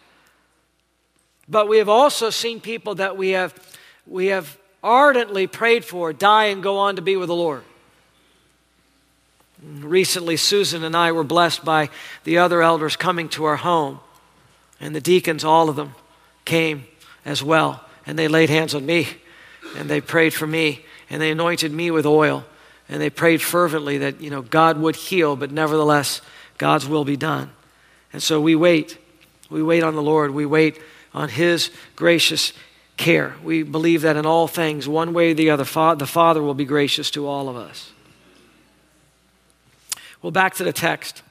But 1.49 1.67
we 1.67 1.79
have 1.79 1.89
also 1.89 2.29
seen 2.29 2.61
people 2.61 2.95
that 2.95 3.17
we 3.17 3.31
have, 3.31 3.53
we 4.05 4.27
have 4.27 4.57
ardently 4.83 5.47
prayed 5.47 5.83
for 5.83 6.13
die 6.13 6.45
and 6.45 6.63
go 6.63 6.77
on 6.77 6.95
to 6.95 7.01
be 7.01 7.17
with 7.17 7.27
the 7.27 7.35
Lord. 7.35 7.63
Recently, 9.61 10.37
Susan 10.37 10.83
and 10.83 10.95
I 10.95 11.11
were 11.11 11.23
blessed 11.23 11.65
by 11.65 11.89
the 12.23 12.37
other 12.37 12.61
elders 12.61 12.95
coming 12.95 13.27
to 13.29 13.45
our 13.45 13.55
home, 13.55 13.99
and 14.79 14.95
the 14.95 15.01
deacons, 15.01 15.43
all 15.43 15.69
of 15.69 15.75
them, 15.75 15.95
came 16.45 16.85
as 17.25 17.41
well, 17.41 17.83
and 18.05 18.17
they 18.17 18.27
laid 18.27 18.49
hands 18.49 18.75
on 18.75 18.85
me, 18.85 19.07
and 19.75 19.89
they 19.89 19.99
prayed 19.99 20.33
for 20.33 20.47
me, 20.47 20.85
and 21.09 21.21
they 21.21 21.31
anointed 21.31 21.71
me 21.71 21.91
with 21.91 22.05
oil 22.05 22.45
and 22.89 23.01
they 23.01 23.09
prayed 23.09 23.41
fervently 23.41 23.97
that 23.99 24.21
you 24.21 24.29
know 24.29 24.41
God 24.41 24.77
would 24.79 24.95
heal, 24.95 25.35
but 25.35 25.51
nevertheless 25.51 26.21
God's 26.57 26.87
will 26.87 27.05
be 27.05 27.17
done. 27.17 27.51
And 28.13 28.23
so 28.23 28.39
we 28.39 28.55
wait. 28.55 28.97
We 29.49 29.61
wait 29.61 29.83
on 29.83 29.95
the 29.95 30.01
Lord. 30.01 30.31
We 30.31 30.45
wait 30.45 30.79
on 31.13 31.29
His 31.29 31.71
gracious 31.95 32.53
care. 32.95 33.35
We 33.43 33.63
believe 33.63 34.01
that 34.01 34.15
in 34.15 34.25
all 34.25 34.47
things, 34.47 34.87
one 34.87 35.13
way 35.13 35.31
or 35.31 35.33
the 35.33 35.49
other, 35.49 35.63
the 35.95 36.07
Father 36.07 36.41
will 36.41 36.53
be 36.53 36.65
gracious 36.65 37.11
to 37.11 37.27
all 37.27 37.49
of 37.49 37.55
us. 37.55 37.91
Well, 40.27 40.33
back 40.33 40.55
to 40.55 40.65
the 40.65 40.73
text. 40.73 41.23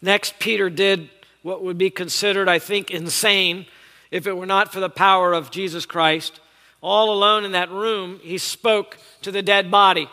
Next, 0.00 0.40
Peter 0.40 0.68
did 0.68 1.08
what 1.42 1.62
would 1.62 1.78
be 1.78 1.90
considered, 1.90 2.48
I 2.48 2.58
think, 2.58 2.90
insane 2.90 3.66
if 4.10 4.26
it 4.26 4.36
were 4.36 4.46
not 4.46 4.72
for 4.72 4.80
the 4.80 4.90
power 4.90 5.32
of 5.32 5.52
Jesus 5.52 5.86
Christ 5.86 6.40
all 6.80 7.14
alone 7.14 7.44
in 7.44 7.52
that 7.52 7.70
room, 7.70 8.18
he 8.20 8.36
spoke 8.36 8.98
to 9.20 9.30
the 9.30 9.42
dead 9.42 9.70
body, 9.70 10.08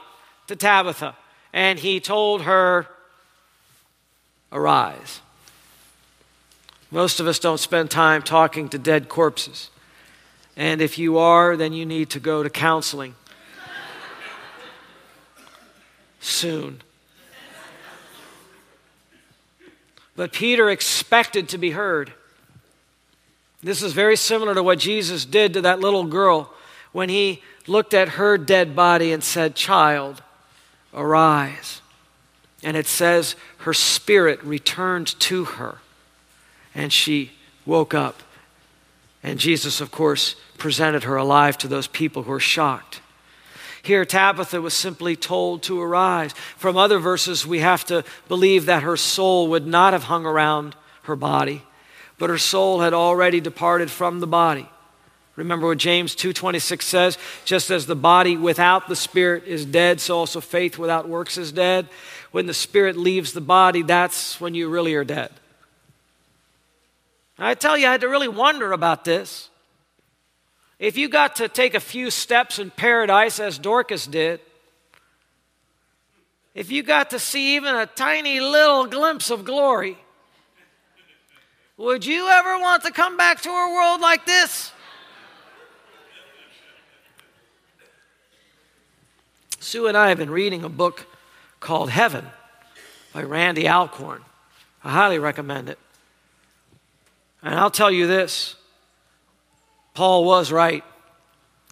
to 0.46 0.56
Tabitha, 0.56 1.16
and 1.52 1.80
he 1.80 2.00
told 2.00 2.44
her, 2.44 2.86
Arise. 4.52 5.20
Most 6.92 7.20
of 7.20 7.26
us 7.26 7.40
don't 7.40 7.60
spend 7.60 7.90
time 7.90 8.22
talking 8.22 8.70
to 8.70 8.78
dead 8.78 9.10
corpses. 9.10 9.72
And 10.56 10.84
if 10.84 11.00
you 11.00 11.18
are, 11.18 11.58
then 11.58 11.74
you 11.74 11.88
need 11.88 12.12
to 12.12 12.20
go 12.20 12.44
to 12.44 12.50
counseling 12.52 13.16
soon. 16.20 16.84
But 20.20 20.34
Peter 20.34 20.70
expected 20.70 21.48
to 21.48 21.58
be 21.58 21.72
heard. 21.72 22.12
This 23.64 23.82
is 23.82 23.94
very 23.94 24.18
similar 24.18 24.54
to 24.54 24.62
what 24.62 24.78
Jesus 24.78 25.24
did 25.24 25.54
to 25.54 25.62
that 25.62 25.80
little 25.80 26.04
girl 26.04 26.52
when 26.92 27.08
he 27.08 27.42
looked 27.68 27.94
at 27.94 28.10
her 28.10 28.38
dead 28.38 28.76
body 28.76 29.14
and 29.14 29.24
said, 29.24 29.56
Child, 29.56 30.22
arise. 30.94 31.80
And 32.62 32.76
it 32.76 32.86
says 32.86 33.38
her 33.60 33.74
spirit 33.74 34.44
returned 34.44 35.18
to 35.22 35.46
her 35.46 35.78
and 36.76 36.92
she 36.92 37.32
woke 37.66 37.94
up. 37.94 38.22
And 39.24 39.40
Jesus, 39.40 39.80
of 39.80 39.90
course, 39.90 40.36
presented 40.58 41.06
her 41.06 41.16
alive 41.16 41.58
to 41.60 41.70
those 41.70 41.88
people 41.88 42.24
who 42.24 42.32
were 42.32 42.42
shocked. 42.42 43.00
Here, 43.82 44.06
Tabitha 44.06 44.62
was 44.62 44.74
simply 44.74 45.16
told 45.16 45.64
to 45.64 45.82
arise. 45.82 46.34
From 46.58 46.78
other 46.78 47.00
verses, 47.00 47.48
we 47.48 47.60
have 47.60 47.86
to 47.86 48.04
believe 48.28 48.66
that 48.66 48.84
her 48.84 48.98
soul 48.98 49.48
would 49.50 49.66
not 49.66 49.94
have 49.94 50.04
hung 50.04 50.26
around 50.26 50.76
her 51.04 51.16
body, 51.16 51.64
but 52.18 52.30
her 52.30 52.38
soul 52.38 52.82
had 52.82 52.94
already 52.94 53.40
departed 53.40 53.90
from 53.90 54.20
the 54.20 54.28
body. 54.28 54.70
Remember 55.36 55.68
what 55.68 55.78
James 55.78 56.16
2:26 56.16 56.82
says, 56.84 57.18
just 57.46 57.70
as 57.70 57.86
the 57.86 57.96
body 57.96 58.36
without 58.36 58.90
the 58.90 58.96
spirit 58.96 59.46
is 59.46 59.66
dead, 59.66 60.02
so 60.02 60.18
also 60.18 60.42
faith 60.42 60.78
without 60.78 61.08
works 61.08 61.38
is 61.38 61.54
dead. 61.54 61.88
When 62.32 62.46
the 62.46 62.54
spirit 62.54 62.98
leaves 62.98 63.32
the 63.32 63.42
body, 63.42 63.82
that's 63.82 64.42
when 64.42 64.54
you 64.54 64.68
really 64.68 64.96
are 64.96 65.06
dead. 65.06 65.32
I 67.38 67.54
tell 67.54 67.78
you, 67.78 67.88
I 67.88 67.94
had 67.94 68.02
to 68.02 68.10
really 68.10 68.28
wonder 68.28 68.74
about 68.74 69.06
this. 69.06 69.49
If 70.80 70.98
you 70.98 71.10
got 71.10 71.36
to 71.38 71.50
take 71.50 71.76
a 71.76 71.80
few 71.82 72.10
steps 72.10 72.58
in 72.58 72.72
paradise 72.72 73.40
as 73.40 73.60
Dorcas 73.60 74.08
did, 74.08 74.40
if 76.56 76.72
you 76.72 76.84
got 76.84 77.10
to 77.10 77.20
see 77.20 77.58
even 77.58 77.76
a 77.76 77.86
tiny 77.86 78.40
little 78.40 78.86
glimpse 78.86 79.30
of 79.30 79.44
glory, 79.44 79.98
would 81.76 82.06
you 82.06 82.28
ever 82.28 82.58
want 82.60 82.84
to 82.84 82.92
come 82.92 83.18
back 83.18 83.42
to 83.42 83.50
a 83.50 83.74
world 83.74 84.02
like 84.02 84.26
this? 84.26 84.72
Sue 89.60 89.88
and 89.88 89.98
I 89.98 90.10
have 90.10 90.18
been 90.18 90.32
reading 90.32 90.64
a 90.64 90.70
book 90.70 91.06
called 91.60 91.90
Heaven 91.90 92.26
by 93.14 93.24
Randy 93.24 93.68
Alcorn. 93.68 94.24
I 94.84 94.92
highly 94.92 95.20
recommend 95.20 95.70
it. 95.70 95.78
And 97.44 97.56
I'll 97.56 97.70
tell 97.70 97.92
you 97.92 98.08
this 98.08 98.56
Paul 99.94 100.26
was 100.26 100.52
right. 100.52 100.84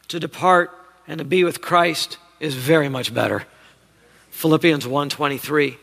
To 0.10 0.20
depart 0.20 0.72
and 1.08 1.20
to 1.20 1.26
be 1.26 1.44
with 1.44 1.62
Christ 1.62 2.18
is 2.40 2.56
very 2.56 2.90
much 2.90 3.14
better. 3.14 3.46
Philippians 4.32 4.86
1:23. 4.86 5.78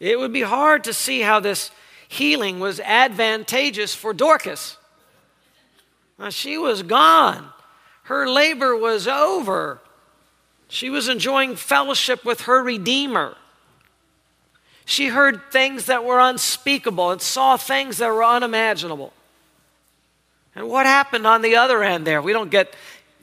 It 0.00 0.18
would 0.18 0.32
be 0.32 0.42
hard 0.42 0.82
to 0.84 0.92
see 0.92 1.20
how 1.20 1.38
this 1.38 1.70
healing 2.08 2.60
was 2.60 2.80
advantageous 2.80 3.94
for 3.94 4.12
Dorcas. 4.12 4.76
Now, 6.18 6.30
she 6.30 6.58
was 6.58 6.82
gone. 6.82 7.50
Her 8.04 8.28
labor 8.28 8.76
was 8.76 9.06
over. 9.06 9.80
She 10.68 10.90
was 10.90 11.08
enjoying 11.08 11.56
fellowship 11.56 12.24
with 12.24 12.42
her 12.42 12.62
Redeemer. 12.62 13.36
She 14.84 15.08
heard 15.08 15.52
things 15.52 15.86
that 15.86 16.04
were 16.04 16.18
unspeakable 16.18 17.10
and 17.10 17.22
saw 17.22 17.56
things 17.56 17.98
that 17.98 18.08
were 18.08 18.24
unimaginable. 18.24 19.12
And 20.54 20.68
what 20.68 20.86
happened 20.86 21.26
on 21.26 21.42
the 21.42 21.56
other 21.56 21.82
end 21.82 22.06
there? 22.06 22.20
We 22.20 22.32
don't 22.32 22.50
get 22.50 22.74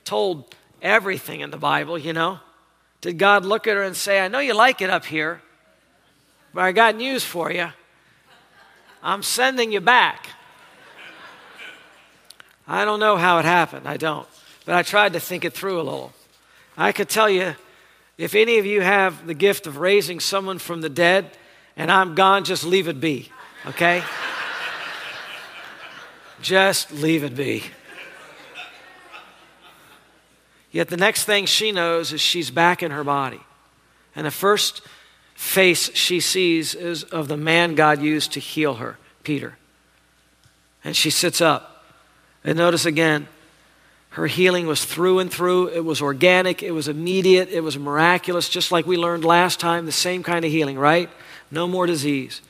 told 0.04 0.56
everything 0.82 1.42
in 1.42 1.52
the 1.52 1.58
Bible, 1.58 1.98
you 1.98 2.14
know. 2.14 2.40
Did 3.02 3.18
God 3.18 3.46
look 3.46 3.68
at 3.68 3.76
her 3.76 3.84
and 3.84 3.96
say, 3.96 4.20
I 4.20 4.28
know 4.28 4.40
you 4.40 4.54
like 4.54 4.82
it 4.82 4.90
up 4.90 5.06
here, 5.06 5.42
but 6.54 6.64
I 6.64 6.72
got 6.72 6.96
news 6.96 7.24
for 7.24 7.52
you. 7.52 7.70
I'm 9.02 9.24
sending 9.24 9.72
you 9.72 9.80
back. 9.80 10.28
I 12.68 12.86
don't 12.86 13.00
know 13.00 13.16
how 13.16 13.40
it 13.40 13.46
happened. 13.46 13.88
I 13.88 13.98
don't. 13.98 14.28
But 14.66 14.76
I 14.76 14.84
tried 14.84 15.14
to 15.14 15.20
think 15.20 15.46
it 15.46 15.54
through 15.54 15.80
a 15.80 15.84
little. 15.84 16.14
I 16.78 16.92
could 16.92 17.10
tell 17.10 17.30
you 17.30 17.56
if 18.18 18.36
any 18.36 18.58
of 18.58 18.66
you 18.66 18.82
have 18.82 19.26
the 19.26 19.34
gift 19.34 19.66
of 19.66 19.78
raising 19.78 20.20
someone 20.20 20.60
from 20.60 20.82
the 20.82 20.90
dead 20.90 21.32
and 21.78 21.90
I'm 21.90 22.16
gone, 22.16 22.44
just 22.44 22.66
leave 22.66 22.88
it 22.88 23.00
be, 23.00 23.32
okay? 23.66 24.04
Just 26.42 26.92
leave 26.92 27.24
it 27.24 27.36
be. 27.36 27.64
Yet 30.72 30.90
the 30.90 30.98
next 30.98 31.26
thing 31.26 31.46
she 31.46 31.72
knows 31.72 32.14
is 32.14 32.22
she's 32.22 32.52
back 32.52 32.84
in 32.84 32.92
her 32.92 33.04
body. 33.04 33.42
And 34.16 34.26
the 34.26 34.32
first 34.32 34.82
face 35.34 35.96
she 35.96 36.20
sees 36.20 36.76
is 36.76 37.04
of 37.04 37.28
the 37.28 37.38
man 37.38 37.76
God 37.76 38.02
used 38.02 38.34
to 38.34 38.40
heal 38.40 38.76
her, 38.76 38.98
Peter. 39.24 39.58
And 40.84 40.96
she 40.96 41.10
sits 41.10 41.42
up. 41.42 41.86
And 42.44 42.58
notice 42.58 42.86
again, 42.86 43.28
her 44.12 44.28
healing 44.28 44.68
was 44.68 44.86
through 44.86 45.20
and 45.20 45.32
through. 45.32 45.68
It 45.68 45.86
was 45.86 46.02
organic, 46.02 46.64
it 46.64 46.72
was 46.72 46.88
immediate, 46.88 47.50
it 47.50 47.62
was 47.62 47.78
miraculous, 47.78 48.50
just 48.50 48.72
like 48.72 48.86
we 48.86 48.98
learned 48.98 49.24
last 49.24 49.60
time, 49.60 49.86
the 49.86 49.92
same 49.92 50.24
kind 50.24 50.44
of 50.44 50.52
healing, 50.52 50.78
right? 50.78 51.10
No 51.52 51.68
more 51.68 51.86
disease. 51.86 52.42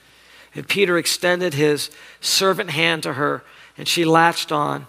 And 0.55 0.67
Peter 0.67 0.97
extended 0.97 1.53
his 1.53 1.91
servant 2.21 2.71
hand 2.71 3.03
to 3.03 3.13
her, 3.13 3.43
and 3.79 3.87
she 3.87 4.03
latched 4.03 4.51
on, 4.51 4.85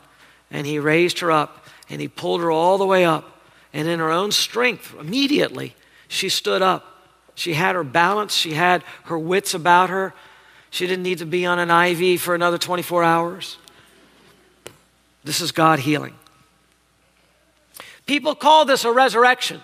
and 0.51 0.66
he 0.66 0.80
raised 0.80 1.20
her 1.20 1.30
up, 1.30 1.64
and 1.88 2.01
he 2.01 2.09
pulled 2.09 2.41
her 2.41 2.51
all 2.51 2.76
the 2.76 2.84
way 2.84 3.05
up. 3.05 3.41
And 3.72 3.86
in 3.86 4.01
her 4.01 4.11
own 4.11 4.32
strength, 4.32 4.97
immediately, 4.99 5.76
she 6.09 6.28
stood 6.28 6.61
up. 6.61 7.07
She 7.36 7.55
had 7.55 7.76
her 7.76 7.84
balance, 7.84 8.34
she 8.34 8.55
had 8.55 8.82
her 9.05 9.16
wits 9.16 9.55
about 9.55 9.91
her. 9.91 10.12
She 10.70 10.88
didn't 10.88 11.05
need 11.05 11.18
to 11.18 11.26
be 11.26 11.47
on 11.47 11.61
an 11.61 11.70
IV 11.70 12.20
for 12.20 12.34
another 12.34 12.59
24 12.59 13.05
hours. 13.05 13.59
This 15.22 15.41
is 15.41 15.53
God 15.53 15.78
healing. 15.78 16.14
People 18.07 18.34
call 18.34 18.64
this 18.64 18.84
a 18.84 18.91
resurrection. 18.91 19.61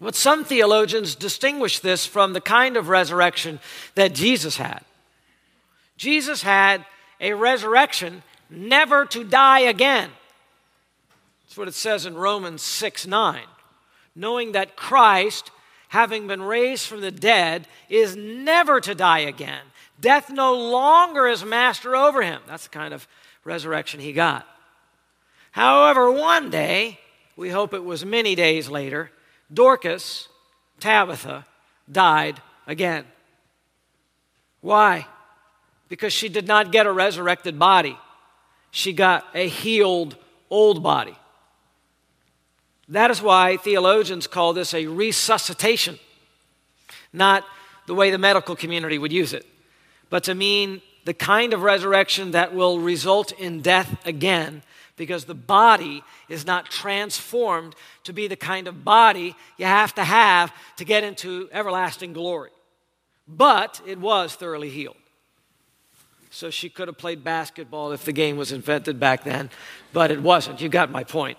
But 0.00 0.14
some 0.14 0.44
theologians 0.44 1.16
distinguish 1.16 1.80
this 1.80 2.06
from 2.06 2.34
the 2.34 2.40
kind 2.40 2.76
of 2.76 2.88
resurrection 2.88 3.58
that 3.96 4.14
Jesus 4.14 4.56
had. 4.56 4.84
Jesus 5.96 6.42
had 6.42 6.86
a 7.20 7.34
resurrection 7.34 8.22
never 8.48 9.04
to 9.06 9.24
die 9.24 9.60
again. 9.60 10.10
That's 11.44 11.58
what 11.58 11.68
it 11.68 11.74
says 11.74 12.06
in 12.06 12.14
Romans 12.14 12.62
6 12.62 13.06
9. 13.06 13.42
Knowing 14.16 14.52
that 14.52 14.76
Christ, 14.76 15.50
having 15.88 16.26
been 16.26 16.42
raised 16.42 16.86
from 16.86 17.00
the 17.00 17.10
dead, 17.10 17.66
is 17.88 18.16
never 18.16 18.80
to 18.80 18.94
die 18.94 19.20
again. 19.20 19.62
Death 20.00 20.30
no 20.30 20.54
longer 20.54 21.26
is 21.26 21.44
master 21.44 21.94
over 21.94 22.22
him. 22.22 22.40
That's 22.46 22.64
the 22.64 22.70
kind 22.70 22.94
of 22.94 23.06
resurrection 23.44 24.00
he 24.00 24.12
got. 24.12 24.46
However, 25.52 26.10
one 26.10 26.50
day, 26.50 26.98
we 27.36 27.50
hope 27.50 27.74
it 27.74 27.84
was 27.84 28.04
many 28.04 28.34
days 28.34 28.68
later, 28.68 29.10
Dorcas, 29.52 30.28
Tabitha, 30.78 31.46
died 31.90 32.40
again. 32.66 33.04
Why? 34.60 35.06
Because 35.90 36.14
she 36.14 36.30
did 36.30 36.46
not 36.46 36.72
get 36.72 36.86
a 36.86 36.92
resurrected 36.92 37.58
body, 37.58 37.98
she 38.70 38.94
got 38.94 39.26
a 39.34 39.46
healed 39.46 40.16
old 40.48 40.82
body. 40.82 41.16
That 42.88 43.10
is 43.10 43.20
why 43.20 43.58
theologians 43.58 44.26
call 44.26 44.54
this 44.54 44.72
a 44.72 44.86
resuscitation, 44.86 45.98
not 47.12 47.44
the 47.86 47.94
way 47.94 48.10
the 48.10 48.18
medical 48.18 48.56
community 48.56 48.98
would 48.98 49.12
use 49.12 49.34
it, 49.34 49.46
but 50.08 50.24
to 50.24 50.34
mean 50.34 50.80
the 51.04 51.14
kind 51.14 51.52
of 51.52 51.62
resurrection 51.62 52.30
that 52.32 52.54
will 52.54 52.78
result 52.78 53.32
in 53.32 53.60
death 53.60 54.06
again 54.06 54.62
because 54.96 55.24
the 55.24 55.34
body 55.34 56.04
is 56.28 56.46
not 56.46 56.66
transformed 56.66 57.74
to 58.04 58.12
be 58.12 58.28
the 58.28 58.36
kind 58.36 58.68
of 58.68 58.84
body 58.84 59.34
you 59.56 59.64
have 59.64 59.94
to 59.94 60.04
have 60.04 60.52
to 60.76 60.84
get 60.84 61.02
into 61.02 61.48
everlasting 61.52 62.12
glory. 62.12 62.50
But 63.26 63.80
it 63.86 63.98
was 63.98 64.34
thoroughly 64.34 64.68
healed. 64.68 64.99
So 66.30 66.48
she 66.48 66.68
could 66.68 66.88
have 66.88 66.96
played 66.96 67.24
basketball 67.24 67.92
if 67.92 68.04
the 68.04 68.12
game 68.12 68.36
was 68.36 68.52
invented 68.52 69.00
back 69.00 69.24
then, 69.24 69.50
but 69.92 70.10
it 70.10 70.22
wasn't. 70.22 70.60
You 70.60 70.68
got 70.68 70.90
my 70.90 71.02
point. 71.02 71.38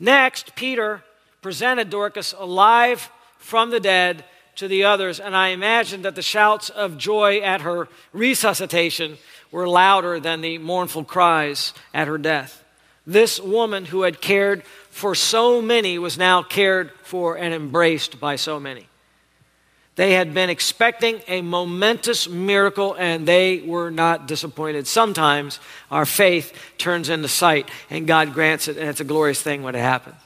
Next, 0.00 0.56
Peter 0.56 1.04
presented 1.42 1.88
Dorcas 1.88 2.34
alive 2.36 3.08
from 3.38 3.70
the 3.70 3.80
dead 3.80 4.24
to 4.56 4.66
the 4.66 4.84
others, 4.84 5.20
and 5.20 5.36
I 5.36 5.48
imagine 5.48 6.02
that 6.02 6.16
the 6.16 6.22
shouts 6.22 6.70
of 6.70 6.98
joy 6.98 7.38
at 7.38 7.60
her 7.60 7.88
resuscitation 8.12 9.18
were 9.52 9.68
louder 9.68 10.18
than 10.18 10.40
the 10.40 10.58
mournful 10.58 11.04
cries 11.04 11.72
at 11.94 12.08
her 12.08 12.18
death. 12.18 12.64
This 13.06 13.38
woman 13.38 13.84
who 13.84 14.02
had 14.02 14.20
cared 14.20 14.64
for 14.90 15.14
so 15.14 15.62
many 15.62 15.98
was 15.98 16.18
now 16.18 16.42
cared 16.42 16.90
for 17.02 17.36
and 17.38 17.54
embraced 17.54 18.18
by 18.18 18.36
so 18.36 18.58
many. 18.58 18.88
They 19.96 20.12
had 20.12 20.34
been 20.34 20.50
expecting 20.50 21.22
a 21.26 21.40
momentous 21.40 22.28
miracle 22.28 22.94
and 22.98 23.26
they 23.26 23.60
were 23.60 23.90
not 23.90 24.28
disappointed. 24.28 24.86
Sometimes 24.86 25.58
our 25.90 26.04
faith 26.04 26.52
turns 26.76 27.08
into 27.08 27.28
sight 27.28 27.70
and 27.88 28.06
God 28.06 28.34
grants 28.34 28.68
it, 28.68 28.76
and 28.76 28.88
it's 28.88 29.00
a 29.00 29.04
glorious 29.04 29.40
thing 29.40 29.62
when 29.62 29.74
it 29.74 29.80
happens. 29.80 30.16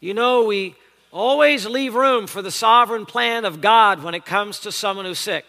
You 0.00 0.12
know, 0.12 0.44
we 0.44 0.76
always 1.10 1.64
leave 1.66 1.94
room 1.94 2.26
for 2.26 2.42
the 2.42 2.50
sovereign 2.50 3.06
plan 3.06 3.46
of 3.46 3.62
God 3.62 4.02
when 4.02 4.14
it 4.14 4.26
comes 4.26 4.60
to 4.60 4.72
someone 4.72 5.06
who's 5.06 5.18
sick. 5.18 5.46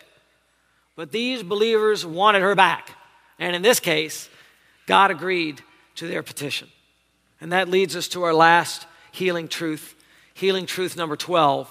But 0.96 1.12
these 1.12 1.44
believers 1.44 2.06
wanted 2.06 2.42
her 2.42 2.56
back. 2.56 2.92
And 3.40 3.56
in 3.56 3.62
this 3.62 3.82
case, 3.82 4.30
God 4.86 5.12
agreed 5.12 5.62
to 5.96 6.08
their 6.08 6.24
petition. 6.24 6.70
And 7.42 7.52
that 7.52 7.70
leads 7.70 7.96
us 7.96 8.08
to 8.10 8.24
our 8.24 8.34
last 8.34 8.88
healing 9.12 9.50
truth, 9.50 9.96
healing 10.34 10.66
truth 10.66 10.96
number 10.96 11.18
12. 11.18 11.70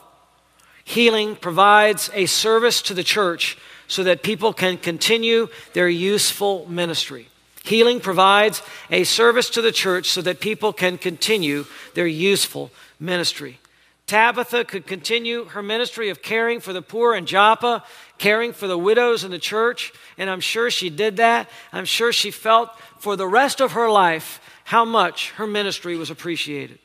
Healing 0.89 1.37
provides 1.37 2.09
a 2.15 2.25
service 2.25 2.81
to 2.81 2.95
the 2.95 3.05
church 3.05 3.59
so 3.89 4.03
that 4.05 4.23
people 4.23 4.55
can 4.55 4.79
continue 4.79 5.49
their 5.75 5.91
useful 5.91 6.67
ministry. 6.67 7.29
Healing 7.63 8.01
provides 8.01 8.63
a 8.91 9.05
service 9.05 9.51
to 9.51 9.61
the 9.61 9.71
church 9.71 10.09
so 10.09 10.23
that 10.23 10.41
people 10.41 10.73
can 10.73 10.97
continue 10.97 11.67
their 11.93 12.07
useful 12.07 12.71
ministry. 12.99 13.59
Tabitha 14.07 14.65
could 14.65 14.87
continue 14.87 15.45
her 15.49 15.63
ministry 15.63 16.09
of 16.09 16.23
caring 16.23 16.59
for 16.59 16.73
the 16.73 16.81
poor 16.81 17.15
in 17.15 17.27
Joppa, 17.27 17.85
caring 18.17 18.55
for 18.55 18.67
the 18.67 18.79
widows 18.79 19.25
in 19.25 19.31
the 19.31 19.39
church, 19.39 19.93
and 20.17 20.31
I'm 20.31 20.41
sure 20.41 20.71
she 20.71 20.89
did 20.89 21.19
that. 21.19 21.51
I'm 21.71 21.85
sure 21.85 22.15
she 22.15 22.31
felt 22.31 22.71
for 22.99 23.15
the 23.15 23.29
rest 23.29 23.61
of 23.61 23.73
her 23.73 23.91
life 23.91 24.41
how 24.65 24.87
much 24.87 25.33
her 25.33 25.47
ministry 25.47 25.99
was 25.99 26.09
appreciated. 26.09 26.79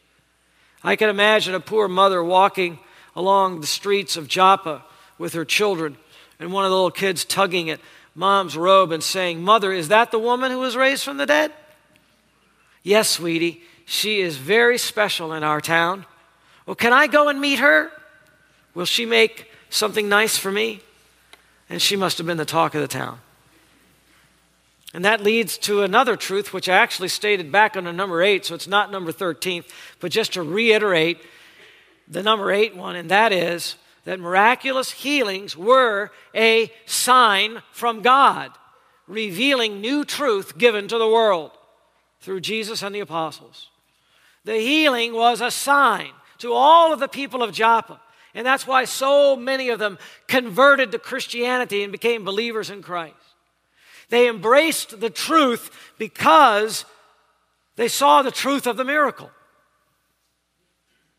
I 0.84 0.98
can 0.98 1.10
imagine 1.10 1.56
a 1.56 1.62
poor 1.62 1.88
mother 1.88 2.22
walking 2.22 2.80
along 3.16 3.62
the 3.62 3.68
streets 3.68 4.18
of 4.18 4.28
Joppa 4.28 4.84
with 5.18 5.34
her 5.34 5.46
children, 5.46 5.98
and 6.40 6.52
one 6.52 6.66
of 6.66 6.72
the 6.72 6.76
little 6.76 6.92
kids 6.92 7.24
tugging 7.26 7.70
at 7.70 7.80
mom's 8.16 8.58
robe 8.58 8.92
and 8.92 9.04
saying, 9.04 9.42
Mother, 9.42 9.72
is 9.72 9.88
that 9.88 10.12
the 10.12 10.20
woman 10.20 10.52
who 10.52 10.60
was 10.60 10.76
raised 10.76 11.04
from 11.04 11.18
the 11.18 11.26
dead? 11.26 11.52
Yes, 12.84 13.10
sweetie, 13.10 13.62
she 13.86 14.22
is 14.22 14.38
very 14.38 14.78
special 14.78 15.34
in 15.34 15.44
our 15.44 15.62
town. 15.62 16.06
Well, 16.66 16.76
can 16.76 16.94
I 16.94 17.08
go 17.08 17.30
and 17.30 17.40
meet 17.40 17.60
her? 17.60 17.92
Will 18.74 18.86
she 18.86 19.06
make 19.06 19.52
something 19.70 20.10
nice 20.10 20.38
for 20.38 20.52
me? 20.52 20.82
And 21.70 21.82
she 21.82 21.96
must 21.96 22.18
have 22.18 22.28
been 22.28 22.38
the 22.38 22.46
talk 22.46 22.76
of 22.76 22.82
the 22.82 22.88
town. 22.88 23.20
And 24.94 25.04
that 25.06 25.24
leads 25.24 25.58
to 25.60 25.82
another 25.82 26.16
truth, 26.16 26.54
which 26.54 26.70
I 26.70 26.78
actually 26.78 27.08
stated 27.08 27.52
back 27.52 27.76
under 27.76 27.92
number 27.92 28.22
eight, 28.22 28.46
so 28.46 28.54
it's 28.54 28.68
not 28.68 28.92
number 28.92 29.12
13, 29.12 29.64
but 30.00 30.12
just 30.12 30.34
to 30.34 30.44
reiterate 30.44 31.20
the 32.14 32.24
number 32.24 32.52
eight 32.52 32.76
one, 32.76 32.96
and 32.96 33.10
that 33.10 33.32
is 33.32 33.76
that 34.06 34.20
miraculous 34.20 34.92
healings 34.92 35.56
were 35.56 36.12
a 36.36 36.72
sign 36.86 37.62
from 37.72 38.02
God, 38.02 38.52
revealing 39.08 39.82
new 39.82 40.04
truth 40.04 40.58
given 40.58 40.88
to 40.88 40.98
the 40.98 41.08
world 41.08 41.52
through 42.20 42.42
Jesus 42.42 42.82
and 42.82 42.94
the 42.94 43.00
apostles. 43.00 43.70
The 44.46 44.60
healing 44.60 45.14
was 45.14 45.42
a 45.42 45.52
sign 45.52 46.12
to 46.40 46.54
all 46.54 46.92
of 46.92 47.00
the 47.00 47.08
people 47.08 47.42
of 47.42 47.54
Joppa. 47.54 48.00
And 48.36 48.46
that's 48.46 48.68
why 48.68 48.86
so 48.86 49.36
many 49.36 49.70
of 49.70 49.80
them 49.80 49.98
converted 50.28 50.92
to 50.92 51.00
Christianity 51.00 51.84
and 51.84 51.92
became 51.92 52.26
believers 52.26 52.70
in 52.70 52.82
Christ. 52.82 53.16
They 54.10 54.28
embraced 54.28 55.00
the 55.00 55.10
truth 55.10 55.94
because 55.98 56.86
they 57.76 57.88
saw 57.88 58.22
the 58.22 58.32
truth 58.32 58.68
of 58.68 58.76
the 58.76 58.84
miracle. 58.84 59.32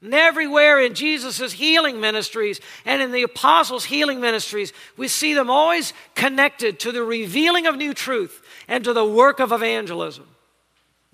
And 0.05 0.13
everywhere 0.13 0.79
in 0.81 0.93
Jesus' 0.93 1.53
healing 1.53 1.99
ministries 1.99 2.61
and 2.85 3.01
in 3.01 3.11
the 3.11 3.23
apostles' 3.23 3.87
healing 3.87 4.21
ministries, 4.21 4.75
we 4.99 5.09
see 5.09 5.33
them 5.33 5.49
always 5.49 5.95
connected 6.15 6.79
to 6.81 6.93
the 6.93 7.03
revealing 7.03 7.67
of 7.67 7.77
new 7.77 7.95
truth 7.95 8.43
and 8.69 8.85
to 8.85 8.93
the 8.93 9.07
work 9.07 9.41
of 9.41 9.51
evangelism. 9.51 10.27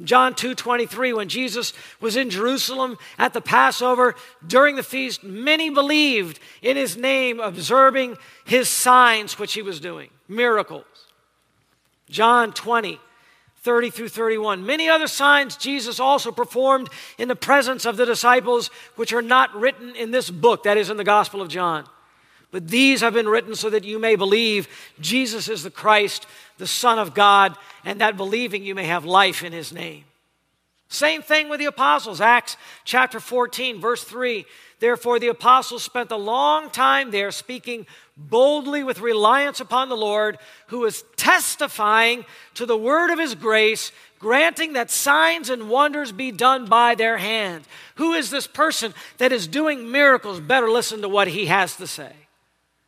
John 0.02 0.34
2:23 0.34 1.12
when 1.12 1.28
Jesus 1.28 1.72
was 2.00 2.16
in 2.16 2.30
Jerusalem 2.30 2.98
at 3.16 3.32
the 3.32 3.40
Passover 3.40 4.16
during 4.44 4.74
the 4.74 4.82
feast 4.82 5.22
many 5.22 5.70
believed 5.70 6.40
in 6.60 6.76
his 6.76 6.96
name 6.96 7.38
observing 7.38 8.18
his 8.44 8.68
signs 8.68 9.38
which 9.38 9.52
he 9.52 9.60
was 9.60 9.78
doing 9.78 10.08
miracles 10.26 10.86
John 12.08 12.54
20 12.54 12.98
30 13.62 13.90
through 13.90 14.08
31. 14.08 14.64
Many 14.64 14.88
other 14.88 15.06
signs 15.06 15.56
Jesus 15.56 16.00
also 16.00 16.32
performed 16.32 16.88
in 17.18 17.28
the 17.28 17.36
presence 17.36 17.84
of 17.84 17.96
the 17.96 18.06
disciples, 18.06 18.68
which 18.96 19.12
are 19.12 19.22
not 19.22 19.54
written 19.54 19.94
in 19.94 20.10
this 20.10 20.30
book, 20.30 20.62
that 20.62 20.78
is, 20.78 20.88
in 20.88 20.96
the 20.96 21.04
Gospel 21.04 21.42
of 21.42 21.48
John. 21.48 21.84
But 22.50 22.68
these 22.68 23.00
have 23.00 23.14
been 23.14 23.28
written 23.28 23.54
so 23.54 23.70
that 23.70 23.84
you 23.84 23.98
may 23.98 24.16
believe 24.16 24.68
Jesus 25.00 25.48
is 25.48 25.62
the 25.62 25.70
Christ, 25.70 26.26
the 26.58 26.66
Son 26.66 26.98
of 26.98 27.14
God, 27.14 27.56
and 27.84 28.00
that 28.00 28.16
believing 28.16 28.64
you 28.64 28.74
may 28.74 28.84
have 28.84 29.04
life 29.04 29.44
in 29.44 29.52
his 29.52 29.72
name. 29.72 30.04
Same 30.90 31.22
thing 31.22 31.48
with 31.48 31.60
the 31.60 31.66
apostles. 31.66 32.20
Acts 32.20 32.56
chapter 32.84 33.20
14, 33.20 33.80
verse 33.80 34.02
3. 34.02 34.44
Therefore, 34.80 35.20
the 35.20 35.28
apostles 35.28 35.84
spent 35.84 36.10
a 36.10 36.16
long 36.16 36.68
time 36.68 37.12
there 37.12 37.30
speaking 37.30 37.86
boldly 38.16 38.82
with 38.82 39.00
reliance 39.00 39.60
upon 39.60 39.88
the 39.88 39.96
Lord, 39.96 40.36
who 40.66 40.84
is 40.84 41.04
testifying 41.16 42.24
to 42.54 42.66
the 42.66 42.76
word 42.76 43.10
of 43.10 43.20
his 43.20 43.36
grace, 43.36 43.92
granting 44.18 44.72
that 44.72 44.90
signs 44.90 45.48
and 45.48 45.70
wonders 45.70 46.10
be 46.10 46.32
done 46.32 46.66
by 46.66 46.96
their 46.96 47.18
hand. 47.18 47.64
Who 47.94 48.12
is 48.14 48.30
this 48.30 48.48
person 48.48 48.92
that 49.18 49.30
is 49.30 49.46
doing 49.46 49.92
miracles? 49.92 50.40
Better 50.40 50.68
listen 50.68 51.02
to 51.02 51.08
what 51.08 51.28
he 51.28 51.46
has 51.46 51.76
to 51.76 51.86
say. 51.86 52.12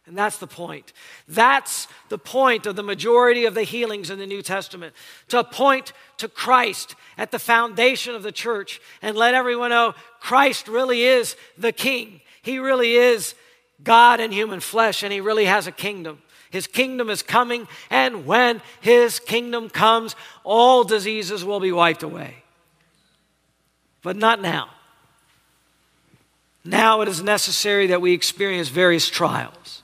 And 0.07 0.19
that's 0.19 0.39
the 0.39 0.49
point. 0.49 0.93
That's 1.29 1.87
the 2.09 2.19
point 2.19 2.67
of 2.67 2.75
the 2.75 2.83
majority 2.83 3.45
of 3.45 3.55
the 3.55 3.63
healings 3.63 4.11
in 4.11 4.19
the 4.19 4.27
New 4.27 4.43
Testament 4.43 4.95
to 5.29 5.45
point 5.45 5.93
to 6.17 6.29
Christ 6.29 6.97
at 7.17 7.31
the 7.31 7.39
foundation 7.39 8.15
of 8.15 8.25
the 8.25 8.33
church 8.33 8.81
and 9.01 9.17
let 9.17 9.35
everyone 9.35 9.71
know 9.71 9.95
Christ 10.19 10.67
really 10.67 11.03
is 11.05 11.37
the 11.57 11.73
King. 11.73 12.21
He 12.43 12.59
really 12.59 12.95
is 12.95 13.35
God 13.85 14.19
in 14.21 14.33
human 14.33 14.61
flesh, 14.61 15.03
and 15.03 15.13
He 15.13 15.21
really 15.21 15.45
has 15.45 15.67
a 15.67 15.73
kingdom. 15.73 16.21
His 16.51 16.67
kingdom 16.67 17.09
is 17.09 17.23
coming, 17.23 17.67
and 17.89 18.27
when 18.27 18.61
His 18.81 19.21
kingdom 19.21 19.71
comes, 19.71 20.17
all 20.45 20.85
diseases 20.85 21.45
will 21.45 21.61
be 21.61 21.73
wiped 21.73 22.03
away. 22.03 22.43
But 24.03 24.17
not 24.17 24.43
now. 24.43 24.69
Now 26.65 27.01
it 27.01 27.09
is 27.09 27.23
necessary 27.23 27.89
that 27.89 28.01
we 28.01 28.13
experience 28.13 28.69
various 28.69 29.09
trials. 29.09 29.82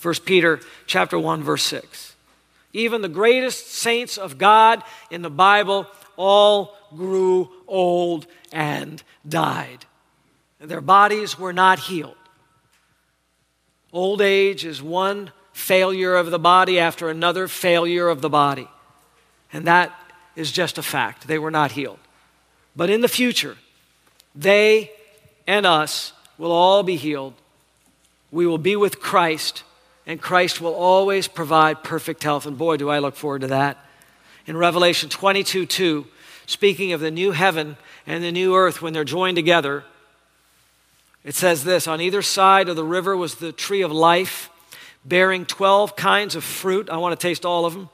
1 0.00 0.14
Peter 0.24 0.60
chapter 0.86 1.18
1 1.18 1.42
verse 1.42 1.64
6. 1.64 2.14
Even 2.72 3.02
the 3.02 3.08
greatest 3.08 3.72
saints 3.72 4.18
of 4.18 4.38
God 4.38 4.82
in 5.10 5.22
the 5.22 5.30
Bible 5.30 5.86
all 6.16 6.76
grew 6.96 7.50
old 7.66 8.26
and 8.52 9.02
died. 9.28 9.86
Their 10.60 10.80
bodies 10.80 11.38
were 11.38 11.52
not 11.52 11.78
healed. 11.78 12.16
Old 13.92 14.20
age 14.20 14.64
is 14.64 14.82
one 14.82 15.32
failure 15.52 16.14
of 16.14 16.30
the 16.30 16.38
body 16.38 16.78
after 16.78 17.08
another 17.08 17.48
failure 17.48 18.08
of 18.08 18.20
the 18.20 18.28
body. 18.28 18.68
And 19.52 19.66
that 19.66 19.92
is 20.36 20.52
just 20.52 20.78
a 20.78 20.82
fact. 20.82 21.26
They 21.26 21.38
were 21.38 21.50
not 21.50 21.72
healed. 21.72 21.98
But 22.76 22.90
in 22.90 23.00
the 23.00 23.08
future, 23.08 23.56
they 24.34 24.92
and 25.46 25.66
us 25.66 26.12
will 26.36 26.52
all 26.52 26.82
be 26.82 26.96
healed. 26.96 27.34
We 28.30 28.46
will 28.46 28.58
be 28.58 28.76
with 28.76 29.00
Christ, 29.00 29.64
and 30.08 30.22
Christ 30.22 30.58
will 30.62 30.74
always 30.74 31.28
provide 31.28 31.84
perfect 31.84 32.22
health. 32.22 32.46
And 32.46 32.56
boy, 32.56 32.78
do 32.78 32.88
I 32.88 32.98
look 32.98 33.14
forward 33.14 33.42
to 33.42 33.48
that. 33.48 33.76
In 34.46 34.56
Revelation 34.56 35.10
22 35.10 35.66
2, 35.66 36.06
speaking 36.46 36.94
of 36.94 37.00
the 37.00 37.10
new 37.10 37.32
heaven 37.32 37.76
and 38.06 38.24
the 38.24 38.32
new 38.32 38.56
earth 38.56 38.80
when 38.80 38.94
they're 38.94 39.04
joined 39.04 39.36
together, 39.36 39.84
it 41.24 41.34
says 41.34 41.62
this 41.62 41.86
On 41.86 42.00
either 42.00 42.22
side 42.22 42.70
of 42.70 42.74
the 42.74 42.84
river 42.84 43.14
was 43.14 43.34
the 43.34 43.52
tree 43.52 43.82
of 43.82 43.92
life, 43.92 44.48
bearing 45.04 45.44
12 45.44 45.94
kinds 45.94 46.34
of 46.34 46.42
fruit. 46.42 46.88
I 46.88 46.96
want 46.96 47.18
to 47.18 47.22
taste 47.22 47.44
all 47.44 47.66
of 47.66 47.74
them. 47.74 47.90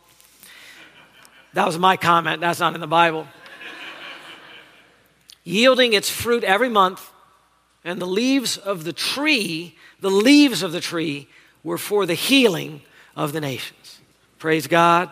That 1.52 1.66
was 1.66 1.78
my 1.78 1.96
comment, 1.96 2.40
that's 2.40 2.60
not 2.60 2.76
in 2.76 2.80
the 2.80 2.86
Bible. 2.86 3.26
Yielding 5.44 5.92
its 5.92 6.10
fruit 6.10 6.44
every 6.44 6.68
month, 6.68 7.10
and 7.84 8.00
the 8.00 8.06
leaves 8.06 8.56
of 8.56 8.84
the 8.84 8.92
tree, 8.92 9.76
the 10.00 10.10
leaves 10.10 10.62
of 10.62 10.70
the 10.70 10.80
tree, 10.80 11.28
were 11.64 11.78
for 11.78 12.06
the 12.06 12.14
healing 12.14 12.82
of 13.16 13.32
the 13.32 13.40
nations. 13.40 13.98
Praise 14.38 14.66
God, 14.66 15.10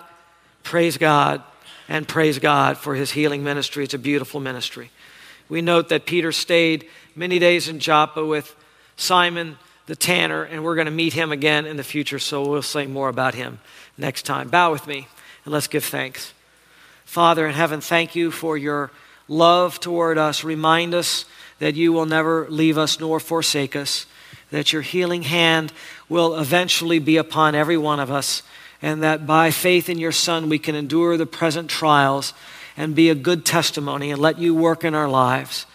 praise 0.63 0.99
God, 0.99 1.43
and 1.89 2.07
praise 2.07 2.39
God 2.39 2.79
for 2.79 2.95
his 2.95 3.11
healing 3.11 3.43
ministry. 3.43 3.85
It's 3.85 3.95
a 3.95 3.99
beautiful 3.99 4.39
ministry. 4.39 4.91
We 5.49 5.63
note 5.63 5.89
that 5.89 6.07
Peter 6.07 6.31
stayed 6.31 6.87
many 7.17 7.39
days 7.39 7.69
in 7.69 7.81
Joppa 7.81 8.25
with 8.25 8.55
Simon 8.97 9.59
the 9.87 9.97
tanner, 9.97 10.45
and 10.45 10.63
we're 10.63 10.77
going 10.77 10.87
to 10.87 10.93
meet 10.93 11.13
him 11.13 11.33
again 11.33 11.67
in 11.67 11.77
the 11.77 11.85
future, 11.85 12.19
so 12.19 12.49
we'll 12.49 12.63
say 12.63 12.87
more 12.87 13.09
about 13.09 13.35
him 13.35 13.59
next 13.99 14.23
time. 14.23 14.49
Bow 14.49 14.71
with 14.71 14.87
me 14.87 15.09
and 15.45 15.53
let's 15.53 15.67
give 15.67 15.85
thanks. 15.85 16.33
Father 17.05 17.47
in 17.47 17.55
heaven, 17.55 17.81
thank 17.81 18.15
you 18.15 18.31
for 18.31 18.57
your 18.57 18.91
love 19.29 19.81
toward 19.81 20.19
us. 20.19 20.45
Remind 20.45 20.95
us 20.95 21.25
that 21.59 21.75
you 21.75 21.93
will 21.93 22.07
never 22.07 22.49
leave 22.49 22.79
us 22.79 23.01
nor 23.01 23.21
forsake 23.21 23.77
us, 23.77 24.07
that 24.53 24.73
your 24.73 24.83
healing 24.83 25.23
hand 25.23 25.73
will 26.09 26.39
eventually 26.39 26.99
be 26.99 27.17
upon 27.17 27.55
every 27.55 27.77
one 27.77 27.99
of 27.99 28.11
us, 28.11 28.43
and 28.81 29.03
that 29.03 29.27
by 29.27 29.51
faith 29.51 29.89
in 29.89 29.99
your 29.99 30.13
Son 30.13 30.49
we 30.49 30.59
can 30.59 30.75
endure 30.75 31.17
the 31.17 31.27
present 31.27 31.69
trials 31.69 32.35
and 32.77 32.95
be 32.95 33.11
a 33.11 33.15
good 33.15 33.45
testimony 33.45 34.11
and 34.11 34.21
let 34.21 34.39
you 34.39 34.55
work 34.55 34.85
in 34.85 34.95
our 34.95 35.09
lives. 35.09 35.67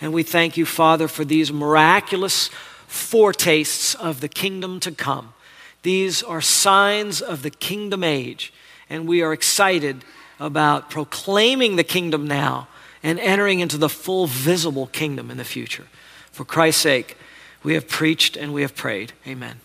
And 0.00 0.12
we 0.12 0.22
thank 0.22 0.56
you, 0.56 0.64
Father, 0.64 1.08
for 1.08 1.24
these 1.24 1.52
miraculous 1.52 2.50
foretastes 2.86 3.94
of 3.94 4.20
the 4.20 4.28
kingdom 4.28 4.78
to 4.80 4.92
come. 4.92 5.34
These 5.82 6.22
are 6.22 6.40
signs 6.40 7.20
of 7.20 7.42
the 7.42 7.50
kingdom 7.50 8.04
age, 8.04 8.52
and 8.90 9.08
we 9.08 9.22
are 9.22 9.32
excited 9.32 10.04
about 10.38 10.90
proclaiming 10.90 11.76
the 11.76 11.84
kingdom 11.84 12.26
now 12.26 12.68
and 13.02 13.18
entering 13.20 13.60
into 13.60 13.78
the 13.78 13.88
full 13.88 14.26
visible 14.26 14.86
kingdom 14.86 15.30
in 15.30 15.36
the 15.36 15.44
future. 15.44 15.86
For 16.30 16.44
Christ's 16.44 16.82
sake, 16.82 17.16
we 17.62 17.74
have 17.74 17.88
preached 17.88 18.36
and 18.36 18.52
we 18.52 18.62
have 18.62 18.74
prayed. 18.76 19.12
Amen. 19.26 19.60